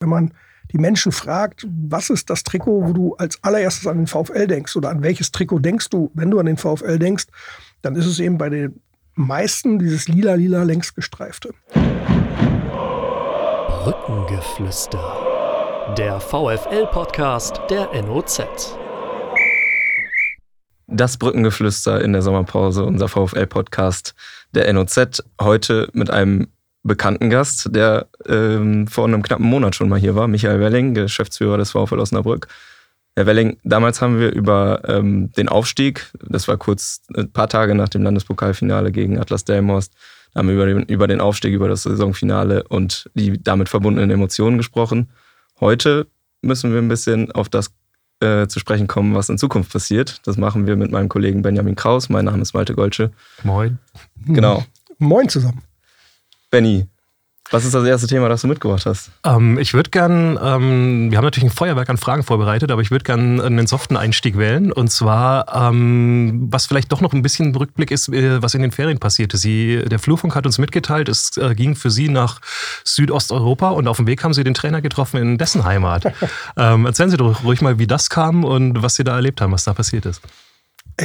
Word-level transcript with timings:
wenn 0.00 0.08
man 0.08 0.34
die 0.72 0.78
Menschen 0.78 1.12
fragt, 1.12 1.66
was 1.68 2.08
ist 2.08 2.30
das 2.30 2.42
Trikot, 2.42 2.86
wo 2.86 2.92
du 2.94 3.14
als 3.16 3.42
allererstes 3.44 3.86
an 3.86 3.98
den 3.98 4.06
VfL 4.06 4.46
denkst 4.46 4.74
oder 4.76 4.88
an 4.88 5.02
welches 5.02 5.30
Trikot 5.30 5.58
denkst 5.58 5.90
du, 5.90 6.10
wenn 6.14 6.30
du 6.30 6.38
an 6.38 6.46
den 6.46 6.56
VfL 6.56 6.98
denkst, 6.98 7.26
dann 7.82 7.96
ist 7.96 8.06
es 8.06 8.18
eben 8.18 8.38
bei 8.38 8.48
den 8.48 8.80
meisten 9.14 9.78
dieses 9.78 10.08
lila-lila 10.08 10.62
längs 10.62 10.94
gestreifte. 10.94 11.50
Brückengeflüster. 13.84 15.94
Der 15.98 16.18
VfL-Podcast 16.18 17.60
der 17.68 17.90
NOZ. 18.02 18.42
Das 20.86 21.18
Brückengeflüster 21.18 22.02
in 22.02 22.14
der 22.14 22.22
Sommerpause, 22.22 22.84
unser 22.84 23.08
VfL-Podcast 23.08 24.14
der 24.54 24.72
NOZ. 24.72 25.22
Heute 25.40 25.90
mit 25.92 26.08
einem 26.08 26.48
bekannten 26.82 27.30
Gast, 27.30 27.68
der 27.74 28.06
ähm, 28.26 28.86
vor 28.86 29.06
einem 29.06 29.22
knappen 29.22 29.46
Monat 29.46 29.74
schon 29.74 29.88
mal 29.88 29.98
hier 29.98 30.14
war, 30.14 30.28
Michael 30.28 30.60
Welling, 30.60 30.94
Geschäftsführer 30.94 31.58
des 31.58 31.72
VfL 31.72 31.98
Osnabrück. 31.98 32.48
Herr 33.16 33.26
Welling, 33.26 33.58
damals 33.64 34.00
haben 34.00 34.18
wir 34.18 34.32
über 34.32 34.82
ähm, 34.86 35.32
den 35.32 35.48
Aufstieg, 35.48 36.10
das 36.26 36.48
war 36.48 36.56
kurz 36.56 37.02
ein 37.14 37.30
paar 37.30 37.48
Tage 37.48 37.74
nach 37.74 37.88
dem 37.88 38.02
Landespokalfinale 38.02 38.92
gegen 38.92 39.18
Atlas 39.18 39.44
Delmhorst, 39.44 39.92
da 40.32 40.38
haben 40.38 40.48
wir 40.48 40.54
über 40.54 40.66
den, 40.66 40.82
über 40.84 41.06
den 41.06 41.20
Aufstieg, 41.20 41.52
über 41.52 41.68
das 41.68 41.82
Saisonfinale 41.82 42.62
und 42.68 43.10
die 43.14 43.42
damit 43.42 43.68
verbundenen 43.68 44.10
Emotionen 44.10 44.58
gesprochen. 44.58 45.10
Heute 45.58 46.06
müssen 46.40 46.72
wir 46.72 46.78
ein 46.78 46.88
bisschen 46.88 47.32
auf 47.32 47.48
das 47.48 47.72
äh, 48.20 48.46
zu 48.46 48.60
sprechen 48.60 48.86
kommen, 48.86 49.14
was 49.14 49.28
in 49.28 49.38
Zukunft 49.38 49.72
passiert. 49.72 50.20
Das 50.26 50.36
machen 50.36 50.66
wir 50.66 50.76
mit 50.76 50.92
meinem 50.92 51.08
Kollegen 51.08 51.42
Benjamin 51.42 51.74
Kraus. 51.74 52.08
Mein 52.08 52.26
Name 52.26 52.42
ist 52.42 52.54
Malte 52.54 52.74
Golsche. 52.74 53.10
Moin. 53.42 53.78
Genau. 54.26 54.64
Moin 54.98 55.28
zusammen. 55.28 55.62
Benny, 56.50 56.86
was 57.52 57.64
ist 57.64 57.74
das 57.74 57.84
erste 57.84 58.06
Thema, 58.06 58.28
das 58.28 58.42
du 58.42 58.46
mitgebracht 58.46 58.86
hast? 58.86 59.10
Ähm, 59.24 59.58
ich 59.58 59.74
würde 59.74 59.90
gern, 59.90 60.38
ähm, 60.40 61.10
wir 61.10 61.18
haben 61.18 61.24
natürlich 61.24 61.50
ein 61.50 61.54
Feuerwerk 61.54 61.90
an 61.90 61.96
Fragen 61.96 62.22
vorbereitet, 62.22 62.70
aber 62.70 62.80
ich 62.80 62.92
würde 62.92 63.02
gern 63.02 63.40
einen 63.40 63.66
soften 63.66 63.96
Einstieg 63.96 64.38
wählen. 64.38 64.70
Und 64.70 64.92
zwar, 64.92 65.52
ähm, 65.52 66.46
was 66.48 66.66
vielleicht 66.66 66.92
doch 66.92 67.00
noch 67.00 67.12
ein 67.12 67.22
bisschen 67.22 67.52
Rückblick 67.54 67.90
ist, 67.90 68.08
äh, 68.08 68.40
was 68.40 68.54
in 68.54 68.62
den 68.62 68.70
Ferien 68.70 68.98
passierte. 68.98 69.36
Sie, 69.36 69.82
der 69.84 69.98
Flurfunk 69.98 70.36
hat 70.36 70.46
uns 70.46 70.58
mitgeteilt, 70.58 71.08
es 71.08 71.36
äh, 71.38 71.56
ging 71.56 71.74
für 71.74 71.90
Sie 71.90 72.08
nach 72.08 72.40
Südosteuropa 72.84 73.70
und 73.70 73.88
auf 73.88 73.96
dem 73.96 74.06
Weg 74.06 74.22
haben 74.22 74.32
Sie 74.32 74.44
den 74.44 74.54
Trainer 74.54 74.80
getroffen 74.80 75.16
in 75.16 75.38
dessen 75.38 75.64
Heimat. 75.64 76.12
Ähm, 76.56 76.84
erzählen 76.84 77.10
Sie 77.10 77.16
doch 77.16 77.44
ruhig 77.44 77.60
mal, 77.60 77.78
wie 77.78 77.86
das 77.86 78.10
kam 78.10 78.44
und 78.44 78.82
was 78.82 78.94
Sie 78.94 79.04
da 79.04 79.14
erlebt 79.14 79.40
haben, 79.40 79.52
was 79.52 79.64
da 79.64 79.72
passiert 79.72 80.04
ist. 80.04 80.20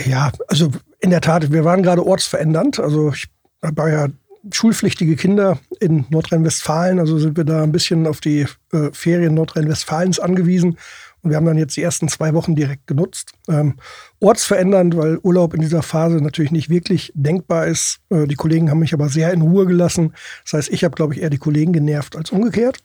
Ja, 0.06 0.32
also 0.48 0.72
in 1.00 1.12
der 1.12 1.22
Tat, 1.22 1.52
wir 1.52 1.64
waren 1.64 1.84
gerade 1.84 2.06
ortsverändernd. 2.06 2.80
Also 2.80 3.12
ich 3.12 3.28
war 3.62 3.90
ja 3.90 4.08
schulpflichtige 4.52 5.16
Kinder 5.16 5.60
in 5.80 6.06
Nordrhein-Westfalen. 6.10 7.00
Also 7.00 7.18
sind 7.18 7.38
wir 7.38 7.44
da 7.44 7.64
ein 7.64 7.72
bisschen 7.72 8.08
auf 8.08 8.22
die 8.22 8.46
äh, 8.72 8.90
Ferien 8.92 9.34
Nordrhein-Westfalens 9.34 10.20
angewiesen. 10.20 10.78
Und 11.26 11.32
wir 11.32 11.38
haben 11.38 11.46
dann 11.46 11.58
jetzt 11.58 11.76
die 11.76 11.82
ersten 11.82 12.08
zwei 12.08 12.36
Wochen 12.36 12.56
direkt 12.56 12.86
genutzt. 12.86 13.32
Ähm, 13.50 13.78
ortsverändernd, 14.20 14.96
weil 14.96 15.18
Urlaub 15.24 15.56
in 15.56 15.62
dieser 15.62 15.82
Phase 15.82 16.18
natürlich 16.18 16.52
nicht 16.52 16.70
wirklich 16.70 17.12
denkbar 17.16 17.66
ist. 17.66 17.98
Äh, 18.12 18.28
die 18.28 18.36
Kollegen 18.36 18.70
haben 18.70 18.78
mich 18.78 18.94
aber 18.94 19.10
sehr 19.10 19.34
in 19.34 19.42
Ruhe 19.42 19.66
gelassen. 19.66 20.14
Das 20.44 20.54
heißt, 20.54 20.70
ich 20.70 20.84
habe, 20.84 20.94
glaube 20.94 21.16
ich, 21.16 21.24
eher 21.24 21.32
die 21.32 21.40
Kollegen 21.40 21.74
genervt 21.74 22.16
als 22.16 22.30
umgekehrt. 22.30 22.78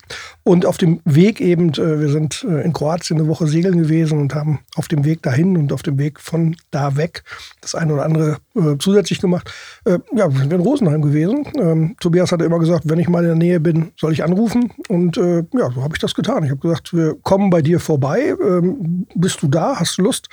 Und 0.43 0.65
auf 0.65 0.79
dem 0.79 1.03
Weg 1.05 1.43
eben, 1.43 1.69
äh, 1.75 2.01
wir 2.01 2.09
sind 2.09 2.43
äh, 2.49 2.63
in 2.63 2.73
Kroatien 2.73 3.19
eine 3.19 3.29
Woche 3.29 3.47
segeln 3.47 3.77
gewesen 3.77 4.19
und 4.19 4.35
haben 4.35 4.61
auf 4.75 4.89
dem 4.89 5.05
Weg 5.05 5.21
dahin 5.21 5.59
und 5.59 5.71
auf 5.71 5.83
dem 5.83 5.99
Weg 5.99 6.19
von 6.19 6.57
da 6.71 6.97
weg 6.97 7.25
das 7.61 7.75
eine 7.75 7.93
oder 7.93 8.07
andere 8.07 8.39
äh, 8.61 8.79
zusätzlich 8.79 9.21
gemacht. 9.21 9.53
Äh, 9.85 9.99
ja, 10.15 10.31
sind 10.31 10.51
wir 10.51 10.59
in 10.59 10.65
Rosenheim 10.65 11.03
gewesen. 11.03 11.47
Ähm, 11.59 11.97
Tobias 12.01 12.33
hatte 12.33 12.45
immer 12.45 12.59
gesagt, 12.59 12.89
wenn 12.89 12.99
ich 12.99 13.09
mal 13.09 13.23
in 13.23 13.29
der 13.29 13.37
Nähe 13.37 13.61
bin, 13.61 13.93
soll 13.97 14.13
ich 14.13 14.25
anrufen. 14.25 14.73
Und 14.89 15.17
äh, 15.17 15.45
ja, 15.53 15.71
so 15.75 15.83
habe 15.83 15.95
ich 15.95 16.01
das 16.01 16.15
getan. 16.15 16.45
Ich 16.45 16.51
habe 16.51 16.61
gesagt, 16.61 16.93
wir 16.95 17.17
kommen 17.23 17.51
bei 17.51 17.63
dir 17.63 17.81
vorbei 17.81 18.35
ähm, 18.41 19.07
bist 19.15 19.43
du 19.43 19.49
da, 19.49 19.77
hast 19.77 19.99
du 19.99 20.03
Lust? 20.03 20.29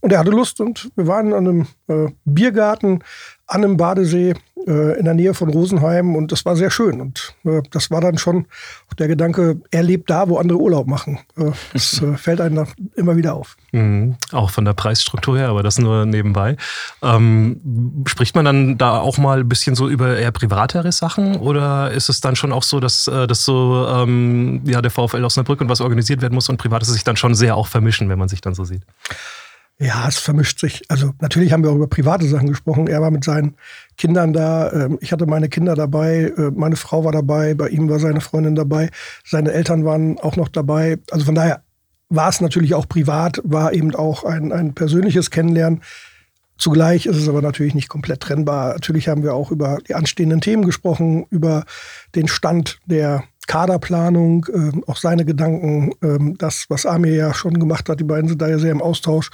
Und 0.00 0.12
er 0.12 0.18
hatte 0.18 0.30
Lust 0.30 0.60
und 0.60 0.90
wir 0.96 1.06
waren 1.06 1.32
an 1.32 1.46
einem 1.46 1.66
äh, 1.88 2.10
Biergarten 2.24 3.02
an 3.50 3.64
einem 3.64 3.76
Badesee 3.76 4.34
äh, 4.66 4.98
in 4.98 5.04
der 5.04 5.14
Nähe 5.14 5.34
von 5.34 5.50
Rosenheim 5.50 6.14
und 6.14 6.30
das 6.30 6.44
war 6.44 6.54
sehr 6.54 6.70
schön. 6.70 7.00
Und 7.00 7.34
äh, 7.44 7.62
das 7.72 7.90
war 7.90 8.00
dann 8.00 8.16
schon 8.16 8.46
der 8.96 9.08
Gedanke, 9.08 9.60
er 9.72 9.82
lebt 9.82 10.08
da, 10.08 10.28
wo 10.28 10.38
andere 10.38 10.58
Urlaub 10.58 10.86
machen. 10.86 11.18
Äh, 11.36 11.50
das 11.72 12.00
äh, 12.02 12.16
fällt 12.16 12.40
einem 12.40 12.68
immer 12.94 13.16
wieder 13.16 13.34
auf. 13.34 13.56
Mhm. 13.72 14.14
Auch 14.30 14.50
von 14.50 14.64
der 14.64 14.74
Preisstruktur 14.74 15.36
her, 15.36 15.48
aber 15.48 15.64
das 15.64 15.78
nur 15.78 16.06
nebenbei. 16.06 16.56
Ähm, 17.02 18.04
spricht 18.06 18.36
man 18.36 18.44
dann 18.44 18.78
da 18.78 19.00
auch 19.00 19.18
mal 19.18 19.40
ein 19.40 19.48
bisschen 19.48 19.74
so 19.74 19.88
über 19.88 20.16
eher 20.16 20.30
privatere 20.30 20.92
Sachen 20.92 21.34
oder 21.36 21.90
ist 21.90 22.08
es 22.08 22.20
dann 22.20 22.36
schon 22.36 22.52
auch 22.52 22.62
so, 22.62 22.78
dass, 22.78 23.08
äh, 23.08 23.26
dass 23.26 23.44
so 23.44 23.84
ähm, 23.90 24.62
ja, 24.64 24.80
der 24.80 24.92
VfL 24.92 25.24
Osnabrück 25.24 25.60
und 25.60 25.68
was 25.68 25.80
organisiert 25.80 26.22
werden 26.22 26.34
muss 26.34 26.48
und 26.48 26.56
Privates 26.56 26.88
sich 26.88 27.02
dann 27.02 27.16
schon 27.16 27.34
sehr 27.34 27.56
auch 27.56 27.66
vermischen, 27.66 28.08
wenn 28.08 28.18
man 28.18 28.28
sich 28.28 28.40
dann 28.40 28.54
so 28.54 28.62
sieht? 28.64 28.82
Ja, 29.82 30.06
es 30.06 30.18
vermischt 30.18 30.60
sich. 30.60 30.82
Also 30.88 31.14
natürlich 31.20 31.52
haben 31.52 31.62
wir 31.64 31.70
auch 31.70 31.76
über 31.76 31.86
private 31.86 32.26
Sachen 32.26 32.48
gesprochen. 32.48 32.86
Er 32.86 33.00
war 33.00 33.10
mit 33.10 33.24
seinen 33.24 33.56
Kindern 33.96 34.34
da. 34.34 34.70
Ähm, 34.72 34.98
ich 35.00 35.10
hatte 35.10 35.24
meine 35.24 35.48
Kinder 35.48 35.74
dabei. 35.74 36.34
Äh, 36.36 36.50
meine 36.54 36.76
Frau 36.76 37.02
war 37.04 37.12
dabei. 37.12 37.54
Bei 37.54 37.68
ihm 37.68 37.88
war 37.88 37.98
seine 37.98 38.20
Freundin 38.20 38.54
dabei. 38.54 38.90
Seine 39.24 39.52
Eltern 39.52 39.86
waren 39.86 40.18
auch 40.18 40.36
noch 40.36 40.48
dabei. 40.48 40.98
Also 41.10 41.24
von 41.24 41.34
daher 41.34 41.62
war 42.10 42.28
es 42.28 42.42
natürlich 42.42 42.74
auch 42.74 42.88
privat, 42.88 43.40
war 43.42 43.72
eben 43.72 43.94
auch 43.94 44.24
ein, 44.24 44.52
ein 44.52 44.74
persönliches 44.74 45.30
Kennenlernen. 45.30 45.80
Zugleich 46.58 47.06
ist 47.06 47.16
es 47.16 47.28
aber 47.28 47.40
natürlich 47.40 47.74
nicht 47.74 47.88
komplett 47.88 48.20
trennbar. 48.20 48.74
Natürlich 48.74 49.08
haben 49.08 49.22
wir 49.22 49.32
auch 49.32 49.50
über 49.50 49.78
die 49.88 49.94
anstehenden 49.94 50.42
Themen 50.42 50.66
gesprochen, 50.66 51.24
über 51.30 51.64
den 52.14 52.28
Stand 52.28 52.80
der 52.84 53.24
Kaderplanung, 53.46 54.46
äh, 54.52 54.80
auch 54.86 54.96
seine 54.96 55.24
Gedanken, 55.24 55.92
äh, 56.02 56.34
das, 56.38 56.66
was 56.68 56.86
Amir 56.86 57.14
ja 57.14 57.34
schon 57.34 57.58
gemacht 57.58 57.88
hat, 57.88 58.00
die 58.00 58.04
beiden 58.04 58.28
sind 58.28 58.40
da 58.40 58.48
ja 58.48 58.58
sehr 58.58 58.72
im 58.72 58.82
Austausch. 58.82 59.30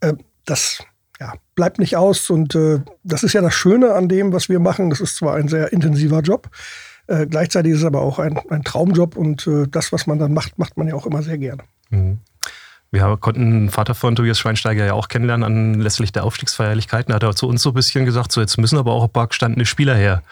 Äh, 0.00 0.14
das 0.44 0.82
ja, 1.20 1.34
bleibt 1.54 1.78
nicht 1.78 1.96
aus 1.96 2.30
und 2.30 2.54
äh, 2.54 2.80
das 3.04 3.22
ist 3.22 3.34
ja 3.34 3.42
das 3.42 3.54
Schöne 3.54 3.94
an 3.94 4.08
dem, 4.08 4.32
was 4.32 4.48
wir 4.48 4.58
machen. 4.58 4.90
Das 4.90 5.00
ist 5.00 5.16
zwar 5.16 5.36
ein 5.36 5.48
sehr 5.48 5.72
intensiver 5.72 6.20
Job, 6.20 6.48
äh, 7.06 7.26
gleichzeitig 7.26 7.72
ist 7.72 7.78
es 7.80 7.84
aber 7.84 8.00
auch 8.02 8.18
ein, 8.18 8.38
ein 8.48 8.62
Traumjob 8.62 9.16
und 9.16 9.46
äh, 9.46 9.66
das, 9.68 9.92
was 9.92 10.06
man 10.06 10.18
dann 10.18 10.32
macht, 10.32 10.58
macht 10.58 10.76
man 10.76 10.88
ja 10.88 10.94
auch 10.94 11.06
immer 11.06 11.22
sehr 11.22 11.38
gerne. 11.38 11.64
Mhm. 11.90 12.18
Wir 12.92 13.16
konnten 13.20 13.50
den 13.52 13.70
Vater 13.70 13.94
von 13.94 14.16
Tobias 14.16 14.40
Schweinsteiger 14.40 14.84
ja 14.84 14.94
auch 14.94 15.06
kennenlernen 15.06 15.44
anlässlich 15.44 16.10
der 16.10 16.24
Aufstiegsfeierlichkeiten. 16.24 17.10
Da 17.10 17.16
hat 17.16 17.22
er 17.22 17.36
zu 17.36 17.46
uns 17.46 17.62
so 17.62 17.70
ein 17.70 17.74
bisschen 17.74 18.04
gesagt, 18.04 18.32
so 18.32 18.40
jetzt 18.40 18.58
müssen 18.58 18.78
aber 18.78 18.90
auch 18.90 19.04
ein 19.04 19.10
paar 19.10 19.28
gestandene 19.28 19.64
Spieler 19.64 19.94
her. 19.94 20.24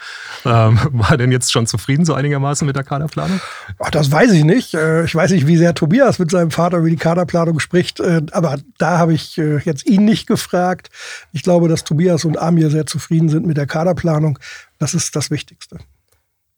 Ähm, 0.43 0.77
war 0.91 1.15
denn 1.15 1.31
jetzt 1.31 1.53
schon 1.53 1.67
zufrieden 1.67 2.03
so 2.03 2.13
einigermaßen 2.13 2.67
mit 2.67 2.75
der 2.75 2.83
Kaderplanung? 2.83 3.39
Ach, 3.79 3.89
das 3.91 4.11
weiß 4.11 4.33
ich 4.33 4.43
nicht. 4.43 4.73
Äh, 4.73 5.05
ich 5.05 5.15
weiß 5.15 5.31
nicht, 5.31 5.47
wie 5.47 5.55
sehr 5.55 5.73
Tobias 5.73 6.19
mit 6.19 6.31
seinem 6.31 6.51
Vater 6.51 6.79
über 6.79 6.89
die 6.89 6.97
Kaderplanung 6.97 7.61
spricht. 7.61 8.01
Äh, 8.01 8.23
aber 8.33 8.57
da 8.77 8.97
habe 8.97 9.13
ich 9.13 9.37
äh, 9.37 9.59
jetzt 9.59 9.85
ihn 9.85 10.03
nicht 10.03 10.27
gefragt. 10.27 10.89
Ich 11.31 11.43
glaube, 11.43 11.69
dass 11.69 11.85
Tobias 11.85 12.25
und 12.25 12.37
Amir 12.37 12.69
sehr 12.71 12.85
zufrieden 12.85 13.29
sind 13.29 13.47
mit 13.47 13.55
der 13.55 13.67
Kaderplanung. 13.67 14.37
Das 14.79 14.93
ist 14.93 15.15
das 15.15 15.31
Wichtigste. 15.31 15.77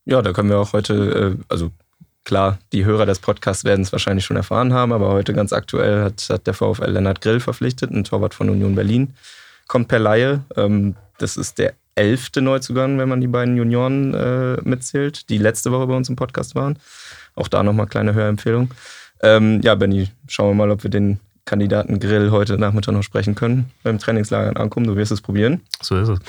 Ja, 0.06 0.24
da 0.24 0.34
können 0.34 0.50
wir 0.50 0.58
auch 0.58 0.74
heute, 0.74 1.38
also 1.48 1.70
Klar, 2.24 2.60
die 2.72 2.86
Hörer 2.86 3.06
des 3.06 3.20
Podcasts 3.20 3.64
werden 3.64 3.82
es 3.82 3.92
wahrscheinlich 3.92 4.26
schon 4.26 4.38
erfahren 4.38 4.74
haben, 4.74 4.94
aber 4.94 5.10
heute 5.10 5.34
ganz 5.34 5.54
aktuell 5.54 6.04
hat, 6.04 6.28
hat 6.30 6.46
der 6.46 6.54
VfL 6.54 6.92
Lennart 6.92 7.22
Grill 7.22 7.40
verpflichtet, 7.40 7.92
ein 7.92 8.04
Torwart 8.04 8.34
von 8.34 8.50
Union 8.50 8.76
Berlin. 8.76 9.14
Kommt 9.68 9.88
per 9.88 10.00
Laie. 10.00 10.44
Ähm, 10.56 10.96
das 11.18 11.36
ist 11.36 11.58
der 11.58 11.74
elfte 11.96 12.42
Neuzugang, 12.42 12.98
wenn 13.00 13.10
man 13.10 13.22
die 13.22 13.28
beiden 13.28 13.58
Junioren 13.58 14.14
äh, 14.14 14.58
mitzählt, 14.64 15.30
die 15.30 15.38
letzte 15.38 15.72
Woche 15.72 15.88
bei 15.88 15.96
uns 15.96 16.10
im 16.10 16.16
Podcast 16.16 16.56
waren. 16.56 16.78
Auch 17.36 17.48
da 17.48 17.64
nochmal 17.64 17.88
kleine 17.88 18.14
Hörempfehlung. 18.14 18.72
Ähm, 19.22 19.62
ja, 19.64 19.76
Benny, 19.76 20.10
schauen 20.28 20.52
wir 20.52 20.56
mal, 20.56 20.72
ob 20.72 20.84
wir 20.84 20.92
den 20.92 21.20
Kandidaten 21.46 22.00
Grill 22.00 22.32
heute 22.32 22.58
Nachmittag 22.58 22.94
noch 22.94 23.04
sprechen 23.04 23.36
können. 23.36 23.72
Beim 23.84 24.00
Trainingslager 24.00 24.60
ankommen, 24.60 24.88
du 24.88 24.96
wirst 24.96 25.12
es 25.12 25.22
probieren. 25.22 25.62
So 25.82 25.98
ist 25.98 26.10
es. 26.10 26.20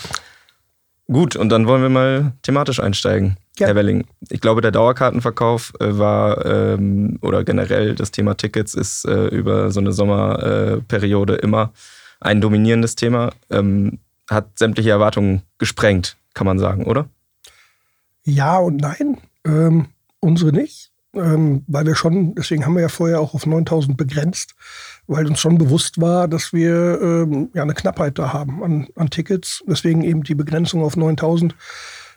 Gut, 1.12 1.36
und 1.36 1.50
dann 1.50 1.66
wollen 1.66 1.82
wir 1.82 1.88
mal 1.90 2.32
thematisch 2.42 2.80
einsteigen. 2.80 3.36
Ja. 3.58 3.66
Herr 3.66 3.74
Welling, 3.74 4.06
ich 4.30 4.40
glaube, 4.40 4.62
der 4.62 4.70
Dauerkartenverkauf 4.70 5.74
äh, 5.78 5.98
war 5.98 6.44
ähm, 6.46 7.18
oder 7.20 7.44
generell 7.44 7.94
das 7.94 8.10
Thema 8.10 8.34
Tickets 8.34 8.74
ist 8.74 9.04
äh, 9.04 9.26
über 9.26 9.70
so 9.70 9.80
eine 9.80 9.92
Sommerperiode 9.92 11.36
äh, 11.38 11.42
immer 11.42 11.72
ein 12.20 12.40
dominierendes 12.40 12.96
Thema. 12.96 13.32
Ähm, 13.50 13.98
hat 14.30 14.58
sämtliche 14.58 14.90
Erwartungen 14.90 15.42
gesprengt, 15.58 16.16
kann 16.32 16.46
man 16.46 16.58
sagen, 16.58 16.84
oder? 16.86 17.08
Ja 18.24 18.58
und 18.58 18.76
nein. 18.76 19.18
Ähm, 19.44 19.86
unsere 20.20 20.52
nicht 20.52 20.92
ähm, 21.14 21.64
weil 21.66 21.86
wir 21.86 21.94
schon, 21.94 22.34
deswegen 22.34 22.64
haben 22.64 22.74
wir 22.74 22.82
ja 22.82 22.88
vorher 22.88 23.20
auch 23.20 23.34
auf 23.34 23.46
9000 23.46 23.96
begrenzt, 23.96 24.54
weil 25.06 25.26
uns 25.26 25.40
schon 25.40 25.58
bewusst 25.58 26.00
war, 26.00 26.28
dass 26.28 26.52
wir 26.52 27.00
ähm, 27.00 27.50
ja 27.54 27.62
eine 27.62 27.74
Knappheit 27.74 28.18
da 28.18 28.32
haben 28.32 28.62
an, 28.62 28.88
an 28.96 29.10
Tickets. 29.10 29.62
Deswegen 29.66 30.02
eben 30.02 30.22
die 30.22 30.34
Begrenzung 30.34 30.82
auf 30.82 30.96
9000. 30.96 31.54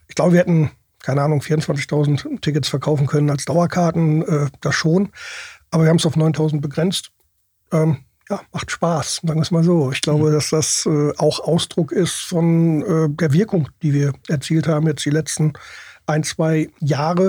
Ich 0.08 0.16
glaube, 0.16 0.34
wir 0.34 0.40
hätten, 0.40 0.72
keine 1.02 1.22
Ahnung, 1.22 1.42
24.000 1.42 2.42
Tickets 2.42 2.70
verkaufen 2.70 3.08
können 3.08 3.30
als 3.30 3.46
Dauerkarten, 3.46 4.22
äh, 4.24 4.48
das 4.62 4.76
schon. 4.76 5.10
Aber 5.72 5.84
wir 5.84 5.90
haben 5.90 5.98
es 5.98 6.06
auf 6.06 6.16
9000 6.16 6.62
begrenzt. 6.62 7.12
Ähm, 7.72 7.98
ja, 8.30 8.42
macht 8.52 8.72
Spaß, 8.72 9.22
sagen 9.24 9.40
wir 9.40 9.44
es 9.44 9.52
mal 9.52 9.64
so. 9.64 9.92
Ich 9.92 10.02
glaube, 10.02 10.30
mhm. 10.30 10.34
dass 10.34 10.50
das 10.50 10.86
äh, 10.86 11.12
auch 11.18 11.40
Ausdruck 11.40 11.92
ist 11.92 12.22
von 12.22 12.82
äh, 12.82 13.10
der 13.10 13.34
Wirkung, 13.34 13.70
die 13.82 13.94
wir 13.94 14.14
erzielt 14.28 14.68
haben 14.68 14.88
jetzt 14.88 15.06
die 15.06 15.12
letzten 15.12 15.54
ein, 16.08 16.24
zwei 16.24 16.70
Jahre. 16.80 17.28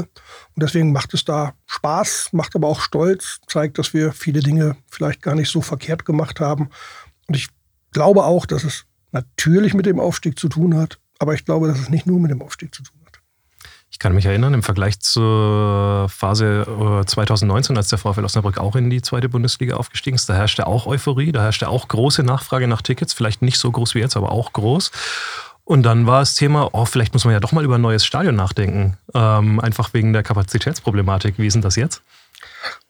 Und 0.55 0.62
deswegen 0.62 0.93
macht 0.93 1.14
es 1.14 1.25
da 1.25 1.55
Spaß, 1.67 2.31
macht 2.32 2.55
aber 2.55 2.69
auch 2.69 2.81
Stolz, 2.81 3.38
zeigt, 3.46 3.78
dass 3.78 3.94
wir 3.94 4.12
viele 4.12 4.40
Dinge 4.40 4.76
vielleicht 4.88 5.23
gar 5.23 5.34
nicht 5.34 5.50
so 5.50 5.61
verkehrt 5.61 6.05
gemacht 6.05 6.40
haben. 6.40 6.70
Und 7.26 7.34
ich 7.34 7.49
glaube 7.93 8.25
auch, 8.25 8.46
dass 8.46 8.64
es 8.64 8.84
natürlich 9.12 9.75
mit 9.75 9.87
dem 9.87 10.00
Aufstieg 10.00 10.38
zu 10.38 10.49
tun 10.49 10.76
hat, 10.76 10.99
aber 11.19 11.34
ich 11.34 11.44
glaube, 11.44 11.69
dass 11.69 11.78
es 11.78 11.88
nicht 11.88 12.06
nur 12.06 12.20
mit 12.20 12.31
dem 12.31 12.43
Aufstieg 12.43 12.75
zu 12.75 12.82
tun 12.82 12.96
hat. 13.06 13.20
Ich 13.90 13.99
kann 13.99 14.14
mich 14.14 14.26
erinnern, 14.26 14.52
im 14.52 14.62
Vergleich 14.62 15.00
zur 15.00 16.08
Phase 16.11 16.67
2019, 17.06 17.75
äh, 17.75 17.78
als 17.78 17.88
der 17.88 17.99
VfL 17.99 18.25
Osnabrück 18.25 18.58
auch 18.58 18.76
in 18.76 18.90
die 18.90 19.00
zweite 19.00 19.28
Bundesliga 19.28 19.76
aufgestiegen 19.76 20.17
ist, 20.17 20.28
da 20.28 20.34
herrschte 20.34 20.67
auch 20.67 20.87
Euphorie, 20.87 21.32
da 21.32 21.40
herrschte 21.43 21.69
auch 21.69 21.88
große 21.88 22.23
Nachfrage 22.23 22.69
nach 22.69 22.82
Tickets, 22.82 23.14
vielleicht 23.14 23.40
nicht 23.40 23.58
so 23.58 23.70
groß 23.70 23.94
wie 23.94 24.00
jetzt, 24.00 24.17
aber 24.17 24.32
auch 24.32 24.52
groß. 24.52 24.90
Und 25.66 25.82
dann 25.82 26.06
war 26.06 26.20
das 26.20 26.36
Thema, 26.36 26.70
oh, 26.72 26.84
vielleicht 26.84 27.12
muss 27.12 27.24
man 27.24 27.34
ja 27.34 27.40
doch 27.40 27.50
mal 27.50 27.64
über 27.64 27.74
ein 27.74 27.80
neues 27.80 28.06
Stadion 28.06 28.36
nachdenken, 28.36 28.96
ähm, 29.14 29.58
einfach 29.58 29.92
wegen 29.94 30.12
der 30.12 30.22
Kapazitätsproblematik. 30.22 31.38
Wie 31.38 31.46
ist 31.48 31.54
denn 31.54 31.62
das 31.62 31.74
jetzt? 31.74 32.02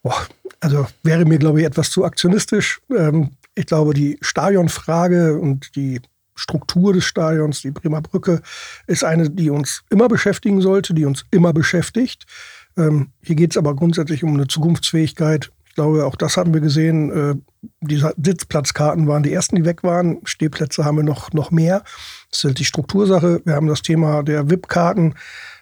Boah, 0.03 0.27
also 0.61 0.87
wäre 1.03 1.25
mir, 1.25 1.39
glaube 1.39 1.61
ich, 1.61 1.67
etwas 1.67 1.91
zu 1.91 2.05
aktionistisch. 2.05 2.83
Ähm, 2.95 3.31
ich 3.55 3.65
glaube, 3.65 3.95
die 3.95 4.19
Stadionfrage 4.21 5.39
und 5.39 5.75
die 5.75 6.03
Struktur 6.35 6.93
des 6.93 7.05
Stadions, 7.05 7.63
die 7.63 7.71
Bremer 7.71 8.03
Brücke, 8.03 8.43
ist 8.87 9.05
eine, 9.05 9.31
die 9.31 9.49
uns 9.49 9.83
immer 9.89 10.09
beschäftigen 10.09 10.61
sollte, 10.61 10.93
die 10.93 11.07
uns 11.07 11.25
immer 11.31 11.55
beschäftigt. 11.55 12.27
Ähm, 12.77 13.09
hier 13.23 13.37
geht 13.37 13.53
es 13.53 13.57
aber 13.57 13.75
grundsätzlich 13.75 14.23
um 14.23 14.35
eine 14.35 14.49
Zukunftsfähigkeit. 14.49 15.51
Ich 15.77 15.79
glaube, 15.79 16.07
auch 16.07 16.17
das 16.17 16.39
haben 16.39 16.55
wir 16.55 16.63
gesehen. 16.63 17.11
Äh, 17.11 17.35
die 17.83 18.03
Sitzplatzkarten 18.17 19.07
waren 19.07 19.23
die 19.23 19.35
ersten, 19.35 19.57
die 19.57 19.67
weg 19.67 19.83
waren. 19.83 20.23
Stehplätze 20.25 20.87
haben 20.87 20.97
wir 20.97 21.05
noch, 21.05 21.35
noch 21.35 21.51
mehr. 21.51 21.83
Das 22.31 22.39
ist 22.39 22.45
halt 22.45 22.59
die 22.59 22.65
Struktursache. 22.65 23.43
Wir 23.45 23.57
haben 23.57 23.67
das 23.67 23.83
Thema 23.83 24.23
der 24.23 24.49
VIP-Karten, 24.49 25.17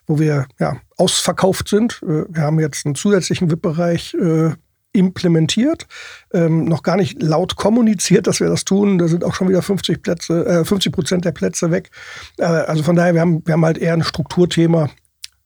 wo 0.07 0.21
wir 0.21 0.47
ja, 0.61 0.77
ausverkauft 0.99 1.67
sind. 1.67 2.01
Äh, 2.05 2.27
wir 2.29 2.43
haben 2.43 2.61
jetzt 2.61 2.87
einen 2.87 2.95
zusätzlichen 2.95 3.51
VIP-Bereich 3.51 4.15
äh, 4.15 4.53
implementiert, 4.93 5.89
ähm, 6.33 6.67
noch 6.67 6.85
gar 6.85 6.97
nicht 6.97 7.21
laut 7.21 7.57
kommuniziert, 7.57 8.29
dass 8.29 8.39
wir 8.39 8.49
das 8.49 8.65
tun. 8.65 8.99
Da 8.99 9.09
sind 9.09 9.25
auch 9.25 9.35
schon 9.35 9.49
wieder 9.49 9.63
50 9.63 10.01
Plätze, 10.01 10.47
äh, 10.47 10.65
50 10.65 10.93
Prozent 10.93 11.25
der 11.25 11.33
Plätze 11.33 11.73
weg. 11.73 11.91
Äh, 12.39 12.45
also 12.45 12.85
von 12.85 12.95
daher, 12.95 13.15
wir 13.15 13.21
haben, 13.21 13.45
wir 13.45 13.55
haben 13.55 13.65
halt 13.65 13.79
eher 13.79 13.95
ein 13.95 14.05
Strukturthema. 14.05 14.91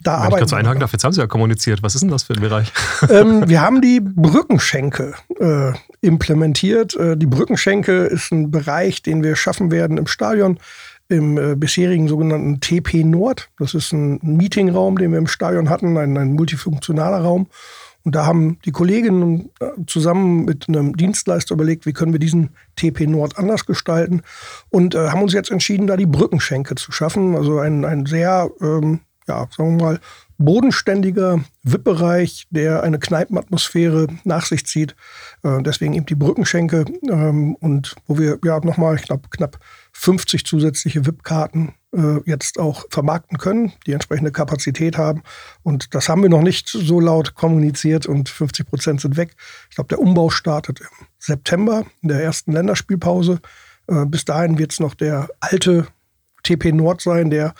Da 0.03 0.23
Wenn 0.23 0.31
ich 0.31 0.37
kurz 0.37 0.53
einhaken 0.53 0.81
darf, 0.81 0.93
jetzt 0.93 1.03
haben 1.03 1.12
Sie 1.12 1.21
ja 1.21 1.27
kommuniziert. 1.27 1.83
Was 1.83 1.95
ist 1.95 2.03
denn 2.03 2.11
das 2.11 2.23
für 2.23 2.35
ein 2.35 2.41
Bereich? 2.41 2.73
Ähm, 3.11 3.49
wir 3.49 3.61
haben 3.61 3.81
die 3.81 4.00
Brückenschenke 4.00 5.15
äh, 5.41 5.73
implementiert. 6.00 6.95
Äh, 6.97 7.17
die 7.17 7.27
Brückenschenke 7.27 8.05
ist 8.06 8.33
ein 8.33 8.50
Bereich, 8.50 9.03
den 9.03 9.23
wir 9.23 9.35
schaffen 9.37 9.71
werden 9.71 9.99
im 9.99 10.06
Stadion 10.06 10.59
im 11.09 11.39
äh, 11.39 11.55
bisherigen 11.55 12.09
sogenannten 12.09 12.61
TP 12.61 13.05
Nord. 13.05 13.49
Das 13.59 13.75
ist 13.75 13.93
ein 13.93 14.19
Meetingraum, 14.23 14.99
den 14.99 15.12
wir 15.12 15.19
im 15.19 15.27
Stadion 15.27 15.71
hatten, 15.71 15.97
ein, 15.97 16.17
ein 16.17 16.35
multifunktionaler 16.35 17.19
Raum. 17.19 17.49
Und 18.05 18.15
da 18.15 18.27
haben 18.27 18.59
die 18.65 18.73
Kolleginnen 18.73 19.51
äh, 19.61 19.67
zusammen 19.87 20.44
mit 20.44 20.69
einem 20.69 20.97
Dienstleister 20.97 21.55
überlegt, 21.55 21.87
wie 21.87 21.93
können 21.93 22.12
wir 22.12 22.21
diesen 22.21 22.51
TP 22.77 23.06
Nord 23.06 23.39
anders 23.39 23.67
gestalten 23.67 24.23
und 24.71 24.94
äh, 24.94 25.09
haben 25.09 25.23
uns 25.23 25.33
jetzt 25.33 25.51
entschieden, 25.51 25.87
da 25.87 25.97
die 25.97 26.06
Brückenschenke 26.06 26.75
zu 26.75 26.93
schaffen. 26.93 27.35
Also 27.35 27.59
ein, 27.59 27.85
ein 27.85 28.06
sehr, 28.06 28.51
ähm, 28.61 29.01
ja, 29.29 29.47
sagen 29.57 29.79
wir 29.79 29.85
mal, 29.85 30.01
bodenständiger 30.39 31.45
VIP-Bereich, 31.65 32.47
der 32.51 32.83
eine 32.83 32.99
Kneipenatmosphäre 32.99 34.07
nach 34.25 34.47
sich 34.47 34.65
zieht. 34.67 34.95
Äh, 35.43 35.63
deswegen 35.63 35.95
eben 35.95 36.07
die 36.07 36.15
Brückenschenke 36.15 36.85
ähm, 37.11 37.57
und 37.57 37.97
wo 38.07 38.19
wir 38.19 38.39
ja 38.45 38.61
nochmal, 38.61 38.95
ich 38.95 39.03
glaube, 39.03 39.29
knapp 39.31 39.59
50 39.93 40.47
zusätzliche 40.47 41.05
VIP-Karten 41.05 41.75
äh, 41.93 42.21
jetzt 42.25 42.59
auch 42.61 42.85
vermarkten 42.91 43.39
können, 43.39 43.73
die 43.87 43.93
entsprechende 43.93 44.31
Kapazität 44.31 44.97
haben. 44.97 45.23
Und 45.65 45.95
das 45.95 46.09
haben 46.09 46.23
wir 46.23 46.31
noch 46.31 46.43
nicht 46.43 46.69
so 46.69 47.01
laut 47.01 47.35
kommuniziert 47.35 48.07
und 48.07 48.29
50 48.29 48.67
Prozent 48.67 49.01
sind 49.01 49.17
weg. 49.17 49.35
Ich 49.71 49.75
glaube, 49.75 49.89
der 49.89 50.01
Umbau 50.01 50.31
startet 50.31 50.81
im 50.81 51.07
September 51.19 51.85
in 52.01 52.09
der 52.09 52.23
ersten 52.23 52.53
Länderspielpause. 52.53 53.41
Äh, 53.89 54.07
bis 54.07 54.25
dahin 54.25 54.59
wird 54.59 54.73
es 54.73 54.79
noch 54.79 54.95
der 54.95 55.29
alte 55.41 55.89
TP 56.45 56.73
Nord 56.73 57.01
sein, 57.01 57.31
der 57.31 57.55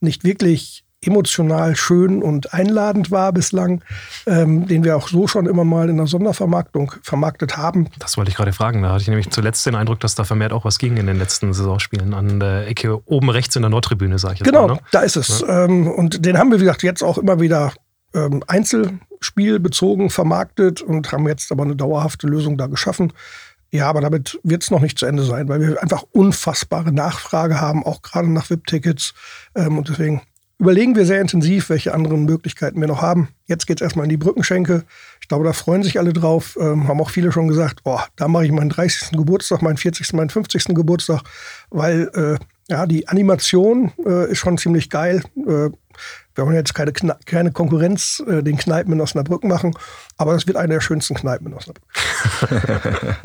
nicht 0.00 0.22
wirklich 0.22 0.84
emotional 1.04 1.74
schön 1.76 2.22
und 2.22 2.54
einladend 2.54 3.10
war 3.10 3.32
bislang, 3.32 3.82
ähm, 4.26 4.66
den 4.66 4.84
wir 4.84 4.96
auch 4.96 5.08
so 5.08 5.26
schon 5.26 5.46
immer 5.46 5.64
mal 5.64 5.88
in 5.88 5.96
der 5.96 6.06
Sondervermarktung 6.06 6.92
vermarktet 7.02 7.56
haben. 7.56 7.88
Das 7.98 8.16
wollte 8.16 8.30
ich 8.30 8.36
gerade 8.36 8.52
fragen. 8.52 8.82
Da 8.82 8.90
hatte 8.90 9.02
ich 9.02 9.08
nämlich 9.08 9.30
zuletzt 9.30 9.66
den 9.66 9.74
Eindruck, 9.74 10.00
dass 10.00 10.14
da 10.14 10.24
vermehrt 10.24 10.52
auch 10.52 10.64
was 10.64 10.78
ging 10.78 10.96
in 10.96 11.06
den 11.06 11.18
letzten 11.18 11.52
Saisonspielen 11.52 12.14
an 12.14 12.38
der 12.40 12.68
Ecke 12.68 13.00
oben 13.06 13.30
rechts 13.30 13.56
in 13.56 13.62
der 13.62 13.70
Nordtribüne, 13.70 14.18
sage 14.18 14.34
ich 14.34 14.40
jetzt 14.40 14.48
Genau, 14.48 14.68
mal, 14.68 14.74
ne? 14.74 14.80
da 14.92 15.00
ist 15.00 15.16
es. 15.16 15.40
Ja. 15.40 15.64
Ähm, 15.64 15.88
und 15.88 16.24
den 16.24 16.38
haben 16.38 16.50
wir, 16.50 16.58
wie 16.58 16.64
gesagt, 16.64 16.82
jetzt 16.82 17.02
auch 17.02 17.18
immer 17.18 17.40
wieder 17.40 17.72
ähm, 18.14 18.42
einzelspielbezogen 18.46 20.10
vermarktet 20.10 20.82
und 20.82 21.10
haben 21.12 21.26
jetzt 21.26 21.50
aber 21.50 21.64
eine 21.64 21.76
dauerhafte 21.76 22.26
Lösung 22.26 22.56
da 22.56 22.66
geschaffen. 22.66 23.12
Ja, 23.70 23.88
aber 23.88 24.02
damit 24.02 24.38
wird 24.42 24.62
es 24.62 24.70
noch 24.70 24.80
nicht 24.80 24.98
zu 24.98 25.06
Ende 25.06 25.24
sein, 25.24 25.48
weil 25.48 25.60
wir 25.60 25.82
einfach 25.82 26.04
unfassbare 26.12 26.92
Nachfrage 26.92 27.58
haben, 27.58 27.84
auch 27.84 28.02
gerade 28.02 28.30
nach 28.30 28.50
VIP-Tickets. 28.50 29.14
Ähm, 29.54 29.78
und 29.78 29.88
deswegen 29.88 30.20
überlegen 30.62 30.94
wir 30.94 31.04
sehr 31.04 31.20
intensiv, 31.20 31.70
welche 31.70 31.92
anderen 31.92 32.24
Möglichkeiten 32.24 32.80
wir 32.80 32.86
noch 32.86 33.02
haben. 33.02 33.30
Jetzt 33.46 33.66
geht 33.66 33.80
es 33.80 33.82
erstmal 33.82 34.06
in 34.06 34.10
die 34.10 34.16
Brückenschenke. 34.16 34.84
Ich 35.20 35.26
glaube, 35.26 35.44
da 35.44 35.52
freuen 35.52 35.82
sich 35.82 35.98
alle 35.98 36.12
drauf. 36.12 36.56
Ähm, 36.60 36.86
haben 36.86 37.00
auch 37.00 37.10
viele 37.10 37.32
schon 37.32 37.48
gesagt, 37.48 37.80
oh, 37.82 37.98
da 38.14 38.28
mache 38.28 38.46
ich 38.46 38.52
meinen 38.52 38.70
30. 38.70 39.10
Geburtstag, 39.10 39.60
meinen 39.60 39.76
40., 39.76 40.12
meinen 40.12 40.30
50. 40.30 40.66
Geburtstag, 40.66 41.22
weil 41.70 42.08
äh, 42.14 42.44
ja, 42.68 42.86
die 42.86 43.08
Animation 43.08 43.90
äh, 44.06 44.30
ist 44.30 44.38
schon 44.38 44.56
ziemlich 44.56 44.88
geil. 44.88 45.24
Äh, 45.36 45.70
wir 46.34 46.46
wollen 46.46 46.54
jetzt 46.54 46.74
keine, 46.74 46.92
keine 46.92 47.50
Konkurrenz 47.50 48.22
äh, 48.28 48.44
den 48.44 48.56
Kneipen 48.56 48.92
in 48.92 49.00
Osnabrück 49.00 49.42
machen, 49.42 49.74
aber 50.16 50.36
es 50.36 50.46
wird 50.46 50.56
eine 50.56 50.74
der 50.74 50.80
schönsten 50.80 51.14
Kneipen 51.14 51.48
in 51.48 51.54
Osnabrück. 51.54 51.82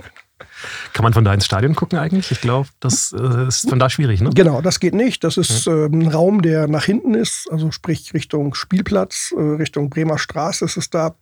Kann 0.94 1.04
man 1.04 1.14
von 1.14 1.24
da 1.24 1.34
ins 1.34 1.46
Stadion 1.46 1.76
gucken 1.76 1.98
eigentlich? 2.00 2.32
Ich 2.32 2.42
glaube, 2.42 2.70
das 2.80 3.14
äh, 3.18 3.48
ist 3.48 3.70
von 3.70 3.80
da 3.80 3.90
schwierig, 3.90 4.22
ne? 4.22 4.30
Genau, 4.34 4.62
das 4.62 4.80
geht 4.80 4.94
nicht. 4.94 5.24
Das 5.24 5.38
ist 5.38 5.68
äh, 5.68 5.86
ein 5.86 6.08
Raum, 6.08 6.42
der 6.42 6.68
nach 6.68 6.86
hinten 6.86 7.14
ist, 7.14 7.48
also 7.52 7.72
sprich 7.72 8.14
Richtung 8.14 8.54
Spielplatz, 8.54 9.34
äh, 9.36 9.40
Richtung 9.40 9.90
Bremer 9.90 10.18
Straße 10.18 10.66
ist 10.66 10.78
es 10.78 10.90
da. 10.90 11.16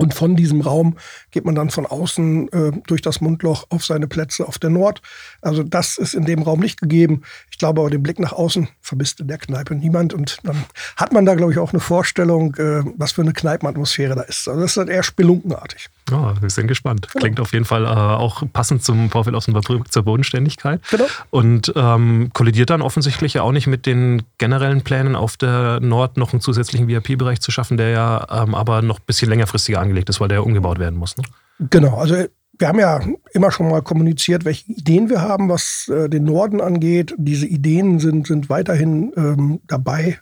Und 0.00 0.14
von 0.14 0.34
diesem 0.34 0.62
Raum 0.62 0.96
geht 1.30 1.44
man 1.44 1.54
dann 1.54 1.68
von 1.68 1.84
außen 1.84 2.48
äh, 2.52 2.72
durch 2.86 3.02
das 3.02 3.20
Mundloch 3.20 3.66
auf 3.68 3.84
seine 3.84 4.08
Plätze 4.08 4.48
auf 4.48 4.58
der 4.58 4.70
Nord. 4.70 5.02
Also 5.42 5.62
das 5.62 5.98
ist 5.98 6.14
in 6.14 6.24
dem 6.24 6.40
Raum 6.40 6.60
nicht 6.60 6.80
gegeben. 6.80 7.20
Ich 7.50 7.58
glaube 7.58 7.82
aber, 7.82 7.90
den 7.90 8.02
Blick 8.02 8.18
nach 8.18 8.32
außen 8.32 8.68
vermisst 8.80 9.20
in 9.20 9.28
der 9.28 9.36
Kneipe 9.36 9.74
niemand. 9.74 10.14
Und 10.14 10.38
dann 10.44 10.64
hat 10.96 11.12
man 11.12 11.26
da, 11.26 11.34
glaube 11.34 11.52
ich, 11.52 11.58
auch 11.58 11.74
eine 11.74 11.80
Vorstellung, 11.80 12.54
äh, 12.54 12.82
was 12.96 13.12
für 13.12 13.20
eine 13.20 13.34
Kneipenatmosphäre 13.34 14.14
da 14.14 14.22
ist. 14.22 14.48
Also 14.48 14.62
das 14.62 14.70
ist 14.70 14.76
halt 14.78 14.88
eher 14.88 15.02
spelunkenartig. 15.02 15.90
Ja, 16.10 16.34
wir 16.40 16.50
sind 16.50 16.66
gespannt. 16.66 17.08
Genau. 17.12 17.20
Klingt 17.20 17.40
auf 17.40 17.52
jeden 17.52 17.66
Fall 17.66 17.84
äh, 17.84 17.88
auch 17.88 18.42
passend 18.52 18.82
zum 18.82 19.10
VfL 19.10 19.34
Osnabrück 19.34 19.92
zur 19.92 20.02
Bodenständigkeit. 20.02 20.80
Genau. 20.90 21.04
Und 21.28 21.72
ähm, 21.76 22.30
kollidiert 22.32 22.70
dann 22.70 22.82
offensichtlich 22.82 23.34
ja 23.34 23.42
auch 23.42 23.52
nicht 23.52 23.66
mit 23.66 23.86
den 23.86 24.22
generellen 24.38 24.82
Plänen, 24.82 25.14
auf 25.14 25.36
der 25.36 25.80
Nord 25.80 26.16
noch 26.16 26.32
einen 26.32 26.40
zusätzlichen 26.40 26.88
VIP-Bereich 26.88 27.40
zu 27.40 27.50
schaffen, 27.50 27.76
der 27.76 27.90
ja 27.90 28.26
ähm, 28.30 28.54
aber 28.54 28.82
noch 28.82 28.98
ein 28.98 29.04
bisschen 29.06 29.28
längerfristiger 29.28 29.80
angelegt 29.90 30.08
ist, 30.08 30.20
weil 30.20 30.28
der 30.28 30.46
umgebaut 30.46 30.78
werden 30.78 30.98
muss. 30.98 31.16
Ne? 31.16 31.24
Genau, 31.70 31.96
also 31.98 32.14
wir 32.58 32.68
haben 32.68 32.78
ja 32.78 33.00
immer 33.32 33.50
schon 33.50 33.68
mal 33.68 33.82
kommuniziert, 33.82 34.44
welche 34.44 34.70
Ideen 34.72 35.08
wir 35.08 35.22
haben, 35.22 35.48
was 35.48 35.88
äh, 35.88 36.08
den 36.08 36.24
Norden 36.24 36.60
angeht. 36.60 37.14
Diese 37.16 37.46
Ideen 37.46 37.98
sind, 37.98 38.26
sind 38.26 38.48
weiterhin 38.48 39.12
ähm, 39.16 39.60
dabei, 39.66 40.18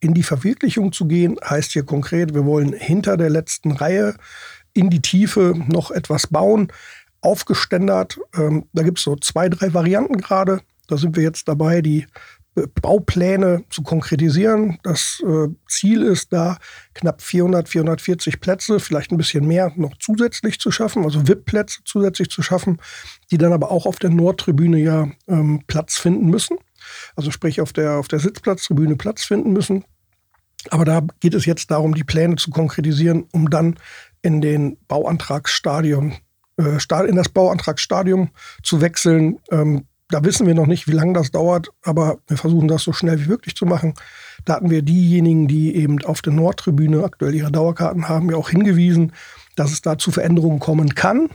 in 0.00 0.14
die 0.14 0.22
Verwirklichung 0.22 0.92
zu 0.92 1.06
gehen. 1.06 1.36
Heißt 1.42 1.72
hier 1.72 1.84
konkret, 1.84 2.34
wir 2.34 2.44
wollen 2.44 2.72
hinter 2.72 3.16
der 3.16 3.30
letzten 3.30 3.72
Reihe 3.72 4.14
in 4.72 4.90
die 4.90 5.00
Tiefe 5.00 5.54
noch 5.68 5.90
etwas 5.90 6.26
bauen, 6.26 6.72
aufgeständert. 7.22 8.18
Ähm, 8.36 8.66
da 8.72 8.82
gibt 8.82 8.98
es 8.98 9.04
so 9.04 9.16
zwei, 9.16 9.48
drei 9.48 9.74
Varianten 9.74 10.18
gerade. 10.18 10.60
Da 10.86 10.96
sind 10.96 11.16
wir 11.16 11.22
jetzt 11.22 11.48
dabei, 11.48 11.82
die 11.82 12.06
Baupläne 12.54 13.64
zu 13.70 13.82
konkretisieren. 13.82 14.78
Das 14.82 15.22
äh, 15.24 15.48
Ziel 15.68 16.02
ist 16.02 16.32
da, 16.32 16.58
knapp 16.94 17.22
400, 17.22 17.68
440 17.68 18.40
Plätze, 18.40 18.80
vielleicht 18.80 19.12
ein 19.12 19.16
bisschen 19.16 19.46
mehr 19.46 19.72
noch 19.76 19.96
zusätzlich 19.98 20.58
zu 20.58 20.70
schaffen, 20.70 21.04
also 21.04 21.28
VIP-Plätze 21.28 21.80
zusätzlich 21.84 22.28
zu 22.30 22.42
schaffen, 22.42 22.80
die 23.30 23.38
dann 23.38 23.52
aber 23.52 23.70
auch 23.70 23.86
auf 23.86 23.98
der 23.98 24.10
Nordtribüne 24.10 24.78
ja 24.78 25.08
ähm, 25.28 25.62
Platz 25.66 25.98
finden 25.98 26.26
müssen. 26.28 26.58
Also 27.14 27.30
sprich 27.30 27.60
auf 27.60 27.72
der, 27.72 27.98
auf 27.98 28.08
der 28.08 28.18
Sitzplatztribüne 28.18 28.96
Platz 28.96 29.24
finden 29.24 29.52
müssen. 29.52 29.84
Aber 30.70 30.84
da 30.84 31.02
geht 31.20 31.34
es 31.34 31.46
jetzt 31.46 31.70
darum, 31.70 31.94
die 31.94 32.04
Pläne 32.04 32.36
zu 32.36 32.50
konkretisieren, 32.50 33.26
um 33.32 33.48
dann 33.48 33.76
in 34.22 34.40
den 34.40 34.76
Bauantragsstadion, 34.88 36.14
äh, 36.58 37.06
in 37.08 37.16
das 37.16 37.28
Bauantragsstadium 37.28 38.30
zu 38.62 38.80
wechseln. 38.80 39.38
Ähm, 39.50 39.86
da 40.10 40.24
wissen 40.24 40.46
wir 40.46 40.54
noch 40.54 40.66
nicht, 40.66 40.88
wie 40.88 40.92
lange 40.92 41.12
das 41.12 41.30
dauert, 41.30 41.70
aber 41.82 42.18
wir 42.26 42.36
versuchen 42.36 42.68
das 42.68 42.82
so 42.82 42.92
schnell 42.92 43.22
wie 43.24 43.28
möglich 43.28 43.54
zu 43.54 43.66
machen. 43.66 43.94
Da 44.44 44.54
hatten 44.54 44.70
wir 44.70 44.82
diejenigen, 44.82 45.48
die 45.48 45.74
eben 45.76 46.02
auf 46.04 46.22
der 46.22 46.32
Nordtribüne 46.32 47.04
aktuell 47.04 47.34
ihre 47.34 47.52
Dauerkarten 47.52 48.08
haben, 48.08 48.30
ja 48.30 48.36
auch 48.36 48.50
hingewiesen, 48.50 49.12
dass 49.56 49.72
es 49.72 49.82
da 49.82 49.98
zu 49.98 50.10
Veränderungen 50.10 50.58
kommen 50.58 50.94
kann, 50.94 51.28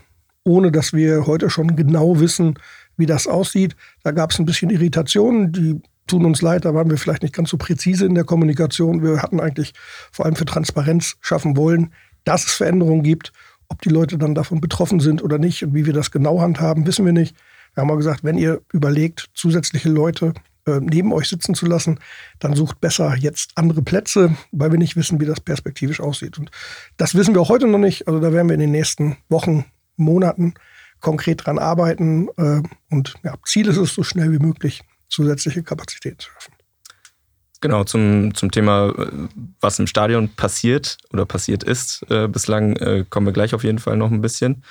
ohne 0.44 0.72
dass 0.72 0.94
wir 0.94 1.26
heute 1.26 1.50
schon 1.50 1.76
genau 1.76 2.20
wissen, 2.20 2.56
wie 2.98 3.06
das 3.06 3.28
aussieht. 3.28 3.76
Da 4.04 4.12
gab 4.12 4.32
es 4.32 4.40
ein 4.40 4.46
bisschen 4.46 4.70
Irritationen. 4.70 5.52
Die 5.52 5.82
tun 6.08 6.26
uns 6.26 6.42
leid, 6.42 6.66
da 6.66 6.74
waren 6.74 6.90
wir 6.90 6.98
vielleicht 6.98 7.24
nicht 7.24 7.34
ganz 7.34 7.50
so 7.50 7.58
präzise 7.58 8.06
in 8.06 8.16
der 8.16 8.24
Kommunikation. 8.24 9.02
Wir 9.02 9.22
hatten 9.22 9.40
eigentlich 9.40 9.74
vor 10.12 10.26
allem 10.26 10.36
für 10.36 10.46
Transparenz 10.46 11.18
schaffen 11.22 11.58
wollen, 11.58 11.94
dass 12.24 12.46
es 12.46 12.54
Veränderungen 12.54 13.04
gibt. 13.04 13.32
Ob 13.68 13.82
die 13.82 13.90
Leute 13.90 14.18
dann 14.18 14.36
davon 14.36 14.62
betroffen 14.62 15.00
sind 15.00 15.24
oder 15.24 15.40
nicht 15.40 15.64
und 15.64 15.74
wie 15.74 15.88
wir 15.88 15.94
das 15.94 16.12
genau 16.12 16.40
handhaben, 16.40 16.86
wissen 16.86 17.06
wir 17.06 17.14
nicht. 17.14 17.36
Wir 17.76 17.82
haben 17.82 17.88
mal 17.88 17.98
gesagt, 17.98 18.24
wenn 18.24 18.38
ihr 18.38 18.62
überlegt, 18.74 19.30
zusätzliche 19.34 19.90
Leute 19.90 20.34
äh, 20.66 20.80
neben 20.82 21.14
euch 21.14 21.30
sitzen 21.30 21.54
zu 21.54 21.66
lassen, 21.66 22.00
dann 22.40 22.56
sucht 22.56 22.82
besser 22.82 23.16
jetzt 23.16 23.52
andere 23.56 23.82
Plätze, 23.82 24.36
weil 24.52 24.72
wir 24.72 24.80
nicht 24.80 24.96
wissen, 24.96 25.20
wie 25.20 25.26
das 25.26 25.42
perspektivisch 25.42 26.00
aussieht. 26.00 26.40
Und 26.40 26.52
das 26.98 27.16
wissen 27.16 27.36
wir 27.36 27.42
auch 27.42 27.50
heute 27.50 27.68
noch 27.68 27.78
nicht. 27.78 28.08
Also 28.08 28.20
da 28.20 28.34
werden 28.34 28.48
wir 28.48 28.56
in 28.56 28.62
den 28.62 28.72
nächsten 28.72 29.18
Wochen, 29.30 29.66
Monaten 29.98 30.56
konkret 31.02 31.46
dran 31.46 31.60
arbeiten. 31.60 32.30
Äh, 32.38 32.62
und 32.90 33.14
ja, 33.24 33.36
Ziel 33.46 33.68
ist 33.68 33.78
es, 33.78 33.94
so 33.94 34.04
schnell 34.04 34.32
wie 34.32 34.40
möglich 34.40 34.82
zusätzliche 35.08 35.64
Kapazitäten 35.64 36.20
zu 36.20 36.32
schaffen. 36.32 36.54
Genau, 37.62 37.84
zum, 37.84 38.34
zum 38.34 38.52
Thema, 38.52 38.94
äh, 38.98 39.08
was 39.60 39.80
im 39.80 39.88
Stadion 39.88 40.30
passiert 40.30 40.98
oder 41.12 41.26
passiert 41.26 41.64
ist. 41.64 42.06
Äh, 42.10 42.28
bislang 42.28 42.76
äh, 42.78 43.06
kommen 43.10 43.28
wir 43.28 43.34
gleich 43.34 43.54
auf 43.54 43.64
jeden 43.64 43.80
Fall 43.80 43.98
noch 43.98 44.12
ein 44.12 44.22
bisschen. 44.22 44.64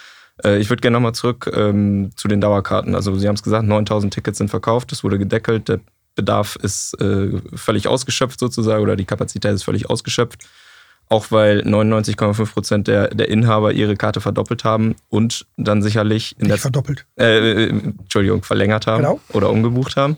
Äh, 0.42 0.58
ich 0.58 0.70
würde 0.70 0.80
gerne 0.80 0.94
nochmal 0.94 1.14
zurück 1.14 1.50
ähm, 1.54 2.10
zu 2.16 2.28
den 2.28 2.40
Dauerkarten. 2.40 2.94
Also 2.94 3.16
Sie 3.16 3.28
haben 3.28 3.36
es 3.36 3.42
gesagt, 3.42 3.66
9000 3.66 4.12
Tickets 4.12 4.38
sind 4.38 4.48
verkauft, 4.48 4.92
es 4.92 5.04
wurde 5.04 5.18
gedeckelt, 5.18 5.68
der 5.68 5.80
Bedarf 6.14 6.56
ist 6.56 6.94
äh, 7.00 7.40
völlig 7.54 7.88
ausgeschöpft 7.88 8.38
sozusagen 8.38 8.82
oder 8.82 8.96
die 8.96 9.04
Kapazität 9.04 9.52
ist 9.52 9.64
völlig 9.64 9.90
ausgeschöpft. 9.90 10.44
Auch 11.10 11.30
weil 11.30 11.60
99,5 11.60 12.52
Prozent 12.52 12.88
der, 12.88 13.08
der 13.08 13.28
Inhaber 13.28 13.72
ihre 13.72 13.94
Karte 13.94 14.22
verdoppelt 14.22 14.64
haben 14.64 14.94
und 15.10 15.46
dann 15.58 15.82
sicherlich 15.82 16.32
in 16.38 16.42
Nicht 16.42 16.52
der 16.52 16.58
verdoppelt. 16.58 17.04
Äh, 17.16 17.68
Entschuldigung, 17.68 18.42
verlängert 18.42 18.86
haben 18.86 19.02
genau. 19.02 19.20
oder 19.32 19.50
umgebucht 19.50 19.96
haben. 19.96 20.16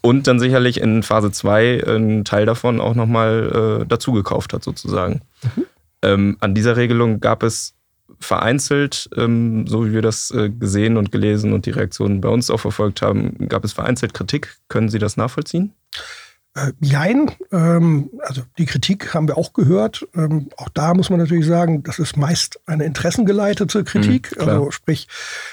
Und 0.00 0.26
dann 0.26 0.40
sicherlich 0.40 0.80
in 0.80 1.02
Phase 1.02 1.30
2 1.30 1.84
einen 1.86 2.24
Teil 2.24 2.46
davon 2.46 2.80
auch 2.80 2.94
nochmal 2.94 3.82
äh, 3.82 3.86
dazugekauft 3.86 4.52
hat, 4.52 4.64
sozusagen. 4.64 5.22
Mhm. 5.42 5.66
Ähm, 6.02 6.36
an 6.40 6.54
dieser 6.54 6.76
Regelung 6.76 7.20
gab 7.20 7.42
es 7.42 7.74
vereinzelt, 8.20 9.08
ähm, 9.16 9.66
so 9.66 9.86
wie 9.86 9.92
wir 9.92 10.02
das 10.02 10.30
äh, 10.30 10.50
gesehen 10.50 10.96
und 10.96 11.12
gelesen 11.12 11.52
und 11.52 11.66
die 11.66 11.70
Reaktionen 11.70 12.20
bei 12.20 12.28
uns 12.28 12.50
auch 12.50 12.60
verfolgt 12.60 13.02
haben, 13.02 13.48
gab 13.48 13.64
es 13.64 13.72
vereinzelt 13.72 14.14
Kritik. 14.14 14.56
Können 14.68 14.88
Sie 14.88 14.98
das 14.98 15.16
nachvollziehen? 15.16 15.72
Äh, 16.54 16.72
jein. 16.80 17.30
Ähm, 17.52 18.10
also 18.20 18.42
die 18.56 18.66
Kritik 18.66 19.14
haben 19.14 19.28
wir 19.28 19.38
auch 19.38 19.52
gehört. 19.52 20.06
Ähm, 20.14 20.48
auch 20.56 20.68
da 20.70 20.94
muss 20.94 21.10
man 21.10 21.20
natürlich 21.20 21.46
sagen, 21.46 21.82
das 21.82 21.98
ist 21.98 22.16
meist 22.16 22.60
eine 22.66 22.84
interessengeleitete 22.84 23.84
Kritik. 23.84 24.34
Mhm, 24.36 24.48
also 24.48 24.70
sprich, 24.70 25.08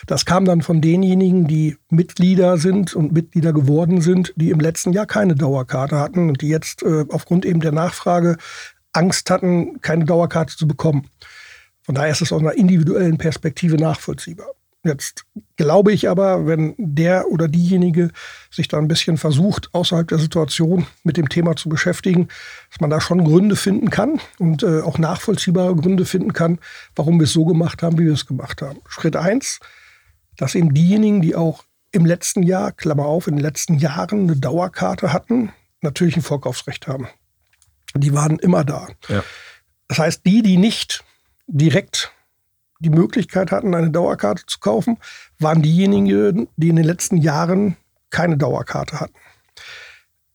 das 0.07 0.25
kam 0.25 0.45
dann 0.45 0.61
von 0.61 0.81
denjenigen, 0.81 1.47
die 1.47 1.77
Mitglieder 1.89 2.57
sind 2.57 2.95
und 2.95 3.11
Mitglieder 3.11 3.53
geworden 3.53 4.01
sind, 4.01 4.33
die 4.35 4.49
im 4.49 4.59
letzten 4.59 4.93
Jahr 4.93 5.05
keine 5.05 5.35
Dauerkarte 5.35 5.99
hatten 5.99 6.29
und 6.29 6.41
die 6.41 6.49
jetzt 6.49 6.81
äh, 6.83 7.05
aufgrund 7.09 7.45
eben 7.45 7.59
der 7.59 7.73
Nachfrage 7.73 8.37
Angst 8.93 9.29
hatten, 9.29 9.81
keine 9.81 10.05
Dauerkarte 10.05 10.55
zu 10.55 10.67
bekommen. 10.67 11.09
Von 11.85 11.95
daher 11.95 12.11
ist 12.11 12.21
es 12.21 12.31
aus 12.31 12.41
einer 12.41 12.53
individuellen 12.53 13.17
Perspektive 13.17 13.75
nachvollziehbar. 13.75 14.47
Jetzt 14.83 15.25
glaube 15.55 15.91
ich 15.93 16.09
aber, 16.09 16.45
wenn 16.45 16.75
der 16.77 17.31
oder 17.31 17.47
diejenige 17.47 18.11
sich 18.51 18.67
da 18.67 18.77
ein 18.77 18.87
bisschen 18.87 19.17
versucht, 19.17 19.73
außerhalb 19.73 20.07
der 20.07 20.19
Situation 20.19 20.85
mit 21.03 21.17
dem 21.17 21.27
Thema 21.27 21.55
zu 21.55 21.69
beschäftigen, 21.69 22.27
dass 22.69 22.81
man 22.81 22.91
da 22.91 23.01
schon 23.01 23.23
Gründe 23.23 23.55
finden 23.55 23.89
kann 23.89 24.21
und 24.37 24.61
äh, 24.61 24.81
auch 24.81 24.99
nachvollziehbare 24.99 25.75
Gründe 25.75 26.05
finden 26.05 26.33
kann, 26.33 26.59
warum 26.95 27.19
wir 27.19 27.23
es 27.23 27.33
so 27.33 27.45
gemacht 27.45 27.81
haben, 27.81 27.97
wie 27.97 28.05
wir 28.05 28.13
es 28.13 28.27
gemacht 28.27 28.61
haben. 28.61 28.79
Schritt 28.87 29.15
eins, 29.15 29.59
dass 30.37 30.53
eben 30.53 30.73
diejenigen, 30.73 31.21
die 31.21 31.35
auch 31.35 31.63
im 31.91 32.05
letzten 32.05 32.43
Jahr, 32.43 32.71
Klammer 32.71 33.05
auf, 33.05 33.25
in 33.25 33.37
den 33.37 33.43
letzten 33.43 33.79
Jahren 33.79 34.23
eine 34.23 34.35
Dauerkarte 34.35 35.13
hatten, 35.13 35.51
natürlich 35.81 36.15
ein 36.15 36.21
Vorkaufsrecht 36.21 36.87
haben. 36.87 37.07
Die 37.95 38.13
waren 38.13 38.37
immer 38.37 38.63
da. 38.63 38.89
Ja. 39.07 39.23
Das 39.87 39.99
heißt, 39.99 40.25
die, 40.25 40.43
die 40.43 40.57
nicht 40.57 41.04
direkt 41.47 42.11
die 42.79 42.89
Möglichkeit 42.89 43.51
hatten, 43.51 43.73
eine 43.73 43.91
Dauerkarte 43.91 44.45
zu 44.45 44.59
kaufen, 44.59 44.97
waren 45.39 45.61
diejenigen, 45.61 46.47
die 46.57 46.69
in 46.69 46.75
den 46.75 46.85
letzten 46.85 47.17
Jahren 47.17 47.77
keine 48.09 48.37
Dauerkarte 48.37 48.99
hatten. 48.99 49.15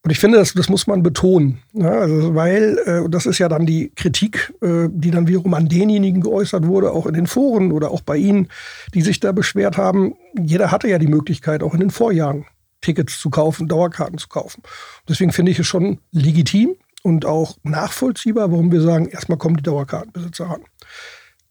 Und 0.03 0.11
ich 0.11 0.19
finde, 0.19 0.39
das, 0.39 0.55
das 0.55 0.71
muss 0.71 0.87
man 0.87 1.03
betonen, 1.03 1.59
ja, 1.75 1.91
also 1.91 2.35
weil 2.35 2.79
äh, 2.87 3.09
das 3.11 3.27
ist 3.27 3.39
ja 3.39 3.51
dann 3.51 3.67
die 3.67 3.93
Kritik, 3.95 4.55
äh, 4.63 4.89
die 4.91 5.11
dann 5.11 5.29
wiederum 5.29 5.53
an 5.53 5.69
denjenigen 5.69 6.23
geäußert 6.23 6.67
wurde, 6.67 6.93
auch 6.93 7.05
in 7.05 7.13
den 7.13 7.27
Foren 7.27 7.71
oder 7.71 7.91
auch 7.91 8.01
bei 8.01 8.17
Ihnen, 8.17 8.49
die 8.95 9.03
sich 9.03 9.21
da 9.21 9.33
beschwert 9.33 9.77
haben. 9.77 10.15
Jeder 10.39 10.71
hatte 10.71 10.89
ja 10.89 10.99
die 10.99 11.07
Möglichkeit, 11.07 11.63
auch 11.63 11.75
in 11.75 11.81
den 11.81 11.91
Vorjahren 11.91 12.47
Tickets 12.81 13.21
zu 13.21 13.29
kaufen, 13.29 13.69
Dauerkarten 13.69 14.17
zu 14.17 14.29
kaufen. 14.29 14.63
Deswegen 15.07 15.33
finde 15.33 15.53
ich 15.53 15.59
es 15.59 15.67
schon 15.67 15.99
legitim 16.13 16.77
und 17.03 17.25
auch 17.25 17.57
nachvollziehbar, 17.63 18.51
warum 18.51 18.73
wir 18.73 18.81
sagen, 18.81 19.09
erstmal 19.09 19.39
kommen 19.39 19.57
die 19.57 19.63
Dauerkartenbesitzer 19.63 20.47
ran. 20.47 20.65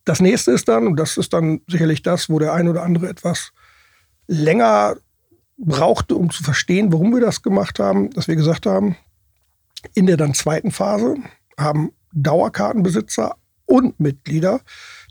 Das 0.06 0.20
nächste 0.20 0.52
ist 0.52 0.68
dann, 0.68 0.88
und 0.88 0.98
das 0.98 1.18
ist 1.18 1.34
dann 1.34 1.62
sicherlich 1.68 2.02
das, 2.02 2.30
wo 2.30 2.40
der 2.40 2.54
ein 2.54 2.68
oder 2.68 2.84
andere 2.84 3.10
etwas 3.10 3.52
länger 4.28 4.98
brauchte, 5.58 6.16
um 6.16 6.30
zu 6.30 6.44
verstehen, 6.44 6.94
warum 6.94 7.14
wir 7.14 7.22
das 7.22 7.42
gemacht 7.42 7.80
haben, 7.80 8.10
dass 8.12 8.28
wir 8.28 8.36
gesagt 8.36 8.66
haben, 8.66 8.96
in 9.94 10.06
der 10.06 10.18
dann 10.18 10.34
zweiten 10.34 10.72
Phase 10.72 11.16
haben 11.58 11.92
Dauerkartenbesitzer 12.14 13.36
und 13.66 14.00
Mitglieder 14.00 14.62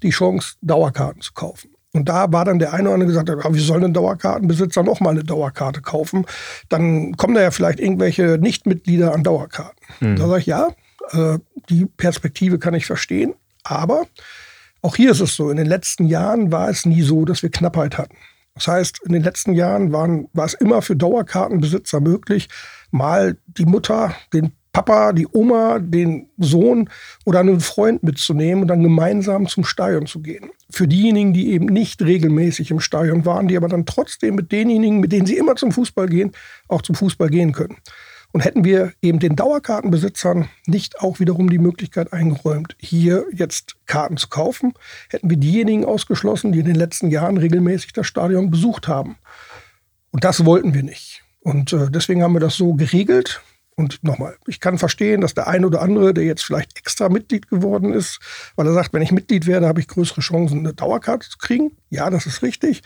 die 0.02 0.10
Chance, 0.10 0.56
Dauerkarten 0.62 1.20
zu 1.20 1.32
kaufen. 1.32 1.70
Und 1.98 2.08
da 2.08 2.32
war 2.32 2.44
dann 2.44 2.60
der 2.60 2.72
eine 2.72 2.84
oder 2.84 2.94
andere 2.94 3.08
gesagt, 3.08 3.28
ja, 3.28 3.54
wie 3.54 3.58
soll 3.58 3.84
ein 3.84 3.92
Dauerkartenbesitzer 3.92 4.84
noch 4.84 5.00
mal 5.00 5.10
eine 5.10 5.24
Dauerkarte 5.24 5.82
kaufen? 5.82 6.26
Dann 6.68 7.16
kommen 7.16 7.34
da 7.34 7.42
ja 7.42 7.50
vielleicht 7.50 7.80
irgendwelche 7.80 8.38
Nichtmitglieder 8.40 9.12
an 9.12 9.24
Dauerkarten. 9.24 9.84
Hm. 9.98 10.16
Da 10.16 10.28
sage 10.28 10.40
ich, 10.40 10.46
ja, 10.46 10.68
äh, 11.10 11.38
die 11.68 11.86
Perspektive 11.86 12.60
kann 12.60 12.74
ich 12.74 12.86
verstehen, 12.86 13.34
aber 13.64 14.06
auch 14.80 14.94
hier 14.94 15.10
ist 15.10 15.20
es 15.20 15.34
so, 15.34 15.50
in 15.50 15.56
den 15.56 15.66
letzten 15.66 16.06
Jahren 16.06 16.52
war 16.52 16.68
es 16.68 16.86
nie 16.86 17.02
so, 17.02 17.24
dass 17.24 17.42
wir 17.42 17.50
Knappheit 17.50 17.98
hatten. 17.98 18.16
Das 18.54 18.68
heißt, 18.68 19.00
in 19.04 19.12
den 19.12 19.24
letzten 19.24 19.52
Jahren 19.54 19.92
waren, 19.92 20.28
war 20.32 20.46
es 20.46 20.54
immer 20.54 20.82
für 20.82 20.94
Dauerkartenbesitzer 20.94 22.00
möglich, 22.00 22.48
mal 22.92 23.36
die 23.46 23.66
Mutter, 23.66 24.14
den 24.32 24.52
Papa, 24.78 25.12
die 25.12 25.26
Oma, 25.32 25.80
den 25.80 26.28
Sohn 26.38 26.88
oder 27.24 27.40
einen 27.40 27.58
Freund 27.58 28.04
mitzunehmen 28.04 28.62
und 28.62 28.68
dann 28.68 28.80
gemeinsam 28.80 29.48
zum 29.48 29.64
Stadion 29.64 30.06
zu 30.06 30.20
gehen. 30.20 30.50
Für 30.70 30.86
diejenigen, 30.86 31.32
die 31.32 31.50
eben 31.50 31.64
nicht 31.64 32.00
regelmäßig 32.00 32.70
im 32.70 32.78
Stadion 32.78 33.26
waren, 33.26 33.48
die 33.48 33.56
aber 33.56 33.66
dann 33.66 33.86
trotzdem 33.86 34.36
mit 34.36 34.52
denjenigen, 34.52 35.00
mit 35.00 35.10
denen 35.10 35.26
sie 35.26 35.36
immer 35.36 35.56
zum 35.56 35.72
Fußball 35.72 36.06
gehen, 36.08 36.30
auch 36.68 36.82
zum 36.82 36.94
Fußball 36.94 37.28
gehen 37.28 37.50
können. 37.50 37.78
Und 38.30 38.44
hätten 38.44 38.62
wir 38.62 38.92
eben 39.02 39.18
den 39.18 39.34
Dauerkartenbesitzern 39.34 40.48
nicht 40.66 41.00
auch 41.00 41.18
wiederum 41.18 41.50
die 41.50 41.58
Möglichkeit 41.58 42.12
eingeräumt, 42.12 42.76
hier 42.78 43.24
jetzt 43.32 43.74
Karten 43.86 44.16
zu 44.16 44.28
kaufen, 44.28 44.74
hätten 45.08 45.28
wir 45.28 45.38
diejenigen 45.38 45.86
ausgeschlossen, 45.86 46.52
die 46.52 46.60
in 46.60 46.66
den 46.66 46.76
letzten 46.76 47.10
Jahren 47.10 47.36
regelmäßig 47.36 47.94
das 47.94 48.06
Stadion 48.06 48.52
besucht 48.52 48.86
haben. 48.86 49.16
Und 50.12 50.22
das 50.22 50.44
wollten 50.44 50.72
wir 50.72 50.84
nicht. 50.84 51.24
Und 51.40 51.72
äh, 51.72 51.90
deswegen 51.90 52.22
haben 52.22 52.34
wir 52.34 52.40
das 52.40 52.54
so 52.54 52.74
geregelt. 52.74 53.40
Und 53.78 54.02
nochmal, 54.02 54.36
ich 54.48 54.58
kann 54.58 54.76
verstehen, 54.76 55.20
dass 55.20 55.34
der 55.34 55.46
eine 55.46 55.64
oder 55.64 55.80
andere, 55.82 56.12
der 56.12 56.24
jetzt 56.24 56.42
vielleicht 56.42 56.76
extra 56.76 57.08
Mitglied 57.08 57.48
geworden 57.48 57.92
ist, 57.92 58.18
weil 58.56 58.66
er 58.66 58.72
sagt, 58.72 58.92
wenn 58.92 59.02
ich 59.02 59.12
Mitglied 59.12 59.46
werde, 59.46 59.68
habe 59.68 59.78
ich 59.78 59.86
größere 59.86 60.20
Chancen, 60.20 60.58
eine 60.58 60.74
Dauerkarte 60.74 61.28
zu 61.28 61.38
kriegen. 61.38 61.76
Ja, 61.88 62.10
das 62.10 62.26
ist 62.26 62.42
richtig 62.42 62.82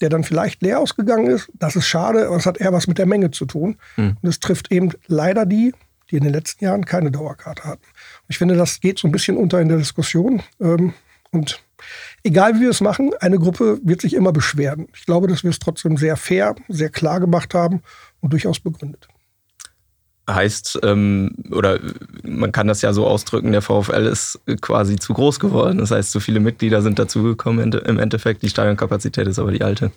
der 0.00 0.08
dann 0.08 0.24
vielleicht 0.24 0.62
leer 0.62 0.80
ausgegangen 0.80 1.28
ist. 1.28 1.48
Das 1.54 1.76
ist 1.76 1.86
schade, 1.86 2.26
aber 2.26 2.34
es 2.34 2.44
hat 2.44 2.58
eher 2.58 2.72
was 2.72 2.88
mit 2.88 2.98
der 2.98 3.06
Menge 3.06 3.30
zu 3.30 3.46
tun. 3.46 3.76
Mhm. 3.96 4.16
Und 4.20 4.28
es 4.28 4.40
trifft 4.40 4.72
eben 4.72 4.90
leider 5.06 5.46
die, 5.46 5.74
die 6.10 6.16
in 6.16 6.24
den 6.24 6.32
letzten 6.32 6.64
Jahren 6.64 6.84
keine 6.84 7.12
Dauerkarte 7.12 7.62
hatten. 7.62 7.84
Und 7.84 8.26
ich 8.26 8.38
finde, 8.38 8.56
das 8.56 8.80
geht 8.80 8.98
so 8.98 9.06
ein 9.06 9.12
bisschen 9.12 9.36
unter 9.36 9.60
in 9.60 9.68
der 9.68 9.78
Diskussion. 9.78 10.42
Ähm, 10.60 10.92
und 11.30 11.62
egal 12.24 12.56
wie 12.56 12.62
wir 12.62 12.70
es 12.70 12.80
machen, 12.80 13.12
eine 13.20 13.38
Gruppe 13.38 13.78
wird 13.84 14.00
sich 14.00 14.14
immer 14.14 14.32
beschweren. 14.32 14.88
Ich 14.92 15.06
glaube, 15.06 15.28
dass 15.28 15.44
wir 15.44 15.50
es 15.50 15.60
trotzdem 15.60 15.96
sehr 15.96 16.16
fair, 16.16 16.56
sehr 16.66 16.90
klar 16.90 17.20
gemacht 17.20 17.54
haben 17.54 17.82
und 18.20 18.32
durchaus 18.32 18.58
begründet 18.58 19.06
heißt, 20.30 20.80
ähm, 20.84 21.34
oder 21.50 21.78
man 22.22 22.52
kann 22.52 22.68
das 22.68 22.82
ja 22.82 22.92
so 22.92 23.06
ausdrücken, 23.06 23.52
der 23.52 23.62
VfL 23.62 24.06
ist 24.06 24.40
quasi 24.60 24.96
zu 24.96 25.14
groß 25.14 25.40
geworden. 25.40 25.78
Das 25.78 25.90
heißt, 25.90 26.12
zu 26.12 26.20
viele 26.20 26.40
Mitglieder 26.40 26.82
sind 26.82 26.98
dazugekommen 26.98 27.72
im 27.72 27.98
Endeffekt. 27.98 28.42
Die 28.42 28.48
Stadionkapazität 28.48 29.26
ist 29.26 29.38
aber 29.38 29.50
die 29.50 29.62
alte. 29.62 29.90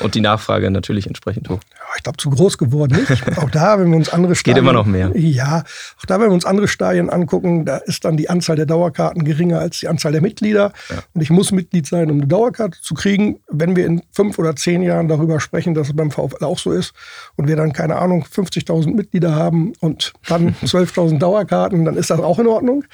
Und 0.00 0.14
die 0.14 0.20
Nachfrage 0.20 0.70
natürlich 0.70 1.06
entsprechend 1.06 1.48
hoch. 1.48 1.60
Ich 2.02 2.04
glaube, 2.04 2.18
zu 2.18 2.30
groß 2.30 2.58
geworden 2.58 2.96
nicht. 3.08 3.38
auch 3.38 3.48
da, 3.48 3.78
wenn 3.78 3.90
wir 3.90 3.96
uns 3.96 4.08
andere 4.08 4.34
Stadien... 4.34 4.56
Geht 4.56 4.62
immer 4.62 4.72
noch 4.72 4.86
mehr. 4.86 5.16
Ja, 5.16 5.62
auch 6.00 6.04
da, 6.04 6.18
wenn 6.18 6.30
wir 6.30 6.34
uns 6.34 6.44
andere 6.44 6.66
Stadien 6.66 7.10
angucken, 7.10 7.64
da 7.64 7.76
ist 7.76 8.04
dann 8.04 8.16
die 8.16 8.28
Anzahl 8.28 8.56
der 8.56 8.66
Dauerkarten 8.66 9.24
geringer 9.24 9.60
als 9.60 9.78
die 9.78 9.86
Anzahl 9.86 10.10
der 10.10 10.20
Mitglieder. 10.20 10.72
Ja. 10.90 10.96
Und 11.14 11.20
ich 11.20 11.30
muss 11.30 11.52
Mitglied 11.52 11.86
sein, 11.86 12.10
um 12.10 12.16
eine 12.16 12.26
Dauerkarte 12.26 12.80
zu 12.80 12.94
kriegen. 12.94 13.38
Wenn 13.48 13.76
wir 13.76 13.86
in 13.86 14.02
fünf 14.10 14.36
oder 14.40 14.56
zehn 14.56 14.82
Jahren 14.82 15.06
darüber 15.06 15.38
sprechen, 15.38 15.74
dass 15.74 15.90
es 15.90 15.94
beim 15.94 16.10
VfL 16.10 16.44
auch 16.44 16.58
so 16.58 16.72
ist 16.72 16.92
und 17.36 17.46
wir 17.46 17.54
dann, 17.54 17.72
keine 17.72 17.94
Ahnung, 17.94 18.24
50.000 18.24 18.96
Mitglieder 18.96 19.36
haben 19.36 19.72
und 19.78 20.12
dann 20.26 20.56
12.000 20.64 21.20
Dauerkarten, 21.20 21.84
dann 21.84 21.96
ist 21.96 22.10
das 22.10 22.18
auch 22.18 22.40
in 22.40 22.48
Ordnung. 22.48 22.84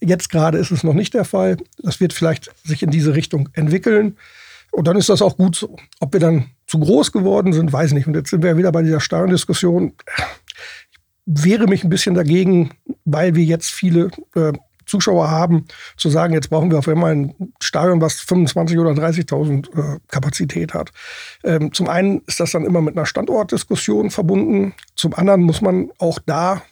Jetzt 0.00 0.28
gerade 0.28 0.58
ist 0.58 0.70
es 0.70 0.84
noch 0.84 0.92
nicht 0.92 1.14
der 1.14 1.24
Fall. 1.24 1.56
Das 1.82 1.98
wird 1.98 2.12
vielleicht 2.12 2.50
sich 2.62 2.82
in 2.82 2.90
diese 2.90 3.14
Richtung 3.14 3.48
entwickeln. 3.54 4.18
Und 4.70 4.86
dann 4.86 4.98
ist 4.98 5.08
das 5.08 5.22
auch 5.22 5.38
gut 5.38 5.56
so. 5.56 5.76
Ob 5.98 6.12
wir 6.12 6.20
dann 6.20 6.50
zu 6.70 6.78
groß 6.78 7.10
geworden 7.10 7.52
sind, 7.52 7.72
weiß 7.72 7.88
ich 7.88 7.94
nicht. 7.94 8.06
Und 8.06 8.14
jetzt 8.14 8.30
sind 8.30 8.44
wir 8.44 8.56
wieder 8.56 8.70
bei 8.70 8.82
dieser 8.82 9.00
starren 9.00 9.30
Diskussion. 9.30 9.94
Ich 11.26 11.44
wehre 11.44 11.66
mich 11.66 11.82
ein 11.82 11.90
bisschen 11.90 12.14
dagegen, 12.14 12.70
weil 13.04 13.34
wir 13.34 13.42
jetzt 13.42 13.72
viele 13.72 14.10
äh, 14.36 14.52
Zuschauer 14.86 15.28
haben, 15.28 15.64
zu 15.96 16.10
sagen, 16.10 16.32
jetzt 16.32 16.48
brauchen 16.48 16.70
wir 16.70 16.78
auf 16.78 16.86
einmal 16.86 17.12
ein 17.12 17.34
Stadion, 17.60 18.00
was 18.00 18.20
25.000 18.20 18.80
oder 18.80 18.92
30.000 18.92 19.96
äh, 19.96 19.98
Kapazität 20.06 20.72
hat. 20.72 20.92
Ähm, 21.42 21.72
zum 21.72 21.88
einen 21.88 22.20
ist 22.28 22.38
das 22.38 22.52
dann 22.52 22.64
immer 22.64 22.80
mit 22.80 22.96
einer 22.96 23.06
Standortdiskussion 23.06 24.10
verbunden. 24.10 24.72
Zum 24.94 25.14
anderen 25.14 25.42
muss 25.42 25.60
man 25.60 25.90
auch 25.98 26.20
da 26.24 26.62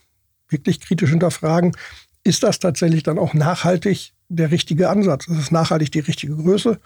wirklich 0.49 0.81
kritisch 0.81 1.11
hinterfragen, 1.11 1.73
ist 2.23 2.45
das 2.45 2.61
tatsächlich 2.61 3.03
dann 3.03 3.19
auch 3.19 3.35
nachhaltig 3.35 4.13
der 4.29 4.53
richtige 4.53 4.91
Ansatz? 4.91 5.27
Ist 5.27 5.39
es 5.39 5.51
nachhaltig 5.51 5.91
die 5.91 6.01
richtige 6.01 6.37
Größe? 6.37 6.79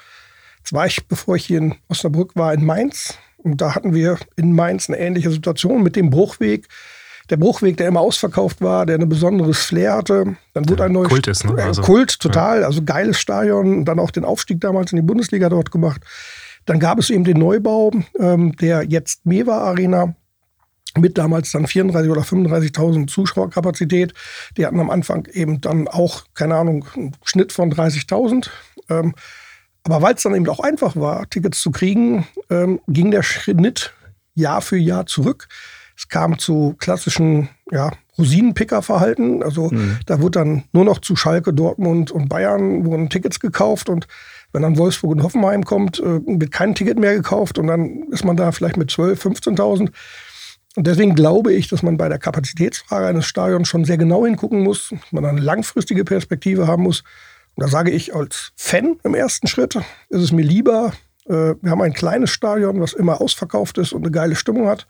Jetzt 0.63 0.73
war 0.73 0.87
ich, 0.87 1.07
bevor 1.07 1.37
ich 1.37 1.47
hier 1.47 1.59
in 1.59 1.75
Osnabrück 1.89 2.37
war, 2.37 2.55
in 2.55 2.65
Mainz. 2.65 3.19
Und 3.39 3.61
da 3.61 3.75
hatten 3.75 3.93
wir 3.93 4.19
in 4.37 4.53
Mainz 4.53 4.89
eine 4.89 4.99
ähnliche 4.99 5.31
Situation 5.31 5.83
mit 5.83 5.97
dem 5.97 6.11
Bruchweg 6.11 6.69
der 7.31 7.37
Bruchweg, 7.37 7.77
der 7.77 7.89
immer 7.89 8.01
ausverkauft 8.01 8.61
war, 8.61 8.85
der 8.85 8.99
ein 8.99 9.09
besonderes 9.09 9.59
Flair 9.59 9.95
hatte. 9.95 10.37
Dann 10.55 10.69
wurde 10.69 10.85
ein 10.85 10.93
neues 10.93 11.09
Kult 11.09 11.27
ist, 11.27 11.45
ne? 11.45 11.55
Äh, 11.57 11.63
Also, 11.63 11.83
Kult, 11.83 12.21
total. 12.21 12.65
Also 12.65 12.83
geiles 12.83 13.19
Stadion. 13.21 13.79
Und 13.79 13.85
dann 13.87 13.99
auch 13.99 14.11
den 14.11 14.25
Aufstieg 14.25 14.61
damals 14.61 14.93
in 14.93 14.97
die 14.97 15.03
Bundesliga 15.03 15.49
dort 15.49 15.71
gemacht. 15.71 16.03
Dann 16.67 16.79
gab 16.79 16.99
es 16.99 17.11
eben 17.11 17.25
den 17.25 17.39
Neubau 17.39 17.91
ähm, 18.19 18.55
der 18.57 18.85
jetzt 18.85 19.25
Mewa 19.27 19.59
Arena 19.59 20.15
mit 20.99 21.17
damals 21.17 21.51
dann 21.53 21.65
34.000 21.65 22.11
oder 22.11 22.21
35.000 22.21 23.09
Zuschauerkapazität. 23.09 24.13
Die 24.57 24.67
hatten 24.67 24.79
am 24.79 24.91
Anfang 24.91 25.27
eben 25.33 25.61
dann 25.61 25.89
auch, 25.89 26.25
keine 26.35 26.57
Ahnung, 26.57 26.85
einen 26.95 27.17
Schnitt 27.25 27.53
von 27.53 27.73
30.000. 27.73 28.51
Ähm, 28.91 29.15
aber 29.85 30.03
weil 30.03 30.15
es 30.15 30.23
dann 30.23 30.35
eben 30.35 30.49
auch 30.49 30.61
einfach 30.61 30.97
war, 30.97 31.29
Tickets 31.29 31.61
zu 31.61 31.71
kriegen, 31.71 32.27
ähm, 32.51 32.81
ging 32.89 33.11
der 33.11 33.23
Schnitt 33.23 33.93
Jahr 34.35 34.61
für 34.63 34.77
Jahr 34.77 35.07
zurück. 35.07 35.49
Es 35.97 36.09
kam 36.09 36.39
zu 36.39 36.75
klassischen 36.79 37.49
ja, 37.71 37.91
Rosinenpicker-Verhalten. 38.19 39.43
Also 39.43 39.71
Mhm. 39.71 39.99
da 40.07 40.21
wurde 40.21 40.39
dann 40.41 40.65
nur 40.73 40.85
noch 40.85 41.01
zu 41.01 41.17
Schalke, 41.17 41.53
Dortmund 41.53 42.11
und 42.11 42.29
Bayern 42.29 42.85
wurden 42.87 43.09
Tickets 43.11 43.41
gekauft 43.41 43.89
und 43.89 44.07
wenn 44.53 44.63
dann 44.63 44.77
Wolfsburg 44.77 45.13
und 45.13 45.23
Hoffenheim 45.23 45.65
kommt, 45.65 45.99
äh, 45.99 46.21
wird 46.27 46.51
kein 46.51 46.75
Ticket 46.75 46.99
mehr 46.99 47.15
gekauft 47.15 47.59
und 47.59 47.67
dann 47.69 48.05
ist 48.11 48.25
man 48.25 48.37
da 48.37 48.53
vielleicht 48.53 48.77
mit 48.77 48.91
12.000, 48.91 49.17
15.000. 49.17 49.91
Und 50.75 50.87
deswegen 50.87 51.15
glaube 51.15 51.53
ich, 51.53 51.69
dass 51.69 51.83
man 51.83 51.97
bei 51.99 52.09
der 52.09 52.19
Kapazitätsfrage 52.19 53.07
eines 53.07 53.27
Stadions 53.27 53.69
schon 53.69 53.85
sehr 53.85 53.99
genau 53.99 54.25
hingucken 54.25 54.63
muss, 54.63 54.89
dass 54.91 55.13
man 55.13 55.25
eine 55.25 55.41
langfristige 55.41 56.05
Perspektive 56.05 56.67
haben 56.67 56.83
muss. 56.83 57.03
Und 57.55 57.65
da 57.65 57.69
sage 57.69 57.91
ich 57.91 58.15
als 58.15 58.53
Fan 58.57 58.99
im 59.03 59.15
ersten 59.15 59.47
Schritt, 59.47 59.77
ist 59.77 60.23
es 60.23 60.33
mir 60.33 60.43
lieber, 60.43 60.93
äh, 61.27 61.55
wir 61.61 61.71
haben 61.71 61.83
ein 61.83 61.93
kleines 61.93 62.31
Stadion, 62.31 62.81
was 62.81 62.93
immer 62.93 63.21
ausverkauft 63.21 63.79
ist 63.79 63.93
und 63.93 64.03
eine 64.03 64.11
geile 64.11 64.37
Stimmung 64.37 64.69
hat, 64.69 64.87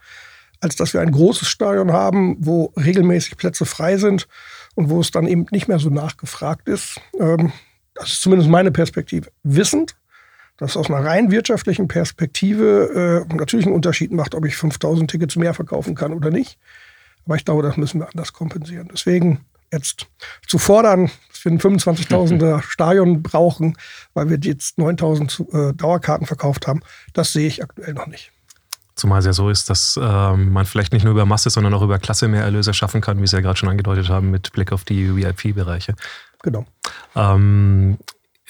als 0.61 0.77
dass 0.77 0.95
wir 0.95 1.01
ein 1.01 1.11
großes 1.11 1.49
Stadion 1.49 1.93
haben, 1.93 2.37
wo 2.39 2.73
regelmäßig 2.77 3.37
Plätze 3.37 3.67
frei 3.67 3.97
sind 3.97 4.29
und 4.75 4.91
wo 4.91 5.01
es 5.01 5.11
dann 5.11 5.27
eben 5.27 5.47
nicht 5.51 5.69
mehr 5.69 5.79
so 5.79 5.91
nachgefragt 5.91 6.69
ist. 6.69 7.01
Ähm, 7.19 7.53
das 7.95 8.13
ist 8.13 8.23
zumindest 8.23 8.51
meine 8.51 8.71
Perspektive. 8.71 9.31
Wissend, 9.43 9.97
dass 10.57 10.77
aus 10.77 10.89
einer 10.89 11.05
rein 11.05 11.31
wirtschaftlichen 11.31 11.89
Perspektive 11.89 13.27
äh, 13.29 13.35
natürlich 13.35 13.67
einen 13.67 13.75
Unterschied 13.75 14.13
macht, 14.13 14.35
ob 14.35 14.45
ich 14.45 14.57
5000 14.57 15.11
Tickets 15.11 15.37
mehr 15.37 15.55
verkaufen 15.55 15.95
kann 15.95 16.13
oder 16.13 16.31
nicht. 16.31 16.59
Aber 17.27 17.37
ich 17.37 17.45
glaube, 17.45 17.63
das 17.63 17.77
müssen 17.77 18.01
wir 18.01 18.09
anders 18.09 18.33
kompensieren. 18.33 18.89
Deswegen 18.93 19.41
jetzt 19.73 20.07
zu 20.47 20.59
fordern, 20.59 21.11
dass 21.31 21.45
wir 21.45 21.53
ein 21.53 21.59
25.000er 21.59 22.63
Stadion 22.69 23.23
brauchen, 23.23 23.77
weil 24.15 24.29
wir 24.31 24.39
jetzt 24.39 24.79
9000 24.79 25.31
zu- 25.31 25.51
äh, 25.53 25.73
Dauerkarten 25.75 26.27
verkauft 26.27 26.67
haben, 26.67 26.81
das 27.13 27.33
sehe 27.33 27.47
ich 27.49 27.63
aktuell 27.63 27.95
noch 27.95 28.07
nicht. 28.07 28.33
Zumal 28.95 29.21
es 29.21 29.25
ja 29.27 29.33
so 29.33 29.49
ist, 29.49 29.71
dass 29.71 29.99
ähm, 30.01 30.53
man 30.53 30.67
vielleicht 30.67 30.93
nicht 30.93 31.03
nur 31.03 31.13
über 31.13 31.25
Masse, 31.25 31.49
sondern 31.49 31.73
auch 31.73 31.83
über 31.83 31.99
Klasse 31.99 32.29
mehr 32.29 32.43
Erlöse 32.43 32.75
schaffen 32.75 33.01
kann, 33.01 33.21
wie 33.23 33.27
Sie 33.27 33.35
ja 33.35 33.41
gerade 33.41 33.57
schon 33.57 33.71
angedeutet 33.71 34.11
haben, 34.11 34.31
mit 34.31 34.53
Blick 34.53 34.71
auf 34.71 34.85
die 34.85 35.17
VIP-Bereiche. 35.17 35.95
Genau. 36.43 36.67
Ähm, 37.17 37.97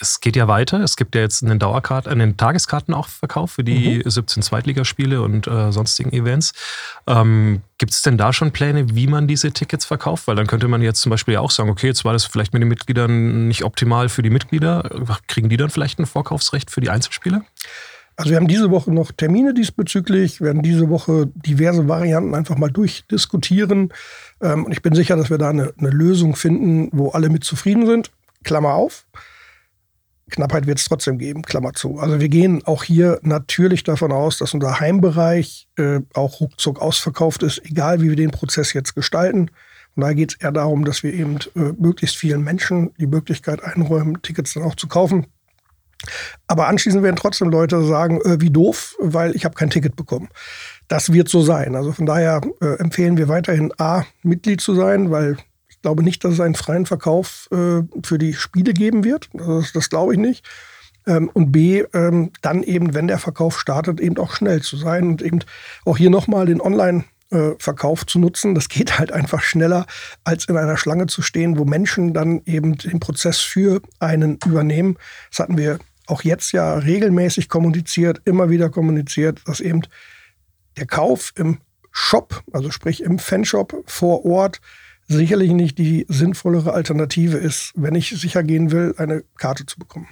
es 0.02 0.20
geht 0.20 0.34
ja 0.34 0.48
weiter. 0.48 0.80
Es 0.80 0.96
gibt 0.96 1.14
ja 1.14 1.20
jetzt 1.20 1.42
einen 1.42 1.60
Dauerkart, 1.60 2.08
einen 2.08 2.36
Tageskarten 2.36 2.92
auch 2.92 3.08
Verkauf 3.08 3.52
für 3.52 3.64
die 3.64 4.02
17 4.04 4.42
Zweitligaspiele 4.42 5.22
und 5.22 5.46
äh, 5.46 5.70
sonstigen 5.70 6.12
Events. 6.12 6.52
Ähm, 7.06 7.62
gibt 7.78 7.92
es 7.92 8.02
denn 8.02 8.18
da 8.18 8.32
schon 8.32 8.50
Pläne, 8.50 8.96
wie 8.96 9.06
man 9.06 9.28
diese 9.28 9.52
Tickets 9.52 9.84
verkauft? 9.84 10.26
Weil 10.26 10.34
dann 10.34 10.48
könnte 10.48 10.66
man 10.66 10.82
jetzt 10.82 11.00
zum 11.00 11.10
Beispiel 11.10 11.34
ja 11.34 11.40
auch 11.40 11.52
sagen, 11.52 11.70
okay, 11.70 11.86
jetzt 11.86 12.04
war 12.04 12.12
das 12.12 12.24
vielleicht 12.24 12.52
mit 12.52 12.60
den 12.60 12.68
Mitgliedern 12.68 13.46
nicht 13.46 13.64
optimal 13.64 14.08
für 14.08 14.22
die 14.22 14.30
Mitglieder. 14.30 14.90
Kriegen 15.28 15.48
die 15.48 15.56
dann 15.56 15.70
vielleicht 15.70 16.00
ein 16.00 16.06
Vorkaufsrecht 16.06 16.70
für 16.70 16.80
die 16.80 16.90
Einzelspiele? 16.90 17.42
Also 18.16 18.30
wir 18.30 18.36
haben 18.36 18.48
diese 18.48 18.70
Woche 18.70 18.92
noch 18.92 19.12
Termine 19.12 19.54
diesbezüglich, 19.54 20.40
werden 20.40 20.62
diese 20.62 20.90
Woche 20.90 21.30
diverse 21.34 21.88
Varianten 21.88 22.34
einfach 22.34 22.58
mal 22.58 22.70
durchdiskutieren. 22.70 23.92
Ähm, 24.40 24.64
und 24.64 24.72
ich 24.72 24.82
bin 24.82 24.94
sicher, 24.94 25.16
dass 25.16 25.30
wir 25.30 25.38
da 25.38 25.50
eine, 25.50 25.72
eine 25.78 25.90
Lösung 25.90 26.34
finden, 26.34 26.88
wo 26.92 27.10
alle 27.10 27.30
mit 27.30 27.44
zufrieden 27.44 27.86
sind. 27.86 28.10
Klammer 28.42 28.74
auf. 28.74 29.06
Knappheit 30.32 30.66
wird 30.66 30.78
es 30.78 30.86
trotzdem 30.86 31.18
geben, 31.18 31.42
Klammer 31.42 31.74
zu. 31.74 31.98
Also 31.98 32.18
wir 32.18 32.28
gehen 32.28 32.62
auch 32.64 32.82
hier 32.82 33.20
natürlich 33.22 33.84
davon 33.84 34.12
aus, 34.12 34.38
dass 34.38 34.54
unser 34.54 34.80
Heimbereich 34.80 35.68
äh, 35.76 36.00
auch 36.14 36.40
ruckzuck 36.40 36.80
ausverkauft 36.80 37.42
ist, 37.42 37.64
egal 37.64 38.00
wie 38.00 38.08
wir 38.08 38.16
den 38.16 38.30
Prozess 38.30 38.72
jetzt 38.72 38.94
gestalten. 38.94 39.50
Und 39.94 40.02
da 40.02 40.12
geht 40.14 40.32
es 40.32 40.40
eher 40.40 40.52
darum, 40.52 40.84
dass 40.84 41.02
wir 41.02 41.12
eben 41.12 41.38
äh, 41.54 41.72
möglichst 41.78 42.16
vielen 42.16 42.42
Menschen 42.42 42.90
die 42.98 43.06
Möglichkeit 43.06 43.62
einräumen, 43.62 44.22
Tickets 44.22 44.54
dann 44.54 44.62
auch 44.62 44.74
zu 44.74 44.88
kaufen. 44.88 45.26
Aber 46.46 46.66
anschließend 46.66 47.02
werden 47.02 47.16
trotzdem 47.16 47.50
Leute 47.50 47.84
sagen, 47.84 48.20
äh, 48.22 48.40
wie 48.40 48.50
doof, 48.50 48.96
weil 48.98 49.36
ich 49.36 49.44
habe 49.44 49.54
kein 49.54 49.70
Ticket 49.70 49.96
bekommen. 49.96 50.28
Das 50.88 51.12
wird 51.12 51.28
so 51.28 51.42
sein. 51.42 51.76
Also 51.76 51.92
von 51.92 52.06
daher 52.06 52.40
äh, 52.60 52.78
empfehlen 52.78 53.18
wir 53.18 53.28
weiterhin 53.28 53.72
A, 53.78 54.04
Mitglied 54.22 54.60
zu 54.60 54.74
sein, 54.74 55.10
weil 55.10 55.36
glaube 55.82 56.02
nicht, 56.02 56.24
dass 56.24 56.34
es 56.34 56.40
einen 56.40 56.54
freien 56.54 56.86
Verkauf 56.86 57.48
äh, 57.52 57.82
für 58.04 58.18
die 58.18 58.34
Spiele 58.34 58.72
geben 58.72 59.04
wird. 59.04 59.28
Das, 59.34 59.72
das 59.72 59.90
glaube 59.90 60.14
ich 60.14 60.18
nicht. 60.18 60.44
Ähm, 61.06 61.30
und 61.32 61.52
B, 61.52 61.84
ähm, 61.92 62.30
dann 62.40 62.62
eben, 62.62 62.94
wenn 62.94 63.08
der 63.08 63.18
Verkauf 63.18 63.58
startet, 63.58 64.00
eben 64.00 64.16
auch 64.18 64.34
schnell 64.34 64.62
zu 64.62 64.76
sein 64.76 65.08
und 65.08 65.22
eben 65.22 65.40
auch 65.84 65.96
hier 65.96 66.10
nochmal 66.10 66.46
den 66.46 66.60
Online- 66.60 67.04
äh, 67.32 67.54
Verkauf 67.58 68.04
zu 68.04 68.18
nutzen. 68.18 68.54
Das 68.54 68.68
geht 68.68 68.98
halt 68.98 69.10
einfach 69.10 69.42
schneller, 69.42 69.86
als 70.22 70.44
in 70.44 70.58
einer 70.58 70.76
Schlange 70.76 71.06
zu 71.06 71.22
stehen, 71.22 71.58
wo 71.58 71.64
Menschen 71.64 72.12
dann 72.12 72.42
eben 72.44 72.76
den 72.76 73.00
Prozess 73.00 73.40
für 73.40 73.80
einen 74.00 74.38
übernehmen. 74.44 74.98
Das 75.30 75.38
hatten 75.38 75.56
wir 75.56 75.78
auch 76.06 76.22
jetzt 76.24 76.52
ja 76.52 76.74
regelmäßig 76.74 77.48
kommuniziert, 77.48 78.20
immer 78.26 78.50
wieder 78.50 78.68
kommuniziert, 78.68 79.40
dass 79.46 79.60
eben 79.60 79.80
der 80.76 80.86
Kauf 80.86 81.32
im 81.36 81.58
Shop, 81.90 82.42
also 82.52 82.70
sprich 82.70 83.02
im 83.02 83.18
Fanshop 83.18 83.82
vor 83.86 84.26
Ort, 84.26 84.60
sicherlich 85.12 85.52
nicht 85.52 85.78
die 85.78 86.06
sinnvollere 86.08 86.72
Alternative 86.72 87.36
ist, 87.36 87.72
wenn 87.76 87.94
ich 87.94 88.10
sicher 88.10 88.42
gehen 88.42 88.70
will, 88.70 88.94
eine 88.98 89.22
Karte 89.36 89.66
zu 89.66 89.78
bekommen. 89.78 90.08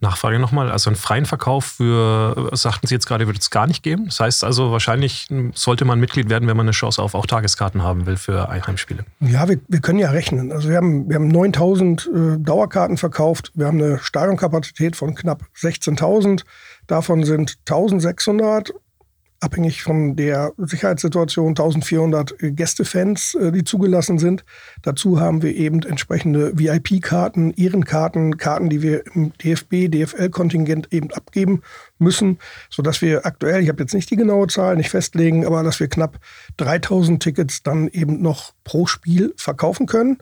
Nachfrage 0.00 0.38
nochmal, 0.38 0.70
also 0.70 0.90
einen 0.90 0.96
freien 0.96 1.24
Verkauf 1.24 1.64
für, 1.64 2.50
sagten 2.52 2.86
Sie 2.86 2.94
jetzt 2.94 3.06
gerade, 3.06 3.26
wird 3.26 3.38
es 3.38 3.50
gar 3.50 3.66
nicht 3.66 3.82
geben. 3.82 4.04
Das 4.06 4.20
heißt 4.20 4.44
also, 4.44 4.70
wahrscheinlich 4.70 5.28
sollte 5.54 5.86
man 5.86 5.98
Mitglied 5.98 6.28
werden, 6.28 6.46
wenn 6.48 6.56
man 6.56 6.66
eine 6.66 6.72
Chance 6.72 7.02
auf 7.02 7.14
auch 7.14 7.24
Tageskarten 7.24 7.82
haben 7.82 8.04
will 8.04 8.18
für 8.18 8.48
Heimspiele. 8.48 9.06
Ja, 9.20 9.48
wir, 9.48 9.58
wir 9.68 9.80
können 9.80 9.98
ja 9.98 10.10
rechnen. 10.10 10.52
Also 10.52 10.68
wir 10.68 10.76
haben, 10.76 11.08
wir 11.08 11.16
haben 11.16 11.28
9000 11.28 12.10
äh, 12.14 12.38
Dauerkarten 12.38 12.98
verkauft. 12.98 13.52
Wir 13.54 13.66
haben 13.66 13.82
eine 13.82 13.98
Stadionkapazität 13.98 14.96
von 14.96 15.14
knapp 15.14 15.44
16.000. 15.58 16.42
Davon 16.86 17.24
sind 17.24 17.56
1600 17.66 18.74
abhängig 19.46 19.82
von 19.84 20.16
der 20.16 20.52
Sicherheitssituation 20.58 21.50
1400 21.50 22.34
Gästefans, 22.40 23.34
äh, 23.36 23.52
die 23.52 23.62
zugelassen 23.62 24.18
sind. 24.18 24.44
Dazu 24.82 25.20
haben 25.20 25.40
wir 25.40 25.54
eben 25.54 25.82
entsprechende 25.84 26.58
VIP-Karten, 26.58 27.54
Ehrenkarten, 27.54 28.38
Karten, 28.38 28.68
die 28.68 28.82
wir 28.82 29.06
im 29.14 29.32
DFB, 29.38 29.88
DFL-Kontingent 29.88 30.92
eben 30.92 31.12
abgeben 31.12 31.62
müssen, 31.98 32.38
sodass 32.70 33.00
wir 33.00 33.24
aktuell, 33.24 33.62
ich 33.62 33.68
habe 33.68 33.82
jetzt 33.82 33.94
nicht 33.94 34.10
die 34.10 34.16
genaue 34.16 34.48
Zahl, 34.48 34.76
nicht 34.76 34.90
festlegen, 34.90 35.46
aber 35.46 35.62
dass 35.62 35.78
wir 35.78 35.86
knapp 35.86 36.18
3000 36.56 37.22
Tickets 37.22 37.62
dann 37.62 37.86
eben 37.88 38.20
noch 38.20 38.52
pro 38.64 38.86
Spiel 38.86 39.32
verkaufen 39.36 39.86
können. 39.86 40.18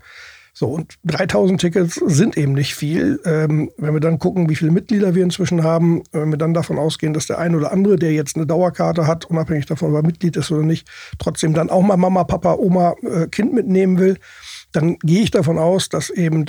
So, 0.57 0.69
und 0.69 0.95
3000 1.05 1.61
Tickets 1.61 1.95
sind 2.07 2.37
eben 2.37 2.53
nicht 2.53 2.77
viel. 2.77 3.21
Ähm, 3.25 3.73
wenn 3.77 3.93
wir 3.93 4.01
dann 4.01 4.21
gucken, 4.21 4.49
wie 4.49 4.55
viele 4.55 4.71
Mitglieder 4.71 5.17
wir 5.17 5.25
inzwischen 5.25 5.65
haben, 5.65 6.05
wenn 6.13 6.31
wir 6.31 6.39
dann 6.39 6.55
davon 6.55 6.79
ausgehen, 6.79 7.13
dass 7.13 7.27
der 7.27 7.41
ein 7.41 7.57
oder 7.57 7.73
andere, 7.73 7.97
der 7.97 8.13
jetzt 8.13 8.37
eine 8.37 8.47
Dauerkarte 8.47 9.09
hat, 9.09 9.25
unabhängig 9.25 9.67
davon, 9.67 9.91
ob 9.91 9.97
er 9.97 10.07
Mitglied 10.07 10.37
ist 10.37 10.53
oder 10.53 10.63
nicht, 10.63 10.89
trotzdem 11.19 11.55
dann 11.55 11.71
auch 11.71 11.83
mal 11.83 11.97
Mama, 11.97 12.23
Papa, 12.23 12.55
Oma, 12.55 12.95
äh, 13.03 13.27
Kind 13.27 13.53
mitnehmen 13.53 13.99
will, 13.99 14.17
dann 14.71 14.97
gehe 15.01 15.23
ich 15.25 15.33
davon 15.33 15.59
aus, 15.59 15.89
dass 15.89 16.11
eben 16.11 16.47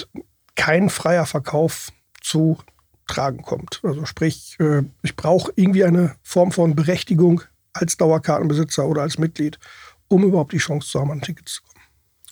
kein 0.55 0.91
freier 0.91 1.25
Verkauf 1.25 1.89
zu 2.21 2.59
tragen 3.07 3.41
kommt. 3.41 3.81
Also 3.83 4.05
sprich, 4.05 4.55
äh, 4.59 4.83
ich 5.01 5.15
brauche 5.15 5.51
irgendwie 5.55 5.83
eine 5.83 6.15
Form 6.21 6.51
von 6.51 6.75
Berechtigung 6.75 7.41
als 7.73 7.97
Dauerkartenbesitzer 7.97 8.87
oder 8.87 9.01
als 9.01 9.17
Mitglied, 9.17 9.57
um 10.07 10.23
überhaupt 10.23 10.53
die 10.53 10.59
Chance 10.59 10.89
zu 10.89 10.99
haben, 10.99 11.09
an 11.09 11.21
Tickets 11.21 11.55
zu 11.55 11.63
kommen. 11.63 11.74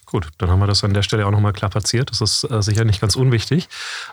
Gut, 0.06 0.30
dann 0.38 0.50
haben 0.50 0.60
wir 0.60 0.68
das 0.68 0.84
an 0.84 0.94
der 0.94 1.04
Stelle 1.04 1.26
auch 1.26 1.32
nochmal 1.32 1.54
klar 1.54 1.72
platziert. 1.72 2.12
Das 2.12 2.22
ist 2.22 2.44
äh, 2.50 2.62
sicher 2.62 2.86
nicht 2.86 3.02
ganz 3.02 3.16
unwichtig. 3.16 3.70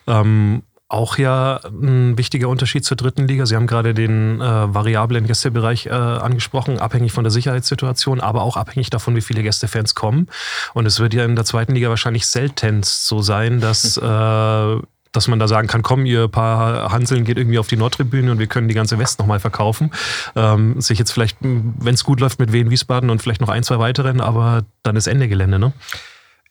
Ähm, 0.06 0.62
auch 0.90 1.18
ja 1.18 1.60
ein 1.64 2.18
wichtiger 2.18 2.48
Unterschied 2.48 2.84
zur 2.84 2.96
dritten 2.96 3.28
Liga. 3.28 3.46
Sie 3.46 3.54
haben 3.54 3.68
gerade 3.68 3.94
den 3.94 4.40
äh, 4.40 4.74
variablen 4.74 5.24
Gästebereich 5.26 5.86
äh, 5.86 5.90
angesprochen, 5.90 6.80
abhängig 6.80 7.12
von 7.12 7.22
der 7.22 7.30
Sicherheitssituation, 7.30 8.20
aber 8.20 8.42
auch 8.42 8.56
abhängig 8.56 8.90
davon, 8.90 9.14
wie 9.14 9.20
viele 9.20 9.44
Gästefans 9.44 9.94
kommen. 9.94 10.26
Und 10.74 10.86
es 10.86 10.98
wird 10.98 11.14
ja 11.14 11.24
in 11.24 11.36
der 11.36 11.44
zweiten 11.44 11.74
Liga 11.74 11.90
wahrscheinlich 11.90 12.26
selten 12.26 12.82
so 12.82 13.22
sein, 13.22 13.60
dass 13.60 13.96
äh, 14.02 14.76
dass 15.12 15.28
man 15.28 15.38
da 15.38 15.48
sagen 15.48 15.68
kann, 15.68 15.82
komm, 15.82 16.06
ihr 16.06 16.28
paar 16.28 16.92
Hanseln 16.92 17.24
geht 17.24 17.38
irgendwie 17.38 17.58
auf 17.58 17.66
die 17.66 17.76
Nordtribüne 17.76 18.30
und 18.30 18.38
wir 18.38 18.46
können 18.46 18.68
die 18.68 18.74
ganze 18.74 18.98
West 18.98 19.18
nochmal 19.18 19.40
verkaufen. 19.40 19.90
Ähm, 20.36 20.80
sich 20.80 20.98
jetzt 20.98 21.12
vielleicht, 21.12 21.38
wenn 21.40 21.94
es 21.94 22.04
gut 22.04 22.20
läuft, 22.20 22.38
mit 22.38 22.52
Wien 22.52 22.70
Wiesbaden 22.70 23.10
und 23.10 23.20
vielleicht 23.22 23.40
noch 23.40 23.48
ein, 23.48 23.62
zwei 23.62 23.78
weiteren, 23.78 24.20
aber 24.20 24.64
dann 24.82 24.96
ist 24.96 25.06
Ende 25.06 25.28
Gelände, 25.28 25.58
ne? 25.58 25.72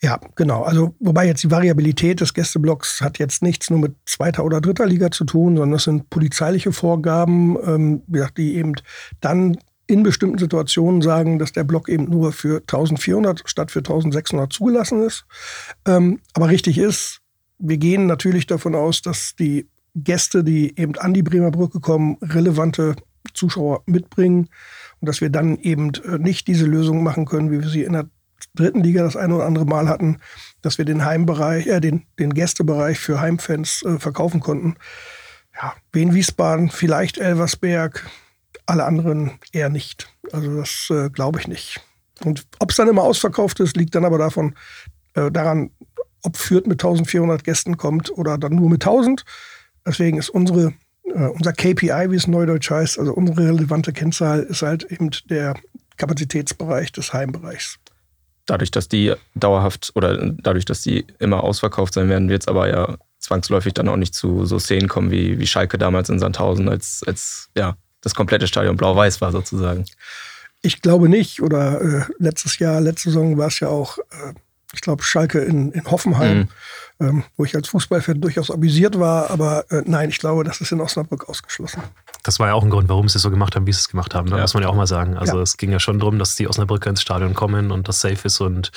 Ja, 0.02 0.18
genau. 0.36 0.64
Also, 0.64 0.96
wobei 1.00 1.28
jetzt 1.28 1.44
die 1.44 1.52
Variabilität 1.52 2.22
des 2.22 2.34
Gästeblocks 2.34 3.02
hat 3.02 3.20
jetzt 3.20 3.44
nichts 3.44 3.70
nur 3.70 3.80
mit 3.80 3.96
zweiter 4.06 4.46
oder 4.46 4.62
dritter 4.62 4.86
Liga 4.86 5.12
zu 5.12 5.26
tun, 5.26 5.58
sondern 5.58 5.74
das 5.74 5.84
sind 5.84 6.10
polizeiliche 6.10 6.72
Vorgaben, 6.72 7.58
ähm, 7.66 8.04
die 8.38 8.56
eben 8.56 8.76
dann 9.20 9.58
in 9.88 10.04
bestimmten 10.04 10.38
Situationen 10.38 11.02
sagen, 11.02 11.40
dass 11.40 11.52
der 11.52 11.66
Block 11.66 11.90
eben 11.90 12.06
nur 12.06 12.32
für 12.32 12.62
1400 12.62 13.42
statt 13.46 13.72
für 13.72 13.80
1600 13.80 14.54
zugelassen 14.54 15.04
ist. 15.04 15.26
Ähm, 15.86 16.22
aber 16.34 16.48
richtig 16.48 16.78
ist, 16.78 17.22
wir 17.60 17.78
gehen 17.78 18.08
natürlich 18.08 18.48
davon 18.48 18.74
aus, 18.74 19.02
dass 19.02 19.36
die 19.36 19.68
Gäste, 19.96 20.44
die 20.44 20.80
eben 20.80 20.96
an 20.98 21.14
die 21.14 21.24
Bremer 21.24 21.52
Brücke 21.52 21.80
kommen, 21.80 22.18
relevante 22.22 22.96
Zuschauer 23.34 23.84
mitbringen 23.86 24.50
und 25.02 25.08
dass 25.08 25.22
wir 25.22 25.30
dann 25.30 25.58
eben 25.58 25.92
äh, 26.06 26.18
nicht 26.18 26.48
diese 26.48 26.66
Lösung 26.66 27.04
machen 27.04 27.26
können, 27.26 27.52
wie 27.52 27.62
wir 27.62 27.70
sie 27.70 27.84
in 27.84 27.94
der 27.94 28.10
dritten 28.56 28.82
Liga 28.82 29.04
das 29.04 29.18
ein 29.18 29.32
oder 29.32 29.46
andere 29.46 29.66
Mal 29.66 29.90
hatten, 29.90 30.20
dass 30.62 30.78
wir 30.78 30.86
den 30.86 31.06
Heimbereich, 31.06 31.68
äh, 31.68 31.80
den, 31.80 32.06
den 32.18 32.34
Gästebereich 32.34 32.98
für 32.98 33.20
Heimfans 33.20 33.84
äh, 33.84 34.00
verkaufen 34.00 34.40
konnten. 34.40 34.76
Ja, 35.54 35.74
Wien 35.92 36.14
Wiesbaden, 36.14 36.70
vielleicht 36.70 37.18
Elversberg, 37.18 38.08
alle 38.66 38.86
anderen 38.86 39.40
eher 39.52 39.70
nicht. 39.70 40.14
Also 40.32 40.56
das 40.56 40.88
äh, 40.90 41.10
glaube 41.10 41.40
ich 41.40 41.48
nicht. 41.48 41.82
Und 42.24 42.46
ob 42.60 42.72
es 42.72 42.78
dann 42.78 42.88
immer 42.88 43.04
ausverkauft 43.04 43.60
ist, 43.60 43.76
liegt 43.76 43.96
dann 43.96 44.06
aber 44.06 44.18
davon, 44.18 44.56
äh, 45.16 45.32
daran, 45.32 45.72
ob 46.24 46.38
Fürth 46.38 46.68
mit 46.68 46.84
1400 46.84 47.44
Gästen 47.44 47.78
kommt 47.78 48.12
oder 48.12 48.38
dann 48.38 48.56
nur 48.56 48.70
mit 48.70 48.84
1000. 48.84 49.24
Deswegen 49.86 50.18
ist 50.18 50.30
unsere, 50.30 50.74
äh, 51.04 51.28
unser 51.28 51.54
KPI, 51.54 52.12
wie 52.12 52.16
es 52.16 52.28
neudeutsch 52.28 52.70
heißt, 52.70 53.00
also 53.00 53.14
unsere 53.14 53.48
relevante 53.48 53.94
Kennzahl, 53.94 54.42
ist 54.42 54.62
halt 54.62 54.84
eben 54.84 55.10
der 55.30 55.56
Kapazitätsbereich 55.98 56.92
des 56.92 57.14
Heimbereichs. 57.14 57.78
Dadurch, 58.46 58.72
dass 58.72 58.88
die 58.88 59.14
dauerhaft 59.36 59.92
oder 59.96 60.32
dadurch, 60.32 60.66
dass 60.66 60.82
die 60.82 61.06
immer 61.20 61.44
ausverkauft 61.44 61.94
sein 61.94 62.10
werden, 62.10 62.30
wird 62.30 62.44
es 62.44 62.48
aber 62.48 62.68
ja 62.70 62.98
zwangsläufig 63.20 63.74
dann 63.74 63.90
auch 63.90 63.98
nicht 63.98 64.16
zu 64.16 64.46
so 64.46 64.58
Szenen 64.60 64.88
kommen 64.88 65.12
wie, 65.12 65.40
wie 65.40 65.48
Schalke 65.48 65.78
damals 65.78 66.10
in 66.10 66.20
Sandhausen, 66.20 66.68
als, 66.68 67.04
als 67.06 67.50
ja, 67.56 67.76
das 68.02 68.16
komplette 68.16 68.48
Stadion 68.48 68.78
blau-weiß 68.78 69.22
war 69.22 69.32
sozusagen. 69.32 69.86
Ich 70.62 70.82
glaube 70.82 71.10
nicht. 71.10 71.42
Oder 71.42 71.82
äh, 71.82 72.06
letztes 72.18 72.60
Jahr, 72.60 72.82
letzte 72.82 73.10
Saison 73.10 73.38
war 73.38 73.48
es 73.48 73.60
ja 73.60 73.68
auch 73.68 73.98
äh, 73.98 74.34
ich 74.74 74.82
glaube, 74.82 75.04
Schalke 75.04 75.40
in, 75.40 75.72
in 75.72 75.86
Hoffenheim, 75.90 76.48
mhm. 77.00 77.08
ähm, 77.08 77.24
wo 77.38 77.46
ich 77.46 77.56
als 77.56 77.70
Fußballfan 77.70 78.22
durchaus 78.22 78.52
amüsiert 78.52 79.00
war. 79.00 79.32
Aber 79.32 79.66
äh, 79.72 79.82
nein, 79.86 80.10
ich 80.10 80.20
glaube, 80.20 80.44
das 80.44 80.62
ist 80.62 80.72
in 80.72 80.80
Osnabrück 80.80 81.28
ausgeschlossen. 81.28 81.82
Das 82.24 82.40
war 82.40 82.48
ja 82.50 82.54
auch 82.54 82.64
ein 82.64 82.70
Grund, 82.70 82.90
warum 82.90 83.10
sie 83.10 83.18
es 83.18 83.22
so 83.24 83.32
gemacht 83.32 83.56
haben, 83.56 83.66
wie 83.66 83.74
sie 83.74 83.80
es 83.80 83.90
gemacht 83.90 84.14
haben. 84.14 84.30
Da 84.30 84.36
ja. 84.36 84.42
muss 84.44 84.54
man 84.54 84.64
ja 84.64 84.70
auch 84.70 84.76
mal 84.76 84.88
sagen. 84.88 85.18
Also 85.18 85.38
ja. 85.38 85.42
es 85.42 85.58
ging 85.58 85.72
ja 85.72 85.80
schon 85.80 86.00
darum, 86.00 86.20
dass 86.20 86.36
die 86.36 86.48
Osnabrücker 86.48 86.90
ins 86.90 87.02
Stadion 87.02 87.34
kommen 87.34 87.72
und 87.72 87.88
das 87.88 88.02
safe 88.02 88.20
ist 88.26 88.42
und 88.42 88.72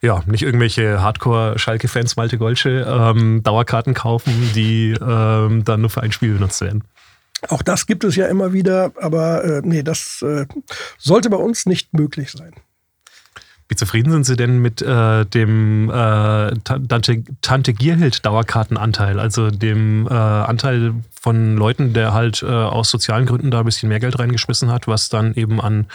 ja, 0.00 0.22
nicht 0.26 0.42
irgendwelche 0.42 1.02
Hardcore-Schalke-Fans, 1.02 2.16
Malte 2.16 2.38
Golsche, 2.38 2.86
ähm, 2.88 3.42
Dauerkarten 3.42 3.94
kaufen, 3.94 4.50
die 4.54 4.92
ähm, 4.92 5.64
dann 5.64 5.80
nur 5.80 5.90
für 5.90 6.02
ein 6.02 6.12
Spiel 6.12 6.34
benutzt 6.34 6.60
werden. 6.60 6.84
Auch 7.48 7.62
das 7.62 7.86
gibt 7.86 8.04
es 8.04 8.14
ja 8.14 8.28
immer 8.28 8.52
wieder, 8.52 8.92
aber 9.00 9.42
äh, 9.44 9.62
nee, 9.64 9.82
das 9.82 10.22
äh, 10.22 10.46
sollte 10.98 11.28
bei 11.28 11.36
uns 11.36 11.66
nicht 11.66 11.92
möglich 11.92 12.30
sein. 12.30 12.52
Wie 13.72 13.76
zufrieden 13.76 14.12
sind 14.12 14.24
Sie 14.24 14.36
denn 14.36 14.58
mit 14.58 14.82
äh, 14.82 15.24
dem 15.24 15.88
äh, 15.88 16.50
Tante, 16.62 17.24
Tante 17.40 17.72
Gierhild 17.72 18.26
Dauerkartenanteil, 18.26 19.18
also 19.18 19.50
dem 19.50 20.06
äh, 20.08 20.12
Anteil 20.12 20.92
von 21.18 21.56
Leuten, 21.56 21.94
der 21.94 22.12
halt 22.12 22.42
äh, 22.42 22.48
aus 22.48 22.90
sozialen 22.90 23.24
Gründen 23.24 23.50
da 23.50 23.60
ein 23.60 23.64
bisschen 23.64 23.88
mehr 23.88 23.98
Geld 23.98 24.18
reingeschmissen 24.18 24.70
hat, 24.70 24.88
was 24.88 25.08
dann 25.08 25.32
eben 25.36 25.58
an 25.58 25.86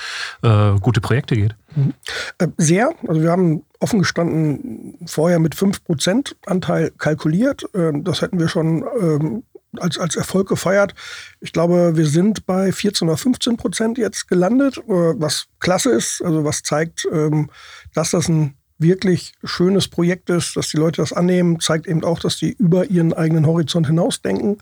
äh, 0.41 0.71
gute 0.79 1.01
Projekte 1.01 1.35
geht? 1.35 1.55
Mhm. 1.75 1.93
Äh, 2.39 2.47
sehr. 2.57 2.89
Also 3.07 3.21
wir 3.21 3.29
haben 3.29 3.61
offen 3.79 3.99
gestanden 3.99 4.95
vorher 5.05 5.37
mit 5.37 5.55
5% 5.55 6.33
Anteil 6.47 6.91
kalkuliert. 6.97 7.63
Ähm, 7.75 8.03
das 8.03 8.23
hätten 8.23 8.39
wir 8.39 8.47
schon 8.47 8.85
ähm, 8.99 9.43
als, 9.77 9.97
als 9.97 10.15
Erfolg 10.15 10.47
gefeiert. 10.47 10.93
Ich 11.39 11.53
glaube, 11.53 11.95
wir 11.95 12.07
sind 12.07 12.45
bei 12.45 12.71
14 12.71 13.07
oder 13.07 13.17
15 13.17 13.57
Prozent 13.57 13.97
jetzt 13.97 14.27
gelandet, 14.27 14.77
äh, 14.77 14.81
was 14.87 15.47
klasse 15.59 15.91
ist, 15.91 16.21
also 16.23 16.43
was 16.43 16.63
zeigt, 16.63 17.07
ähm, 17.11 17.49
dass 17.93 18.11
das 18.11 18.27
ein 18.27 18.55
wirklich 18.79 19.33
schönes 19.43 19.87
Projekt 19.87 20.29
ist, 20.29 20.55
dass 20.55 20.69
die 20.69 20.77
Leute 20.77 21.01
das 21.01 21.13
annehmen, 21.13 21.59
zeigt 21.59 21.87
eben 21.87 22.03
auch, 22.03 22.19
dass 22.19 22.37
die 22.37 22.51
über 22.51 22.85
ihren 22.85 23.11
eigenen 23.13 23.47
Horizont 23.47 23.87
hinausdenken. 23.87 24.57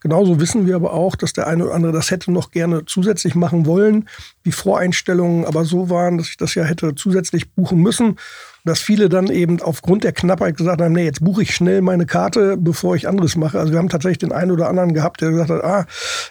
Genauso 0.00 0.40
wissen 0.40 0.66
wir 0.66 0.74
aber 0.74 0.92
auch, 0.92 1.14
dass 1.14 1.32
der 1.32 1.46
eine 1.46 1.66
oder 1.66 1.74
andere 1.74 1.92
das 1.92 2.10
hätte 2.10 2.32
noch 2.32 2.50
gerne 2.50 2.84
zusätzlich 2.84 3.34
machen 3.34 3.66
wollen, 3.66 4.08
die 4.44 4.52
Voreinstellungen 4.52 5.44
aber 5.44 5.64
so 5.64 5.88
waren, 5.88 6.18
dass 6.18 6.30
ich 6.30 6.36
das 6.36 6.54
ja 6.54 6.64
hätte 6.64 6.94
zusätzlich 6.94 7.52
buchen 7.52 7.80
müssen 7.80 8.18
dass 8.64 8.80
viele 8.80 9.08
dann 9.08 9.28
eben 9.28 9.60
aufgrund 9.60 10.04
der 10.04 10.12
Knappheit 10.12 10.56
gesagt 10.56 10.80
haben, 10.80 10.92
nee, 10.92 11.04
jetzt 11.04 11.24
buche 11.24 11.42
ich 11.42 11.54
schnell 11.54 11.80
meine 11.80 12.06
Karte, 12.06 12.56
bevor 12.56 12.96
ich 12.96 13.08
anderes 13.08 13.36
mache. 13.36 13.58
Also 13.58 13.72
wir 13.72 13.78
haben 13.78 13.88
tatsächlich 13.88 14.18
den 14.18 14.32
einen 14.32 14.50
oder 14.50 14.68
anderen 14.68 14.94
gehabt, 14.94 15.20
der 15.20 15.30
gesagt 15.30 15.50
hat, 15.50 15.64
ah, 15.64 15.86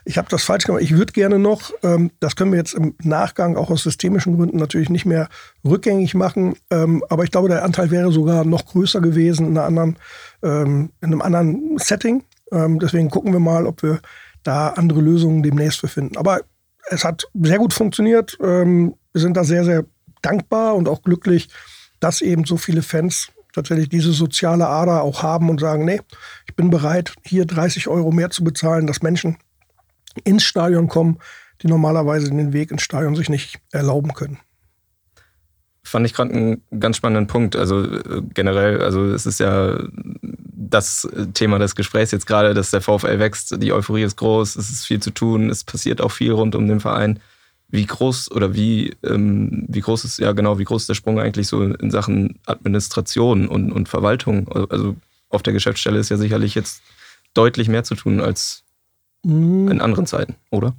ich 0.06 0.18
habe 0.18 0.28
das 0.30 0.44
falsch 0.44 0.66
gemacht, 0.66 0.84
ich 0.84 0.96
würde 0.96 1.14
gerne 1.14 1.40
noch. 1.40 1.72
Ähm, 1.84 2.12
das 2.20 2.36
können 2.36 2.52
wir 2.52 2.60
jetzt 2.60 2.74
im 2.74 2.96
Nachgang 3.04 3.58
auch 3.58 3.70
aus 3.70 3.84
systemischen 3.84 4.38
Gründen 4.38 4.58
natürlich 4.58 4.90
nicht 4.90 5.06
mehr 5.06 5.30
rückgängig 5.66 6.14
machen. 6.14 6.56
Ähm, 6.70 7.04
aber 7.10 7.24
ich 7.24 7.32
glaube, 7.32 7.50
der 7.50 7.64
Anteil 7.64 7.92
wäre 7.92 8.12
sogar 8.12 8.46
noch 8.46 8.66
größer 8.66 9.02
gewesen 9.02 9.48
in, 9.48 9.58
einer 9.58 9.66
anderen, 9.66 9.98
ähm, 10.44 10.92
in 11.02 11.12
einem 11.12 11.22
anderen 11.22 11.78
Setting. 11.78 12.24
Ähm, 12.52 12.80
deswegen 12.80 13.10
gucken 13.10 13.34
wir 13.34 13.40
mal, 13.40 13.66
ob 13.66 13.84
wir 13.84 14.00
da 14.44 14.70
andere 14.70 15.02
Lösungen 15.02 15.44
demnächst 15.44 15.80
für 15.80 15.88
finden. 15.88 16.18
Aber 16.18 16.42
es 16.90 17.04
hat 17.04 17.28
sehr 17.34 17.58
gut 17.58 17.74
funktioniert. 17.74 18.38
Ähm, 18.42 18.96
wir 19.14 19.22
sind 19.22 19.38
da 19.38 19.44
sehr, 19.44 19.64
sehr 19.64 19.86
dankbar 20.22 20.76
und 20.76 20.88
auch 20.88 21.02
glücklich, 21.02 21.50
dass 22.00 22.22
eben 22.22 22.46
so 22.46 22.58
viele 22.58 22.82
Fans 22.82 23.32
tatsächlich 23.54 23.90
diese 23.90 24.14
soziale 24.14 24.68
Ader 24.68 25.02
auch 25.02 25.24
haben 25.24 25.50
und 25.50 25.60
sagen, 25.60 25.86
nee, 25.86 26.02
ich 26.48 26.56
bin 26.56 26.70
bereit, 26.70 27.14
hier 27.24 27.46
30 27.46 27.88
Euro 27.88 28.12
mehr 28.12 28.30
zu 28.30 28.44
bezahlen, 28.44 28.88
dass 28.88 29.02
Menschen 29.02 29.38
ins 30.24 30.44
Stadion 30.44 30.88
kommen, 30.88 31.20
die 31.62 31.68
normalerweise 31.68 32.30
den 32.30 32.54
Weg 32.54 32.72
ins 32.72 32.84
Stadion 32.84 33.16
sich 33.16 33.30
nicht 33.30 33.60
erlauben 33.72 34.14
können. 34.14 34.40
Fand 35.84 36.06
ich 36.06 36.14
gerade 36.14 36.34
einen 36.34 36.62
ganz 36.80 36.98
spannenden 36.98 37.28
Punkt. 37.28 37.56
Also 37.56 37.84
äh, 37.84 38.22
generell, 38.34 38.82
also 38.82 39.06
es 39.06 39.26
ist 39.26 39.40
ja 39.40 39.80
das 40.22 41.08
Thema 41.34 41.58
des 41.58 41.76
Gesprächs 41.76 42.12
jetzt 42.12 42.28
gerade, 42.28 42.54
dass 42.54 42.70
der 42.72 42.82
VfL 42.82 43.18
wächst, 43.18 43.62
die 43.62 43.74
Euphorie 43.74 44.04
ist 44.04 44.18
groß, 44.18 44.56
es 44.56 44.70
ist 44.70 44.86
viel 44.86 45.00
zu 45.00 45.10
tun, 45.10 45.50
es 45.50 45.64
passiert 45.64 46.02
auch 46.02 46.12
viel 46.12 46.32
rund 46.32 46.54
um 46.54 46.68
den 46.68 46.80
Verein 46.80 47.20
wie 47.70 47.86
groß 47.86 48.32
oder 48.32 48.54
wie, 48.54 48.96
ähm, 49.04 49.66
wie 49.68 49.82
groß 49.82 50.06
ist, 50.06 50.20
ja 50.20 50.32
genau, 50.32 50.58
wie 50.58 50.64
groß 50.64 50.84
ist 50.84 50.90
der 50.90 50.96
Sprung 50.96 51.20
eigentlich 51.20 51.48
so 51.48 51.64
in 51.64 51.92
Sachen 51.92 52.40
Administration 52.46 53.48
und, 53.48 53.72
und 53.72 53.88
Verwaltung? 53.88 54.48
Also 54.70 54.96
auf 55.30 55.44
der 55.44 55.54
Geschäftsstelle 55.54 56.00
ist 56.00 56.10
ja 56.10 56.18
sicherlich 56.18 56.56
jetzt 56.56 56.82
deutlich 57.34 57.70
mehr 57.70 57.84
zu 57.84 57.96
tun 57.96 58.20
als 58.20 58.64
hm. 59.24 59.70
in 59.70 59.82
anderen 59.82 60.08
Zeiten, 60.08 60.36
oder? 60.50 60.76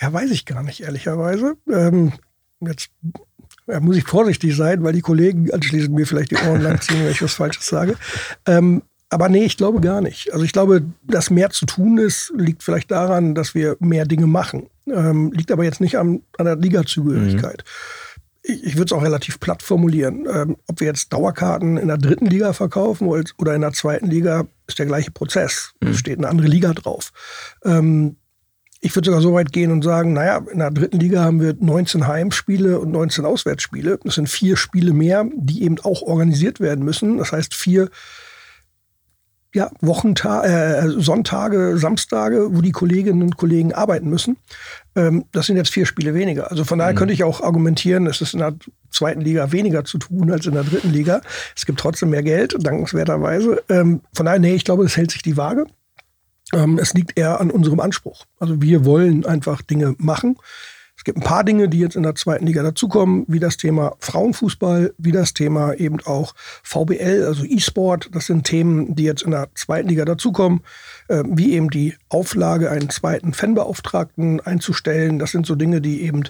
Ja, 0.00 0.12
weiß 0.12 0.30
ich 0.30 0.46
gar 0.46 0.62
nicht, 0.62 0.80
ehrlicherweise. 0.80 1.56
Ähm, 1.68 2.12
jetzt 2.60 2.90
ja, 3.66 3.80
muss 3.80 3.96
ich 3.96 4.04
vorsichtig 4.04 4.56
sein, 4.56 4.82
weil 4.82 4.92
die 4.92 5.00
Kollegen 5.00 5.50
anschließend 5.50 5.94
mir 5.94 6.06
vielleicht 6.06 6.32
die 6.32 6.36
Ohren 6.36 6.62
langziehen, 6.62 7.02
wenn 7.02 7.12
ich 7.12 7.22
was 7.22 7.34
Falsches 7.34 7.66
sage. 7.66 7.96
Ähm, 8.46 8.82
aber 9.10 9.28
nee, 9.28 9.44
ich 9.44 9.56
glaube 9.56 9.80
gar 9.80 10.00
nicht. 10.00 10.32
Also 10.32 10.44
ich 10.44 10.52
glaube, 10.52 10.82
dass 11.02 11.30
mehr 11.30 11.50
zu 11.50 11.66
tun 11.66 11.98
ist, 11.98 12.32
liegt 12.36 12.62
vielleicht 12.62 12.92
daran, 12.92 13.34
dass 13.34 13.54
wir 13.56 13.76
mehr 13.80 14.06
Dinge 14.06 14.28
machen. 14.28 14.70
Ähm, 14.86 15.32
liegt 15.32 15.50
aber 15.50 15.64
jetzt 15.64 15.80
nicht 15.80 15.98
an, 15.98 16.22
an 16.38 16.46
der 16.46 16.56
Ligazugehörigkeit. 16.56 17.64
Mhm. 17.64 18.54
Ich, 18.54 18.64
ich 18.64 18.74
würde 18.76 18.86
es 18.86 18.92
auch 18.92 19.02
relativ 19.02 19.40
platt 19.40 19.64
formulieren. 19.64 20.26
Ähm, 20.32 20.56
ob 20.68 20.78
wir 20.78 20.86
jetzt 20.86 21.12
Dauerkarten 21.12 21.76
in 21.76 21.88
der 21.88 21.98
dritten 21.98 22.26
Liga 22.26 22.52
verkaufen 22.52 23.08
oder 23.08 23.54
in 23.54 23.60
der 23.60 23.72
zweiten 23.72 24.06
Liga, 24.06 24.46
ist 24.68 24.78
der 24.78 24.86
gleiche 24.86 25.10
Prozess. 25.10 25.72
Mhm. 25.80 25.88
Es 25.88 25.98
steht 25.98 26.18
eine 26.18 26.28
andere 26.28 26.46
Liga 26.46 26.72
drauf. 26.72 27.10
Ähm, 27.64 28.16
ich 28.80 28.94
würde 28.94 29.06
sogar 29.06 29.20
so 29.20 29.34
weit 29.34 29.52
gehen 29.52 29.72
und 29.72 29.82
sagen, 29.82 30.12
naja, 30.12 30.40
in 30.50 30.60
der 30.60 30.70
dritten 30.70 31.00
Liga 31.00 31.22
haben 31.22 31.40
wir 31.40 31.54
19 31.58 32.06
Heimspiele 32.06 32.78
und 32.78 32.92
19 32.92 33.26
Auswärtsspiele. 33.26 33.98
Das 34.04 34.14
sind 34.14 34.28
vier 34.28 34.56
Spiele 34.56 34.92
mehr, 34.92 35.26
die 35.34 35.64
eben 35.64 35.78
auch 35.80 36.00
organisiert 36.00 36.60
werden 36.60 36.84
müssen. 36.84 37.18
Das 37.18 37.32
heißt, 37.32 37.54
vier 37.54 37.90
ja, 39.52 39.70
Wochentage, 39.80 40.48
äh, 40.48 41.00
Sonntage, 41.00 41.76
Samstage, 41.76 42.48
wo 42.50 42.60
die 42.60 42.70
Kolleginnen 42.70 43.22
und 43.22 43.36
Kollegen 43.36 43.72
arbeiten 43.72 44.08
müssen. 44.08 44.36
Ähm, 44.94 45.24
das 45.32 45.46
sind 45.46 45.56
jetzt 45.56 45.70
vier 45.70 45.86
Spiele 45.86 46.14
weniger. 46.14 46.50
Also 46.50 46.64
von 46.64 46.78
daher 46.78 46.92
mhm. 46.92 46.98
könnte 46.98 47.14
ich 47.14 47.24
auch 47.24 47.40
argumentieren, 47.40 48.06
es 48.06 48.20
ist 48.20 48.34
in 48.34 48.40
der 48.40 48.54
zweiten 48.90 49.20
Liga 49.20 49.50
weniger 49.50 49.84
zu 49.84 49.98
tun 49.98 50.30
als 50.30 50.46
in 50.46 50.54
der 50.54 50.64
dritten 50.64 50.92
Liga. 50.92 51.20
Es 51.56 51.66
gibt 51.66 51.80
trotzdem 51.80 52.10
mehr 52.10 52.22
Geld, 52.22 52.56
dankenswerterweise. 52.58 53.62
Ähm, 53.68 54.02
von 54.14 54.26
daher, 54.26 54.38
nee, 54.38 54.54
ich 54.54 54.64
glaube, 54.64 54.84
es 54.84 54.96
hält 54.96 55.10
sich 55.10 55.22
die 55.22 55.36
Waage. 55.36 55.66
Ähm, 56.52 56.78
es 56.78 56.94
liegt 56.94 57.18
eher 57.18 57.40
an 57.40 57.50
unserem 57.50 57.80
Anspruch. 57.80 58.26
Also 58.38 58.62
wir 58.62 58.84
wollen 58.84 59.26
einfach 59.26 59.62
Dinge 59.62 59.94
machen. 59.98 60.36
Es 61.00 61.04
gibt 61.04 61.16
ein 61.16 61.24
paar 61.24 61.44
Dinge, 61.44 61.70
die 61.70 61.78
jetzt 61.78 61.96
in 61.96 62.02
der 62.02 62.14
zweiten 62.14 62.46
Liga 62.46 62.62
dazukommen, 62.62 63.24
wie 63.26 63.40
das 63.40 63.56
Thema 63.56 63.96
Frauenfußball, 64.00 64.92
wie 64.98 65.12
das 65.12 65.32
Thema 65.32 65.72
eben 65.72 65.98
auch 66.04 66.34
VBL, 66.62 67.24
also 67.26 67.42
E-Sport. 67.42 68.10
Das 68.12 68.26
sind 68.26 68.44
Themen, 68.44 68.94
die 68.94 69.04
jetzt 69.04 69.22
in 69.22 69.30
der 69.30 69.48
zweiten 69.54 69.88
Liga 69.88 70.04
dazukommen, 70.04 70.60
äh, 71.08 71.22
wie 71.26 71.54
eben 71.54 71.70
die 71.70 71.94
Auflage, 72.10 72.70
einen 72.70 72.90
zweiten 72.90 73.32
Fanbeauftragten 73.32 74.40
einzustellen. 74.40 75.18
Das 75.18 75.30
sind 75.30 75.46
so 75.46 75.54
Dinge, 75.54 75.80
die 75.80 76.02
eben 76.02 76.24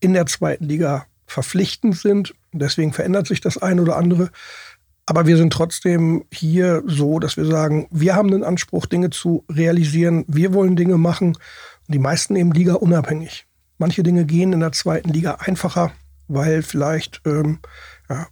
in 0.00 0.12
der 0.12 0.26
zweiten 0.26 0.64
Liga 0.64 1.06
verpflichtend 1.28 1.96
sind. 1.96 2.34
Deswegen 2.52 2.92
verändert 2.92 3.28
sich 3.28 3.40
das 3.40 3.58
eine 3.58 3.80
oder 3.80 3.96
andere. 3.96 4.30
Aber 5.06 5.28
wir 5.28 5.36
sind 5.36 5.52
trotzdem 5.52 6.24
hier 6.32 6.82
so, 6.84 7.20
dass 7.20 7.36
wir 7.36 7.44
sagen, 7.44 7.86
wir 7.92 8.16
haben 8.16 8.32
den 8.32 8.42
Anspruch, 8.42 8.86
Dinge 8.86 9.10
zu 9.10 9.44
realisieren. 9.48 10.24
Wir 10.26 10.52
wollen 10.52 10.74
Dinge 10.74 10.98
machen. 10.98 11.28
Und 11.28 11.94
die 11.94 12.00
meisten 12.00 12.34
eben 12.34 12.50
Liga 12.50 12.74
unabhängig. 12.74 13.46
Manche 13.78 14.02
Dinge 14.02 14.24
gehen 14.24 14.52
in 14.52 14.60
der 14.60 14.72
zweiten 14.72 15.10
Liga 15.10 15.36
einfacher, 15.40 15.92
weil 16.28 16.62
vielleicht 16.62 17.20
ähm, 17.24 17.58
ja, 18.08 18.26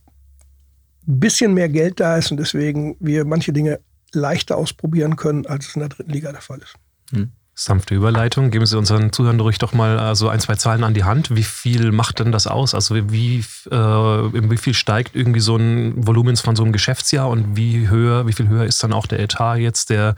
ein 1.07 1.21
bisschen 1.21 1.55
mehr 1.55 1.69
Geld 1.69 2.01
da 2.01 2.17
ist 2.17 2.31
und 2.31 2.39
deswegen 2.39 2.97
wir 3.01 3.25
manche 3.25 3.53
Dinge 3.53 3.81
leichter 4.13 4.57
ausprobieren 4.57 5.17
können, 5.17 5.47
als 5.47 5.69
es 5.69 5.77
in 5.77 5.81
der 5.81 5.89
dritten 5.89 6.11
Liga 6.11 6.33
der 6.33 6.41
Fall 6.41 6.61
ist. 6.61 6.75
Hm. 7.11 7.33
Sanfte 7.55 7.95
Überleitung. 7.95 8.51
Geben 8.51 8.67
Sie 8.67 8.77
unseren 8.77 9.13
Zuhörern 9.13 9.39
ruhig 9.39 9.59
doch 9.59 9.73
mal 9.73 9.99
äh, 9.99 10.15
so 10.15 10.29
ein, 10.29 10.41
zwei 10.41 10.57
Zahlen 10.57 10.83
an 10.83 10.93
die 10.93 11.05
Hand. 11.05 11.35
Wie 11.35 11.45
viel 11.45 11.93
macht 11.93 12.19
denn 12.19 12.33
das 12.33 12.47
aus? 12.47 12.75
Also 12.75 12.95
wie, 13.13 13.39
äh, 13.71 13.75
wie 13.75 14.57
viel 14.57 14.75
steigt 14.75 15.15
irgendwie 15.15 15.41
so 15.41 15.57
ein 15.57 16.07
Volumen 16.07 16.37
von 16.37 16.57
so 16.57 16.65
einem 16.65 16.73
Geschäftsjahr 16.73 17.29
und 17.29 17.57
wie 17.57 17.89
höher, 17.89 18.27
wie 18.27 18.33
viel 18.33 18.49
höher 18.49 18.65
ist 18.65 18.83
dann 18.83 18.93
auch 18.93 19.07
der 19.07 19.21
Etat 19.21 19.57
jetzt, 19.57 19.91
der 19.91 20.17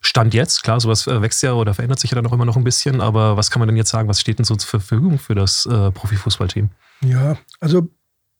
Stand 0.00 0.32
jetzt? 0.32 0.62
Klar, 0.62 0.80
sowas 0.80 1.06
äh, 1.06 1.20
wächst 1.20 1.42
ja 1.42 1.52
oder 1.52 1.74
verändert 1.74 2.00
sich 2.00 2.10
ja 2.10 2.14
dann 2.14 2.26
auch 2.26 2.32
immer 2.32 2.46
noch 2.46 2.56
ein 2.56 2.64
bisschen, 2.64 3.00
aber 3.00 3.36
was 3.36 3.50
kann 3.50 3.60
man 3.60 3.68
denn 3.68 3.76
jetzt 3.76 3.90
sagen? 3.90 4.08
Was 4.08 4.20
steht 4.20 4.38
denn 4.38 4.46
so 4.46 4.56
zur 4.56 4.70
Verfügung 4.70 5.18
für 5.18 5.34
das 5.34 5.66
äh, 5.66 5.90
Profifußballteam? 5.90 6.70
Ja, 7.02 7.36
also 7.60 7.88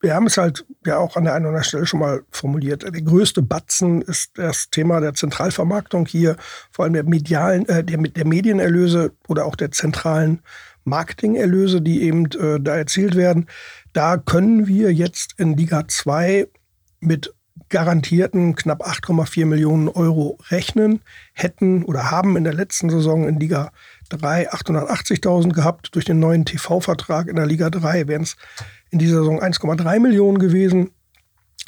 wir 0.00 0.14
haben 0.14 0.26
es 0.26 0.38
halt 0.38 0.64
ja 0.86 0.98
auch 0.98 1.16
an 1.16 1.24
der 1.24 1.34
einen 1.34 1.44
oder 1.44 1.50
anderen 1.50 1.64
Stelle 1.64 1.86
schon 1.86 2.00
mal 2.00 2.22
formuliert. 2.30 2.82
Der 2.82 3.02
größte 3.02 3.42
Batzen 3.42 4.02
ist 4.02 4.32
das 4.38 4.70
Thema 4.70 5.00
der 5.00 5.14
Zentralvermarktung 5.14 6.06
hier, 6.06 6.36
vor 6.70 6.84
allem 6.84 6.94
der 6.94 7.04
medialen, 7.04 7.68
äh, 7.68 7.84
der, 7.84 7.98
der 7.98 8.26
Medienerlöse 8.26 9.12
oder 9.28 9.44
auch 9.44 9.56
der 9.56 9.70
zentralen 9.70 10.40
Marketingerlöse, 10.84 11.82
die 11.82 12.02
eben 12.02 12.26
äh, 12.32 12.58
da 12.60 12.76
erzielt 12.76 13.14
werden. 13.14 13.46
Da 13.92 14.16
können 14.16 14.66
wir 14.66 14.92
jetzt 14.92 15.34
in 15.38 15.56
Liga 15.56 15.86
2 15.86 16.48
mit 17.00 17.34
garantierten 17.68 18.56
knapp 18.56 18.86
8,4 18.86 19.46
Millionen 19.46 19.88
Euro 19.88 20.38
rechnen, 20.48 21.00
hätten 21.32 21.84
oder 21.84 22.10
haben 22.10 22.36
in 22.36 22.44
der 22.44 22.54
letzten 22.54 22.90
Saison 22.90 23.28
in 23.28 23.38
Liga 23.38 23.70
3 24.08 24.50
880.000 24.50 25.52
gehabt. 25.52 25.94
Durch 25.94 26.04
den 26.04 26.18
neuen 26.18 26.44
TV-Vertrag 26.44 27.28
in 27.28 27.36
der 27.36 27.46
Liga 27.46 27.70
3 27.70 28.08
wären 28.08 28.22
es 28.22 28.36
in 28.90 28.98
dieser 28.98 29.18
Saison 29.18 29.40
1,3 29.40 30.00
Millionen 30.00 30.38
gewesen. 30.38 30.90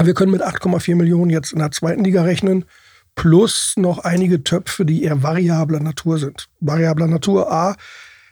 Wir 0.02 0.14
können 0.14 0.32
mit 0.32 0.42
8,4 0.42 0.96
Millionen 0.96 1.30
jetzt 1.30 1.52
in 1.52 1.58
der 1.58 1.70
zweiten 1.70 2.04
Liga 2.04 2.22
rechnen, 2.22 2.64
plus 3.14 3.74
noch 3.76 3.98
einige 4.00 4.42
Töpfe, 4.42 4.84
die 4.84 5.04
eher 5.04 5.22
variabler 5.22 5.80
Natur 5.80 6.18
sind. 6.18 6.48
Variabler 6.60 7.06
Natur 7.06 7.52
A, 7.52 7.76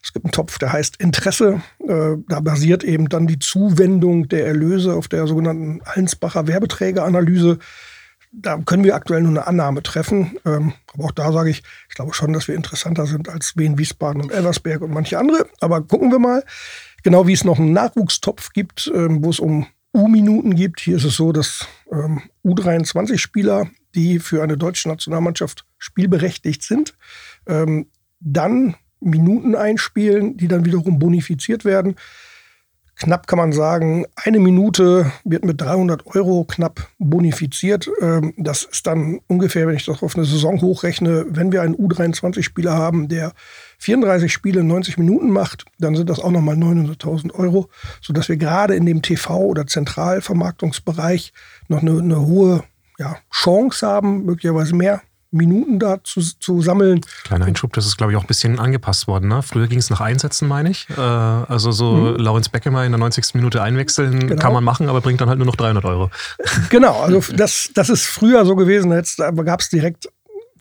es 0.02 0.12
gibt 0.12 0.24
einen 0.24 0.32
Topf, 0.32 0.58
der 0.58 0.72
heißt 0.72 0.96
Interesse. 0.96 1.62
Äh, 1.86 2.16
da 2.28 2.40
basiert 2.40 2.84
eben 2.84 3.08
dann 3.08 3.26
die 3.26 3.38
Zuwendung 3.38 4.28
der 4.28 4.46
Erlöse 4.46 4.94
auf 4.94 5.08
der 5.08 5.26
sogenannten 5.26 5.82
Allensbacher 5.84 6.46
Werbeträgeranalyse. 6.46 7.58
Da 8.32 8.58
können 8.58 8.84
wir 8.84 8.94
aktuell 8.94 9.22
nur 9.22 9.30
eine 9.30 9.46
Annahme 9.46 9.82
treffen. 9.82 10.38
Ähm, 10.46 10.72
aber 10.94 11.04
auch 11.04 11.12
da 11.12 11.32
sage 11.32 11.50
ich, 11.50 11.62
ich 11.88 11.94
glaube 11.96 12.14
schon, 12.14 12.32
dass 12.32 12.48
wir 12.48 12.54
interessanter 12.54 13.06
sind 13.06 13.28
als 13.28 13.56
Wien, 13.56 13.76
Wiesbaden 13.76 14.22
und 14.22 14.32
Elversberg 14.32 14.80
und 14.82 14.92
manche 14.92 15.18
andere. 15.18 15.46
Aber 15.60 15.82
gucken 15.82 16.10
wir 16.10 16.18
mal. 16.18 16.44
Genau 17.02 17.26
wie 17.26 17.32
es 17.32 17.44
noch 17.44 17.58
einen 17.58 17.72
Nachwuchstopf 17.72 18.52
gibt, 18.52 18.90
ähm, 18.94 19.24
wo 19.24 19.30
es 19.30 19.40
um 19.40 19.66
U-Minuten 19.96 20.54
gibt. 20.54 20.80
Hier 20.80 20.96
ist 20.96 21.04
es 21.04 21.16
so, 21.16 21.32
dass 21.32 21.66
ähm, 21.92 22.22
U23-Spieler, 22.44 23.68
die 23.94 24.18
für 24.18 24.42
eine 24.42 24.56
deutsche 24.56 24.88
Nationalmannschaft 24.88 25.64
spielberechtigt 25.78 26.62
sind, 26.62 26.94
ähm, 27.46 27.86
dann 28.20 28.76
Minuten 29.00 29.54
einspielen, 29.54 30.36
die 30.36 30.46
dann 30.46 30.64
wiederum 30.64 30.98
bonifiziert 30.98 31.64
werden 31.64 31.96
knapp 33.00 33.26
kann 33.26 33.38
man 33.38 33.52
sagen, 33.52 34.04
eine 34.14 34.38
Minute 34.38 35.10
wird 35.24 35.44
mit 35.44 35.60
300 35.60 36.06
Euro 36.14 36.44
knapp 36.44 36.88
bonifiziert. 36.98 37.90
Das 38.36 38.64
ist 38.64 38.86
dann 38.86 39.20
ungefähr, 39.26 39.66
wenn 39.66 39.76
ich 39.76 39.86
das 39.86 40.02
auf 40.02 40.16
eine 40.16 40.26
Saison 40.26 40.60
hochrechne, 40.60 41.24
wenn 41.30 41.50
wir 41.50 41.62
einen 41.62 41.76
U23-Spieler 41.76 42.74
haben, 42.74 43.08
der 43.08 43.32
34 43.80 44.32
Spiele 44.32 44.62
90 44.62 44.98
Minuten 44.98 45.30
macht, 45.30 45.64
dann 45.78 45.96
sind 45.96 46.10
das 46.10 46.20
auch 46.20 46.30
nochmal 46.30 46.56
900.000 46.56 47.32
Euro, 47.34 47.70
sodass 48.02 48.28
wir 48.28 48.36
gerade 48.36 48.74
in 48.74 48.84
dem 48.84 49.00
TV- 49.00 49.46
oder 49.46 49.66
Zentralvermarktungsbereich 49.66 51.32
noch 51.68 51.80
eine, 51.80 51.98
eine 51.98 52.20
hohe 52.20 52.62
ja, 52.98 53.16
Chance 53.32 53.86
haben, 53.86 54.26
möglicherweise 54.26 54.74
mehr 54.74 55.00
Minuten 55.32 55.78
da 55.78 56.02
zu, 56.02 56.20
zu 56.20 56.60
sammeln. 56.60 57.00
Kleiner 57.24 57.46
Einschub, 57.46 57.72
das 57.72 57.86
ist, 57.86 57.96
glaube 57.96 58.12
ich, 58.12 58.18
auch 58.18 58.24
ein 58.24 58.26
bisschen 58.26 58.58
angepasst 58.58 59.06
worden. 59.06 59.28
Ne? 59.28 59.42
Früher 59.42 59.68
ging 59.68 59.78
es 59.78 59.88
nach 59.88 60.00
Einsätzen, 60.00 60.48
meine 60.48 60.70
ich. 60.70 60.88
Äh, 60.90 61.00
also 61.00 61.70
so 61.70 61.92
mhm. 61.92 62.16
Lawrence 62.16 62.50
Beckemer 62.50 62.84
in 62.84 62.92
der 62.92 62.98
90. 62.98 63.34
Minute 63.34 63.62
einwechseln 63.62 64.26
genau. 64.26 64.42
kann 64.42 64.52
man 64.52 64.64
machen, 64.64 64.88
aber 64.88 65.00
bringt 65.00 65.20
dann 65.20 65.28
halt 65.28 65.38
nur 65.38 65.46
noch 65.46 65.56
300 65.56 65.84
Euro. 65.84 66.10
Genau, 66.68 67.00
also 67.00 67.32
das, 67.32 67.70
das 67.74 67.90
ist 67.90 68.06
früher 68.06 68.44
so 68.44 68.56
gewesen. 68.56 68.92
Jetzt 68.92 69.18
gab 69.18 69.60
es 69.60 69.68
direkt 69.68 70.08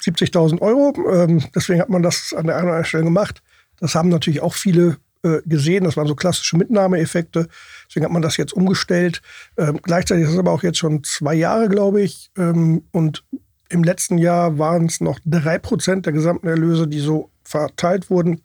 70.000 0.02 0.62
Euro. 0.62 0.94
Ähm, 1.12 1.44
deswegen 1.56 1.82
hat 1.82 1.90
man 1.90 2.04
das 2.04 2.34
an 2.36 2.48
der 2.48 2.56
einen 2.56 2.66
oder 2.66 2.74
anderen 2.74 2.86
Stelle 2.86 3.04
gemacht. 3.04 3.42
Das 3.80 3.96
haben 3.96 4.10
natürlich 4.10 4.42
auch 4.42 4.54
viele 4.54 4.98
äh, 5.24 5.42
gesehen. 5.46 5.84
Das 5.84 5.98
waren 5.98 6.08
so 6.08 6.16
klassische 6.16 6.58
Mitnahmeeffekte. 6.58 7.48
Deswegen 7.88 8.06
hat 8.06 8.12
man 8.12 8.22
das 8.22 8.38
jetzt 8.38 8.54
umgestellt. 8.54 9.22
Ähm, 9.58 9.80
gleichzeitig 9.82 10.26
ist 10.26 10.32
es 10.32 10.40
aber 10.40 10.52
auch 10.52 10.64
jetzt 10.64 10.78
schon 10.78 11.04
zwei 11.04 11.36
Jahre, 11.36 11.70
glaube 11.70 12.02
ich. 12.02 12.32
Ähm, 12.38 12.84
und 12.92 13.24
im 13.70 13.84
letzten 13.84 14.18
Jahr 14.18 14.58
waren 14.58 14.86
es 14.86 15.02
noch 15.02 15.20
drei 15.26 15.60
Prozent 15.60 16.06
der 16.06 16.14
gesamten 16.14 16.48
Erlöse, 16.48 16.88
die 16.88 17.00
so 17.00 17.32
verteilt 17.44 18.10
wurden. 18.10 18.42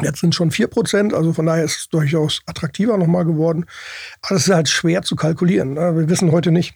Jetzt 0.00 0.20
sind 0.20 0.34
schon 0.34 0.50
vier 0.50 0.68
Prozent, 0.68 1.12
also 1.12 1.32
von 1.32 1.46
daher 1.46 1.64
ist 1.64 1.76
es 1.76 1.88
durchaus 1.88 2.40
attraktiver 2.46 2.96
nochmal 2.96 3.24
geworden. 3.24 3.66
Aber 4.22 4.36
es 4.36 4.46
ist 4.46 4.54
halt 4.54 4.68
schwer 4.68 5.02
zu 5.02 5.16
kalkulieren. 5.16 5.74
Ne? 5.74 5.96
Wir 5.96 6.08
wissen 6.08 6.30
heute 6.30 6.52
nicht, 6.52 6.74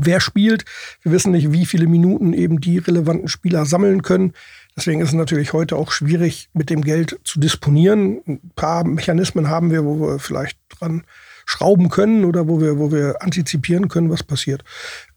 wer 0.00 0.20
spielt. 0.20 0.64
Wir 1.02 1.12
wissen 1.12 1.32
nicht, 1.32 1.52
wie 1.52 1.66
viele 1.66 1.86
Minuten 1.86 2.32
eben 2.32 2.60
die 2.60 2.78
relevanten 2.78 3.28
Spieler 3.28 3.64
sammeln 3.64 4.02
können. 4.02 4.32
Deswegen 4.76 5.00
ist 5.00 5.08
es 5.08 5.14
natürlich 5.14 5.52
heute 5.52 5.76
auch 5.76 5.92
schwierig, 5.92 6.48
mit 6.52 6.70
dem 6.70 6.82
Geld 6.82 7.18
zu 7.24 7.38
disponieren. 7.38 8.20
Ein 8.26 8.50
paar 8.56 8.84
Mechanismen 8.84 9.48
haben 9.48 9.70
wir, 9.70 9.84
wo 9.84 10.00
wir 10.00 10.18
vielleicht 10.18 10.58
dran 10.68 11.04
schrauben 11.46 11.90
können 11.90 12.24
oder 12.24 12.48
wo 12.48 12.60
wir, 12.60 12.78
wo 12.78 12.90
wir 12.90 13.22
antizipieren 13.22 13.88
können, 13.88 14.10
was 14.10 14.22
passiert. 14.22 14.64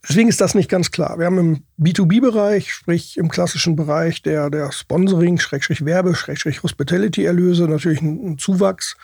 Deswegen 0.08 0.30
ist 0.30 0.42
das 0.42 0.56
nicht 0.56 0.70
ganz 0.70 0.92
klar. 0.92 1.18
Wir 1.18 1.26
haben 1.26 1.38
im 1.38 1.64
B2B-Bereich, 1.80 2.72
sprich 2.72 3.18
im 3.18 3.30
klassischen 3.30 3.76
Bereich 3.76 4.22
der, 4.22 4.50
der 4.50 4.72
Sponsoring, 4.72 5.40
Schrägstrich 5.40 5.86
Werbe, 5.86 6.16
Schrägstrich 6.16 6.64
Hospitality-Erlöse 6.64 7.68
natürlich 7.68 8.02
einen, 8.02 8.38
Zuwachs. 8.38 8.98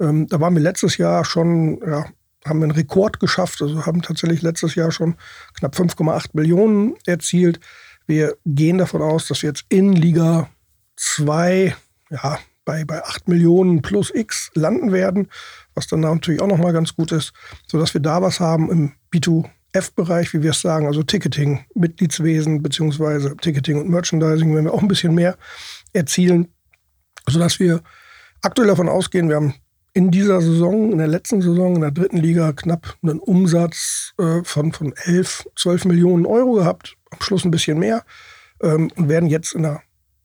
Ähm, 0.00 0.26
da 0.28 0.40
waren 0.40 0.54
wir 0.54 0.62
letztes 0.62 0.96
Jahr 0.96 1.24
schon, 1.24 1.80
ja, 1.86 2.06
haben 2.44 2.62
einen 2.62 2.72
Rekord 2.72 3.20
geschafft, 3.20 3.60
also 3.62 3.86
haben 3.86 4.02
tatsächlich 4.02 4.42
letztes 4.42 4.74
Jahr 4.74 4.90
schon 4.90 5.16
knapp 5.54 5.74
5,8 5.76 6.30
Millionen 6.32 6.94
erzielt. 7.06 7.60
Wir 8.06 8.36
gehen 8.46 8.78
davon 8.78 9.02
aus, 9.02 9.28
dass 9.28 9.42
wir 9.42 9.50
jetzt 9.50 9.66
in 9.68 9.92
Liga 9.92 10.48
2 10.96 11.74
ja, 12.10 12.38
bei, 12.64 12.84
bei 12.84 13.02
8 13.02 13.28
Millionen 13.28 13.82
plus 13.82 14.12
X 14.14 14.50
landen 14.54 14.92
werden, 14.92 15.28
was 15.74 15.86
dann 15.86 16.00
natürlich 16.00 16.40
auch 16.40 16.46
nochmal 16.46 16.72
ganz 16.72 16.94
gut 16.94 17.12
ist, 17.12 17.32
sodass 17.66 17.94
wir 17.94 18.00
da 18.00 18.22
was 18.22 18.40
haben 18.40 18.70
im 18.70 18.92
B2 19.12 19.48
F-Bereich, 19.72 20.34
wie 20.34 20.42
wir 20.42 20.50
es 20.50 20.60
sagen, 20.60 20.86
also 20.86 21.02
Ticketing, 21.02 21.64
Mitgliedswesen 21.74 22.62
beziehungsweise 22.62 23.36
Ticketing 23.36 23.80
und 23.80 23.88
Merchandising, 23.88 24.54
wenn 24.54 24.64
wir 24.64 24.74
auch 24.74 24.82
ein 24.82 24.88
bisschen 24.88 25.14
mehr 25.14 25.36
erzielen, 25.92 26.48
sodass 27.28 27.60
wir 27.60 27.80
aktuell 28.42 28.68
davon 28.68 28.88
ausgehen, 28.88 29.28
wir 29.28 29.36
haben 29.36 29.54
in 30.00 30.10
dieser 30.10 30.40
Saison, 30.40 30.92
in 30.92 30.96
der 30.96 31.08
letzten 31.08 31.42
Saison, 31.42 31.74
in 31.74 31.82
der 31.82 31.90
dritten 31.90 32.16
Liga 32.16 32.54
knapp 32.54 32.96
einen 33.02 33.18
Umsatz 33.18 34.14
äh, 34.18 34.42
von, 34.44 34.72
von 34.72 34.94
11, 35.04 35.46
12 35.56 35.84
Millionen 35.84 36.24
Euro 36.24 36.52
gehabt, 36.52 36.96
am 37.10 37.20
Schluss 37.20 37.44
ein 37.44 37.50
bisschen 37.50 37.78
mehr 37.78 38.02
ähm, 38.62 38.90
und 38.96 39.10
werden 39.10 39.28
jetzt 39.28 39.52
in 39.52 39.64
der 39.64 39.82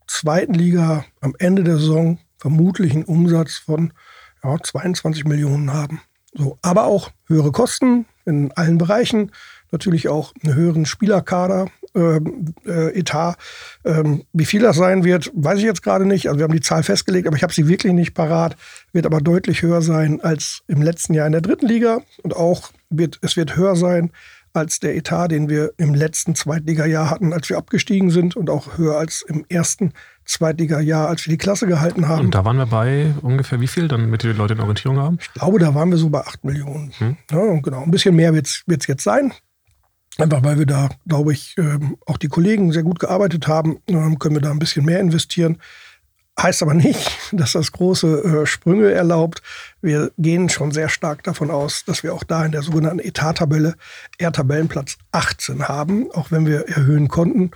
zweiten 0.08 0.54
Liga 0.54 1.04
am 1.20 1.36
Ende 1.40 1.66
der 1.66 1.78
Saison 1.78 2.20
vermutlich 2.38 2.94
einen 2.94 3.04
Umsatz 3.04 3.56
von 3.56 3.92
ja, 4.46 4.58
22 4.58 5.26
Millionen 5.26 5.74
haben. 5.74 6.00
So, 6.34 6.58
aber 6.62 6.86
auch 6.86 7.12
höhere 7.28 7.52
Kosten 7.52 8.06
in 8.24 8.54
allen 8.54 8.78
Bereichen, 8.78 9.34
natürlich 9.76 10.08
auch 10.08 10.34
einen 10.44 10.56
höheren 10.56 10.86
Spielerkader, 10.86 11.68
äh, 11.96 12.20
äh, 12.66 13.00
Etat. 13.00 13.36
Ähm, 13.86 14.24
wie 14.34 14.46
viel 14.46 14.62
das 14.62 14.76
sein 14.76 15.04
wird, 15.04 15.32
weiß 15.34 15.60
ich 15.60 15.66
jetzt 15.66 15.84
gerade 15.84 16.06
nicht. 16.06 16.28
Also 16.28 16.40
wir 16.40 16.44
haben 16.44 16.54
die 16.54 16.62
Zahl 16.62 16.84
festgelegt, 16.84 17.28
aber 17.28 17.38
ich 17.38 17.44
habe 17.44 17.54
sie 17.54 17.68
wirklich 17.68 17.94
nicht 17.94 18.14
parat. 18.14 18.58
Wird 18.92 19.06
aber 19.06 19.22
deutlich 19.22 19.62
höher 19.62 19.82
sein 19.82 20.20
als 20.22 20.62
im 20.68 20.82
letzten 20.82 21.14
Jahr 21.14 21.26
in 21.26 21.32
der 21.32 21.42
dritten 21.42 21.68
Liga 21.68 22.02
und 22.24 22.36
auch 22.36 22.72
wird 22.90 23.20
es 23.22 23.38
wird 23.38 23.56
höher 23.56 23.76
sein 23.76 24.12
als 24.56 24.80
der 24.80 24.96
Etat, 24.96 25.30
den 25.30 25.50
wir 25.50 25.72
im 25.78 25.94
letzten 25.94 26.34
Zweitliga-Jahr 26.34 27.10
hatten, 27.10 27.34
als 27.34 27.50
wir 27.50 27.58
abgestiegen 27.58 28.10
sind 28.10 28.36
und 28.36 28.50
auch 28.50 28.78
höher 28.78 28.98
als 28.98 29.22
im 29.22 29.46
ersten 29.50 29.94
Zweitliga-Jahr, 30.26 31.08
als 31.08 31.26
wir 31.26 31.32
die 31.32 31.38
Klasse 31.38 31.68
gehalten 31.68 32.08
haben. 32.08 32.26
Und 32.26 32.36
da 32.36 32.46
waren 32.46 32.58
wir 32.58 32.66
bei 32.66 33.14
ungefähr 33.22 33.60
wie 33.60 33.68
viel, 33.68 33.88
damit 33.88 34.24
die 34.24 34.28
Leute 34.28 34.54
eine 34.54 34.62
Orientierung 34.62 34.98
haben? 34.98 35.18
Ich 35.22 35.34
glaube, 35.34 35.60
da 35.60 35.76
waren 35.76 35.92
wir 35.92 35.98
so 35.98 36.10
bei 36.10 36.22
8 36.22 36.44
Millionen. 36.44 36.92
Hm. 36.98 37.18
Ja, 37.32 37.60
genau, 37.62 37.84
ein 37.84 37.92
bisschen 37.92 38.16
mehr 38.16 38.34
wird 38.34 38.48
es 38.48 38.88
jetzt 38.88 39.04
sein. 39.04 39.34
Einfach 40.17 40.43
weil 40.43 40.58
wir 40.58 40.65
da, 40.65 40.89
glaube 41.08 41.34
ich, 41.34 41.56
ähm, 41.58 41.97
auch 42.06 42.17
die 42.17 42.30
Kollegen 42.30 42.71
sehr 42.71 42.84
gut 42.84 42.99
gearbeitet 42.99 43.47
haben, 43.47 43.80
ähm, 43.88 44.17
können 44.17 44.36
wir 44.36 44.41
da 44.41 44.51
ein 44.51 44.60
bisschen 44.60 44.86
mehr 44.86 44.99
investieren. 44.99 45.58
Heißt 46.41 46.62
aber 46.63 46.73
nicht, 46.73 47.12
dass 47.32 47.54
das 47.54 47.71
große 47.71 48.23
äh, 48.23 48.45
Sprünge 48.45 48.91
erlaubt. 48.91 49.41
Wir 49.82 50.12
gehen 50.17 50.49
schon 50.49 50.71
sehr 50.71 50.89
stark 50.89 51.23
davon 51.23 51.51
aus, 51.51 51.84
dass 51.86 52.04
wir 52.04 52.13
auch 52.13 52.23
da 52.23 52.45
in 52.45 52.51
der 52.51 52.62
sogenannten 52.62 52.99
Etat-Tabelle 52.99 53.75
eher 54.17 54.32
Tabellenplatz 54.32 54.97
18 55.12 55.67
haben, 55.67 56.12
auch 56.12 56.32
wenn 56.32 56.45
wir 56.45 56.67
erhöhen 56.69 57.08
konnten. 57.10 57.51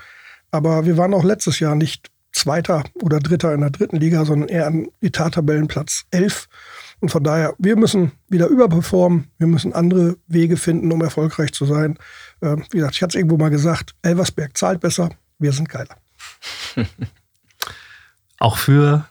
Aber 0.51 0.85
wir 0.85 0.97
waren 0.97 1.13
auch 1.13 1.23
letztes 1.23 1.59
Jahr 1.59 1.75
nicht 1.75 2.11
Zweiter 2.31 2.83
oder 3.01 3.19
Dritter 3.19 3.53
in 3.53 3.61
der 3.61 3.69
dritten 3.69 3.97
Liga, 3.97 4.25
sondern 4.25 4.49
eher 4.49 4.67
an 4.67 4.87
Etat-Tabellenplatz 5.01 6.05
11. 6.11 6.47
Und 6.99 7.09
von 7.09 7.23
daher, 7.23 7.55
wir 7.57 7.75
müssen 7.75 8.11
wieder 8.27 8.47
überperformen, 8.47 9.31
wir 9.37 9.47
müssen 9.47 9.73
andere 9.73 10.17
Wege 10.27 10.57
finden, 10.57 10.91
um 10.91 11.01
erfolgreich 11.01 11.53
zu 11.53 11.65
sein. 11.65 11.97
Äh, 12.41 12.57
wie 12.71 12.77
gesagt, 12.77 12.95
ich 12.95 13.01
hatte 13.01 13.11
es 13.11 13.15
irgendwo 13.15 13.37
mal 13.37 13.49
gesagt, 13.49 13.95
Elversberg 14.01 14.57
zahlt 14.57 14.81
besser, 14.81 15.09
wir 15.37 15.53
sind 15.53 15.69
geiler. 15.69 15.95
Auch 18.39 18.57
für 18.57 19.05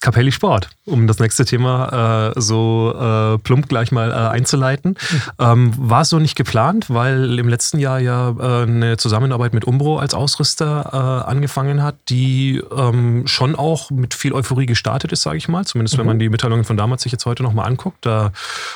Capelli 0.00 0.32
Sport, 0.32 0.70
um 0.84 1.06
das 1.06 1.20
nächste 1.20 1.44
Thema 1.44 2.32
äh, 2.34 2.40
so 2.40 2.92
äh, 2.92 3.38
plump 3.38 3.68
gleich 3.68 3.92
mal 3.92 4.10
äh, 4.10 4.14
einzuleiten. 4.14 4.96
Ähm, 5.38 5.72
war 5.76 6.04
so 6.04 6.18
nicht 6.18 6.34
geplant, 6.34 6.86
weil 6.90 7.38
im 7.38 7.48
letzten 7.48 7.78
Jahr 7.78 8.00
ja 8.00 8.30
äh, 8.30 8.62
eine 8.62 8.96
Zusammenarbeit 8.96 9.54
mit 9.54 9.64
Umbro 9.64 9.98
als 9.98 10.12
Ausrüster 10.12 10.90
äh, 11.26 11.30
angefangen 11.30 11.84
hat, 11.84 11.94
die 12.08 12.60
ähm, 12.76 13.28
schon 13.28 13.54
auch 13.54 13.90
mit 13.90 14.14
viel 14.14 14.32
Euphorie 14.32 14.66
gestartet 14.66 15.12
ist, 15.12 15.22
sage 15.22 15.36
ich 15.36 15.48
mal. 15.48 15.64
Zumindest 15.64 15.94
mhm. 15.96 16.00
wenn 16.00 16.06
man 16.06 16.18
die 16.18 16.28
Mitteilungen 16.28 16.64
von 16.64 16.76
damals 16.76 17.02
sich 17.02 17.12
jetzt 17.12 17.26
heute 17.26 17.44
nochmal 17.44 17.68
anguckt. 17.68 18.04
Da 18.04 18.32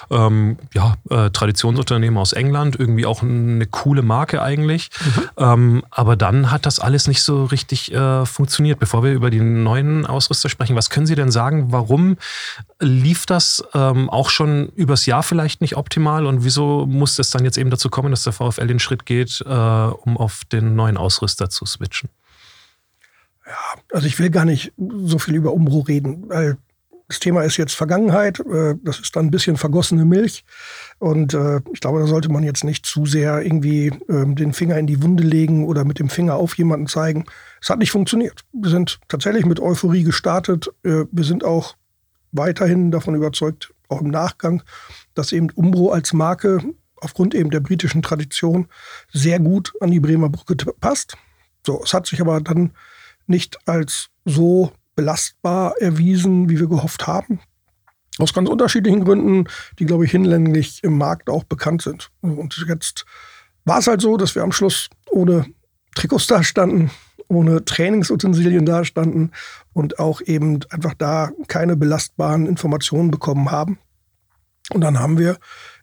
ähm, 0.09 0.59
ja, 0.75 0.95
äh, 1.11 1.31
Traditionsunternehmen 1.31 2.19
aus 2.19 2.33
England, 2.33 2.79
irgendwie 2.79 3.07
auch 3.07 3.23
eine 3.23 3.67
coole 3.67 4.03
Marke 4.03 4.43
eigentlich. 4.43 4.91
Mhm. 5.05 5.23
Ähm, 5.39 5.85
aber 5.91 6.15
dann 6.15 6.53
hat 6.53 6.67
das 6.67 6.79
alles 6.79 7.09
nicht 7.09 7.23
so 7.23 7.45
richtig 7.45 7.93
funktioniert. 8.25 8.79
Bevor 8.79 9.03
wir 9.03 9.13
über 9.13 9.31
die 9.31 9.41
neuen 9.41 10.07
Ausrüster 10.07 10.49
sprechen, 10.49 10.77
was 10.77 10.91
können 10.91 11.07
Sie 11.07 11.15
denn 11.15 11.31
sagen, 11.31 11.73
warum 11.73 11.96
lief 12.81 13.27
das 13.27 13.65
ähm, 13.75 14.11
auch 14.11 14.31
schon 14.31 14.69
übers 14.77 15.07
Jahr 15.07 15.23
vielleicht 15.23 15.61
nicht 15.61 15.77
optimal 15.77 16.27
und 16.27 16.45
wieso 16.45 16.87
muss 16.87 17.19
es 17.19 17.31
dann 17.31 17.45
jetzt 17.45 17.59
eben 17.59 17.71
dazu 17.71 17.89
kommen, 17.89 18.11
dass 18.11 18.25
der 18.25 18.33
VfL 18.33 18.67
den 18.67 18.79
Schritt 18.79 19.07
geht, 19.07 19.43
äh, 19.47 19.49
um 19.49 20.17
auf 20.17 20.45
den 20.45 20.75
neuen 20.75 20.97
Ausrüster 20.97 21.49
zu 21.51 21.67
switchen? 21.67 22.09
Ja, 23.47 23.81
also 23.93 24.07
ich 24.07 24.19
will 24.19 24.31
gar 24.31 24.45
nicht 24.45 24.73
so 24.77 25.19
viel 25.19 25.35
über 25.35 25.53
Umbro 25.53 25.81
reden, 25.81 26.29
weil 26.29 26.57
das 27.09 27.21
Thema 27.21 27.43
ist 27.43 27.57
jetzt 27.57 27.75
Vergangenheit. 27.75 28.41
Äh, 28.41 28.75
das 28.83 28.99
ist 28.99 29.15
dann 29.15 29.27
ein 29.27 29.31
bisschen 29.31 29.57
vergossene 29.57 30.05
Milch. 30.05 30.45
Und 30.99 31.35
äh, 31.35 31.61
ich 31.73 31.81
glaube, 31.81 32.01
da 32.01 32.07
sollte 32.07 32.31
man 32.31 32.43
jetzt 32.43 32.65
nicht 32.65 32.85
zu 32.85 33.07
sehr 33.07 33.43
irgendwie 33.43 33.93
ähm, 34.09 34.35
den 34.35 34.53
Finger 34.53 34.79
in 34.79 34.87
die 34.87 35.03
Wunde 35.03 35.23
legen 35.23 35.67
oder 35.67 35.85
mit 35.85 35.99
dem 35.99 36.09
Finger 36.09 36.35
auf 36.35 36.57
jemanden 36.59 36.87
zeigen. 36.87 37.27
Es 37.61 37.71
hat 37.71 37.79
nicht 37.79 37.93
funktioniert. 37.93 38.45
Wir 38.53 38.71
sind 38.71 38.99
tatsächlich 39.09 39.47
mit 39.47 39.61
Euphorie 39.61 40.03
gestartet. 40.03 40.69
Äh, 40.83 41.05
wir 41.11 41.25
sind 41.25 41.45
auch 41.45 41.77
weiterhin 42.37 42.91
davon 42.91 43.15
überzeugt, 43.15 43.73
auch 43.89 44.01
im 44.01 44.11
Nachgang, 44.11 44.63
dass 45.15 45.33
eben 45.33 45.51
Umbro 45.51 45.91
als 45.91 46.13
Marke 46.13 46.61
aufgrund 46.97 47.35
eben 47.35 47.51
der 47.51 47.61
britischen 47.61 48.03
Tradition 48.03 48.69
sehr 49.13 49.39
gut 49.39 49.73
an 49.81 49.91
die 49.91 50.01
Bremer 50.01 50.29
Brücke 50.29 50.57
passt. 50.81 51.17
So, 51.65 51.83
es 51.83 51.93
hat 51.95 52.07
sich 52.07 52.21
aber 52.21 52.41
dann 52.41 52.73
nicht 53.27 53.59
als 53.67 54.09
so 54.25 54.73
belastbar 54.95 55.75
erwiesen, 55.81 56.49
wie 56.49 56.59
wir 56.59 56.69
gehofft 56.69 57.07
haben. 57.07 57.41
Aus 58.19 58.33
ganz 58.33 58.49
unterschiedlichen 58.49 59.05
Gründen, 59.05 59.45
die, 59.79 59.85
glaube 59.85 60.07
ich, 60.07 60.11
hinlänglich 60.11 60.83
im 60.83 60.97
Markt 60.97 61.29
auch 61.29 61.45
bekannt 61.45 61.83
sind. 61.83 62.11
Und 62.23 62.65
jetzt 62.67 63.05
war 63.65 63.79
es 63.79 63.87
halt 63.87 64.01
so, 64.01 64.17
dass 64.17 64.35
wir 64.35 64.43
am 64.43 64.53
Schluss 64.53 64.89
ohne 65.11 65.47
Trikots 65.95 66.27
dastanden, 66.27 66.91
ohne 67.29 67.65
Trainingsutensilien 67.65 68.67
dastanden 68.67 69.33
und 69.73 69.99
auch 69.99 70.21
eben 70.21 70.61
einfach 70.71 70.95
da 70.95 71.31
keine 71.49 71.77
belastbaren 71.77 72.47
Informationen 72.47 73.11
bekommen 73.11 73.51
haben. 73.51 73.79
Und 74.73 74.81
dann 74.81 74.99
haben 74.99 75.19
wir 75.19 75.39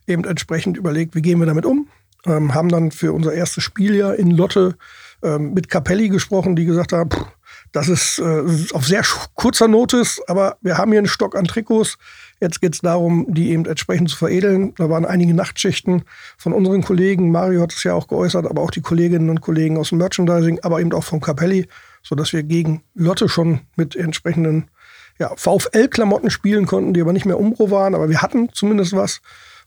eben 0.07 0.23
entsprechend 0.25 0.77
überlegt, 0.77 1.15
wie 1.15 1.21
gehen 1.21 1.39
wir 1.39 1.45
damit 1.45 1.65
um. 1.65 1.87
Ähm, 2.25 2.53
haben 2.53 2.69
dann 2.69 2.91
für 2.91 3.13
unser 3.13 3.33
erstes 3.33 3.63
Spiel 3.63 3.95
ja 3.95 4.11
in 4.11 4.31
Lotte 4.31 4.75
ähm, 5.21 5.53
mit 5.53 5.69
Capelli 5.69 6.09
gesprochen, 6.09 6.55
die 6.55 6.65
gesagt 6.65 6.93
haben, 6.93 7.09
pff, 7.09 7.25
das 7.73 7.89
ist 7.89 8.19
äh, 8.19 8.43
auf 8.73 8.85
sehr 8.85 9.01
kurzer 9.33 9.67
Notice, 9.67 10.21
aber 10.27 10.57
wir 10.61 10.77
haben 10.77 10.91
hier 10.91 10.99
einen 10.99 11.07
Stock 11.07 11.35
an 11.35 11.45
Trikots. 11.45 11.97
Jetzt 12.39 12.61
geht 12.61 12.75
es 12.75 12.81
darum, 12.81 13.25
die 13.29 13.49
eben 13.49 13.65
entsprechend 13.65 14.11
zu 14.11 14.17
veredeln. 14.17 14.75
Da 14.75 14.91
waren 14.91 15.05
einige 15.05 15.33
Nachtschichten 15.33 16.03
von 16.37 16.53
unseren 16.53 16.83
Kollegen. 16.83 17.31
Mario 17.31 17.63
hat 17.63 17.73
es 17.73 17.83
ja 17.83 17.95
auch 17.95 18.07
geäußert, 18.07 18.45
aber 18.45 18.61
auch 18.61 18.69
die 18.69 18.81
Kolleginnen 18.81 19.29
und 19.31 19.41
Kollegen 19.41 19.77
aus 19.77 19.89
dem 19.89 19.97
Merchandising, 19.97 20.59
aber 20.61 20.81
eben 20.81 20.93
auch 20.93 21.03
von 21.03 21.19
Capelli, 21.19 21.67
sodass 22.03 22.31
wir 22.31 22.43
gegen 22.43 22.83
Lotte 22.93 23.27
schon 23.27 23.61
mit 23.75 23.95
entsprechenden 23.95 24.69
ja, 25.17 25.31
VfL-Klamotten 25.35 26.29
spielen 26.29 26.67
konnten, 26.67 26.93
die 26.93 27.01
aber 27.01 27.13
nicht 27.13 27.25
mehr 27.25 27.39
Umbro 27.39 27.71
waren, 27.71 27.95
aber 27.95 28.07
wir 28.07 28.21
hatten 28.21 28.49
zumindest 28.53 28.93
was. 28.93 29.21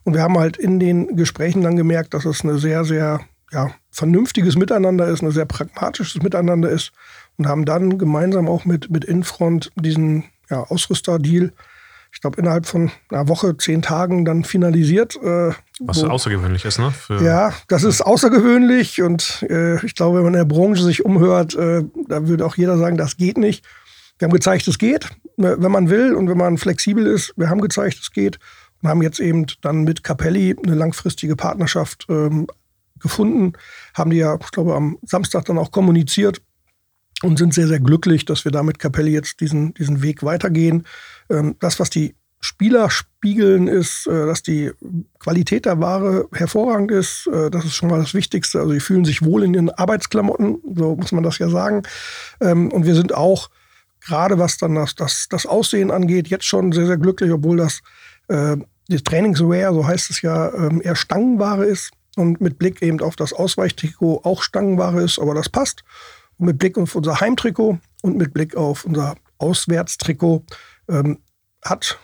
Und 0.05 0.15
wir 0.15 0.23
haben 0.23 0.39
halt 0.39 0.57
in 0.57 0.79
den 0.79 1.17
Gesprächen 1.17 1.63
dann 1.63 1.77
gemerkt, 1.77 2.15
dass 2.15 2.25
es 2.25 2.43
eine 2.43 2.59
sehr, 2.59 2.85
sehr 2.85 3.21
ja, 3.51 3.73
vernünftiges 3.91 4.57
Miteinander 4.57 5.09
ist, 5.09 5.23
ein 5.23 5.31
sehr 5.33 5.45
pragmatisches 5.45 6.23
Miteinander 6.23 6.71
ist 6.71 6.93
und 7.39 7.47
haben 7.47 7.65
dann 7.65 7.99
gemeinsam 7.99 8.49
auch 8.49 8.65
mit, 8.65 8.91
mit 8.91 9.05
Infront 9.05 9.73
diesen 9.77 10.25
ja, 10.51 10.63
Ausrüster-Deal, 10.63 11.53
ich 12.13 12.21
glaube, 12.23 12.41
innerhalb 12.41 12.67
von 12.67 12.91
einer 13.11 13.29
Woche, 13.29 13.59
zehn 13.59 13.83
Tagen 13.83 14.25
dann 14.25 14.43
finalisiert. 14.43 15.17
Äh, 15.17 15.53
Was 15.81 16.03
wo, 16.03 16.07
außergewöhnlich 16.07 16.65
ist, 16.65 16.79
ne? 16.79 16.91
Für, 16.91 17.23
ja, 17.23 17.53
das 17.69 17.83
ist 17.83 18.01
außergewöhnlich 18.01 19.03
und 19.03 19.45
äh, 19.51 19.85
ich 19.85 19.95
glaube, 19.95 20.19
wenn 20.19 20.25
man 20.25 20.35
in 20.35 20.39
der 20.39 20.55
Branche 20.55 20.83
sich 20.83 21.05
umhört, 21.05 21.55
äh, 21.55 21.85
da 22.09 22.27
würde 22.27 22.47
auch 22.47 22.57
jeder 22.57 22.79
sagen, 22.79 22.97
das 22.97 23.19
geht 23.19 23.37
nicht. 23.37 23.65
Wir 24.19 24.27
haben 24.27 24.33
gezeigt, 24.33 24.67
es 24.67 24.79
geht, 24.79 25.11
ne, 25.37 25.57
wenn 25.59 25.71
man 25.71 25.91
will 25.91 26.15
und 26.15 26.31
wenn 26.31 26.39
man 26.39 26.57
flexibel 26.57 27.07
ist. 27.07 27.35
Wir 27.37 27.51
haben 27.51 27.61
gezeigt, 27.61 27.99
es 28.01 28.11
geht 28.13 28.39
und 28.81 28.89
haben 28.89 29.03
jetzt 29.03 29.21
eben 29.21 29.47
dann 29.61 29.85
mit 29.85 30.03
Capelli 30.03 30.57
eine 30.65 30.75
langfristige 30.75 31.37
Partnerschaft 31.37 32.07
ähm, 32.09 32.47
gefunden. 32.99 33.53
Haben 33.93 34.11
die 34.11 34.19
ja, 34.19 34.39
ich 34.41 34.51
glaube, 34.53 34.75
am 34.75 34.99
Samstag 35.03 35.45
dann 35.45 35.59
auch 35.59 35.71
kommuniziert 35.71 36.41
und 37.23 37.39
sind 37.39 37.55
sehr, 37.55 37.67
sehr 37.67 37.81
glücklich, 37.81 38.25
dass 38.25 38.45
wir 38.45 38.53
da 38.53 38.63
mit 38.63 38.79
Capelli 38.79 39.13
jetzt 39.13 39.41
diesen, 39.41 39.75
diesen 39.75 40.03
Weg 40.03 40.23
weitergehen. 40.23 40.87
Ähm, 41.31 41.57
das, 41.61 41.81
was 41.81 41.91
die 41.91 42.15
Spieler 42.41 42.91
spiegeln, 42.91 43.67
ist, 43.67 44.07
äh, 44.07 44.27
dass 44.27 44.43
die 44.43 44.71
Qualität 45.19 45.65
der 45.65 45.81
Ware 45.81 46.29
hervorragend 46.33 46.91
ist. 46.91 47.27
Äh, 47.27 47.51
das 47.51 47.65
ist 47.65 47.75
schon 47.75 47.89
mal 47.89 47.99
das 47.99 48.15
Wichtigste. 48.15 48.61
Also, 48.61 48.73
die 48.73 48.81
fühlen 48.81 49.05
sich 49.05 49.25
wohl 49.25 49.43
in 49.43 49.55
ihren 49.55 49.71
Arbeitsklamotten, 49.71 50.59
so 50.77 50.97
muss 50.97 51.13
man 51.13 51.25
das 51.25 51.39
ja 51.39 51.49
sagen. 51.49 51.83
Ähm, 52.41 52.71
und 52.71 52.85
wir 52.85 52.95
sind 52.95 53.15
auch, 53.15 53.49
gerade 54.05 54.39
was 54.39 54.59
dann 54.59 54.75
das, 54.75 54.95
das, 54.95 55.27
das 55.31 55.47
Aussehen 55.47 55.91
angeht, 55.91 56.29
jetzt 56.29 56.45
schon 56.45 56.73
sehr, 56.73 56.87
sehr 56.87 56.99
glücklich, 56.99 57.33
obwohl 57.33 57.57
das, 57.57 57.81
äh, 58.29 58.57
das 58.89 59.03
Trainingswear, 59.03 59.73
so 59.73 59.87
heißt 59.87 60.11
es 60.11 60.23
ja, 60.23 60.53
ähm, 60.55 60.81
eher 60.85 60.95
Stangenware 60.95 61.65
ist 61.65 61.91
und 62.17 62.41
mit 62.41 62.59
Blick 62.59 62.83
eben 62.83 63.01
auf 63.01 63.17
das 63.17 63.33
Ausweichtrikot 63.33 64.21
auch 64.23 64.43
Stangenware 64.43 65.03
ist, 65.03 65.19
aber 65.19 65.35
das 65.35 65.49
passt. 65.49 65.83
Und 66.39 66.47
mit 66.47 66.59
Blick 66.59 66.79
auf 66.79 66.95
unser 66.95 67.21
Heimtrikot 67.21 67.79
und 68.03 68.17
mit 68.17 68.35
Blick 68.35 68.57
auf 68.57 68.85
unser 68.85 69.17
Auswärtstrikot 69.39 70.45
ähm, 70.89 71.19
hat 71.65 71.99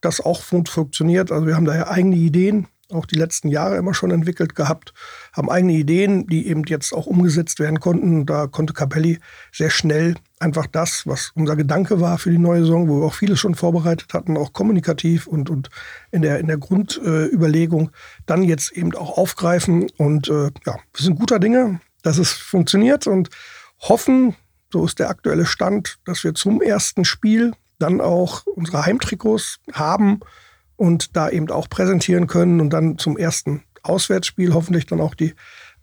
das 0.00 0.20
auch 0.20 0.42
funktioniert. 0.42 1.32
Also 1.32 1.46
wir 1.46 1.56
haben 1.56 1.64
daher 1.64 1.90
eigene 1.90 2.16
Ideen, 2.16 2.66
auch 2.92 3.06
die 3.06 3.16
letzten 3.16 3.48
Jahre 3.48 3.76
immer 3.76 3.94
schon 3.94 4.10
entwickelt 4.10 4.54
gehabt, 4.54 4.92
haben 5.32 5.50
eigene 5.50 5.72
Ideen, 5.72 6.26
die 6.26 6.46
eben 6.46 6.64
jetzt 6.64 6.92
auch 6.92 7.06
umgesetzt 7.06 7.58
werden 7.58 7.80
konnten. 7.80 8.26
Da 8.26 8.46
konnte 8.46 8.74
Capelli 8.74 9.18
sehr 9.52 9.70
schnell 9.70 10.16
einfach 10.38 10.66
das, 10.66 11.06
was 11.06 11.32
unser 11.34 11.56
Gedanke 11.56 12.00
war 12.00 12.18
für 12.18 12.30
die 12.30 12.38
neue 12.38 12.60
Saison, 12.60 12.88
wo 12.88 13.00
wir 13.00 13.06
auch 13.06 13.14
vieles 13.14 13.38
schon 13.38 13.54
vorbereitet 13.54 14.12
hatten, 14.12 14.36
auch 14.36 14.52
kommunikativ 14.52 15.26
und, 15.26 15.48
und 15.48 15.70
in 16.10 16.22
der, 16.22 16.38
in 16.38 16.48
der 16.48 16.58
Grundüberlegung, 16.58 17.88
äh, 17.88 17.92
dann 18.26 18.42
jetzt 18.42 18.72
eben 18.72 18.94
auch 18.94 19.16
aufgreifen. 19.16 19.86
Und 19.96 20.28
äh, 20.28 20.50
ja, 20.66 20.76
wir 20.92 21.04
sind 21.04 21.18
guter 21.18 21.38
Dinge, 21.38 21.80
dass 22.02 22.18
es 22.18 22.32
funktioniert 22.32 23.06
und 23.06 23.30
hoffen, 23.82 24.34
so 24.72 24.84
ist 24.84 24.98
der 24.98 25.10
aktuelle 25.10 25.46
Stand, 25.46 25.98
dass 26.04 26.24
wir 26.24 26.34
zum 26.34 26.62
ersten 26.62 27.04
Spiel 27.04 27.52
dann 27.78 28.00
auch 28.00 28.46
unsere 28.46 28.86
Heimtrikots 28.86 29.58
haben 29.72 30.20
und 30.76 31.16
da 31.16 31.28
eben 31.28 31.50
auch 31.50 31.68
präsentieren 31.68 32.26
können 32.26 32.60
und 32.60 32.70
dann 32.70 32.98
zum 32.98 33.16
ersten 33.16 33.62
Auswärtsspiel 33.82 34.54
hoffentlich 34.54 34.86
dann 34.86 35.00
auch 35.00 35.14
die 35.14 35.34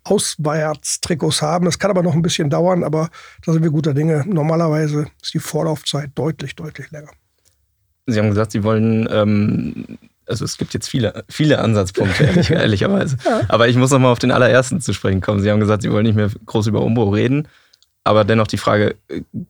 Auswärtstrikots 0.04 1.42
haben. 1.42 1.66
Das 1.66 1.78
kann 1.78 1.90
aber 1.90 2.02
noch 2.02 2.14
ein 2.14 2.22
bisschen 2.22 2.48
dauern, 2.48 2.84
aber 2.84 3.10
da 3.44 3.52
sind 3.52 3.62
wir 3.62 3.70
guter 3.70 3.92
Dinge. 3.92 4.24
Normalerweise 4.26 5.06
ist 5.22 5.34
die 5.34 5.38
Vorlaufzeit 5.38 6.10
deutlich, 6.14 6.56
deutlich 6.56 6.90
länger. 6.90 7.10
Sie 8.06 8.18
haben 8.18 8.30
gesagt, 8.30 8.52
Sie 8.52 8.64
wollen 8.64 9.06
ähm, 9.10 9.98
also 10.30 10.44
es 10.44 10.56
gibt 10.56 10.72
jetzt 10.72 10.88
viele, 10.88 11.24
viele 11.28 11.58
Ansatzpunkte, 11.58 12.24
ehrlich, 12.24 12.50
ehrlicherweise. 12.50 13.16
Ja. 13.24 13.42
Aber 13.48 13.68
ich 13.68 13.76
muss 13.76 13.90
nochmal 13.90 14.12
auf 14.12 14.20
den 14.20 14.30
allerersten 14.30 14.80
zu 14.80 14.92
sprechen 14.92 15.20
kommen. 15.20 15.40
Sie 15.40 15.50
haben 15.50 15.60
gesagt, 15.60 15.82
Sie 15.82 15.90
wollen 15.90 16.06
nicht 16.06 16.14
mehr 16.14 16.30
groß 16.46 16.68
über 16.68 16.82
Umbruch 16.82 17.14
reden. 17.14 17.48
Aber 18.04 18.24
dennoch 18.24 18.46
die 18.46 18.58
Frage, 18.58 18.96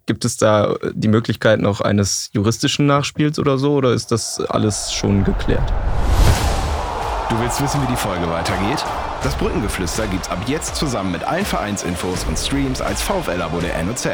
gibt 0.06 0.24
es 0.24 0.36
da 0.36 0.74
die 0.92 1.08
Möglichkeit 1.08 1.60
noch 1.60 1.80
eines 1.80 2.30
juristischen 2.32 2.86
Nachspiels 2.86 3.38
oder 3.38 3.58
so? 3.58 3.74
Oder 3.74 3.92
ist 3.92 4.10
das 4.10 4.40
alles 4.40 4.92
schon 4.92 5.24
geklärt? 5.24 5.72
Du 7.28 7.38
willst 7.38 7.62
wissen, 7.62 7.80
wie 7.82 7.86
die 7.86 7.96
Folge 7.96 8.28
weitergeht? 8.28 8.84
Das 9.22 9.36
Brückengeflüster 9.36 10.06
gibt's 10.08 10.28
ab 10.30 10.38
jetzt 10.46 10.74
zusammen 10.74 11.12
mit 11.12 11.22
allen 11.22 11.44
Vereinsinfos 11.44 12.24
und 12.24 12.36
Streams 12.36 12.80
als 12.80 13.02
VfL-Abo 13.02 13.60
der 13.60 13.80
NOZ. 13.84 14.08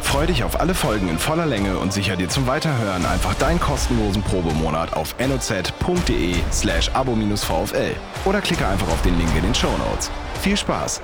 Freu 0.00 0.26
dich 0.26 0.42
auf 0.44 0.60
alle 0.60 0.74
Folgen 0.74 1.08
in 1.08 1.18
voller 1.18 1.46
Länge 1.46 1.78
und 1.78 1.92
sicher 1.92 2.16
dir 2.16 2.28
zum 2.28 2.46
Weiterhören 2.46 3.06
einfach 3.06 3.34
deinen 3.34 3.60
kostenlosen 3.60 4.22
Probemonat 4.22 4.94
auf 4.94 5.14
noz.de 5.18 6.34
slash 6.52 6.90
abo-vfl 6.92 7.96
oder 8.24 8.40
klicke 8.40 8.66
einfach 8.66 8.88
auf 8.88 9.02
den 9.02 9.16
Link 9.18 9.30
in 9.36 9.42
den 9.42 9.54
Show 9.54 9.76
Notes. 9.78 10.10
Viel 10.42 10.56
Spaß! 10.56 11.00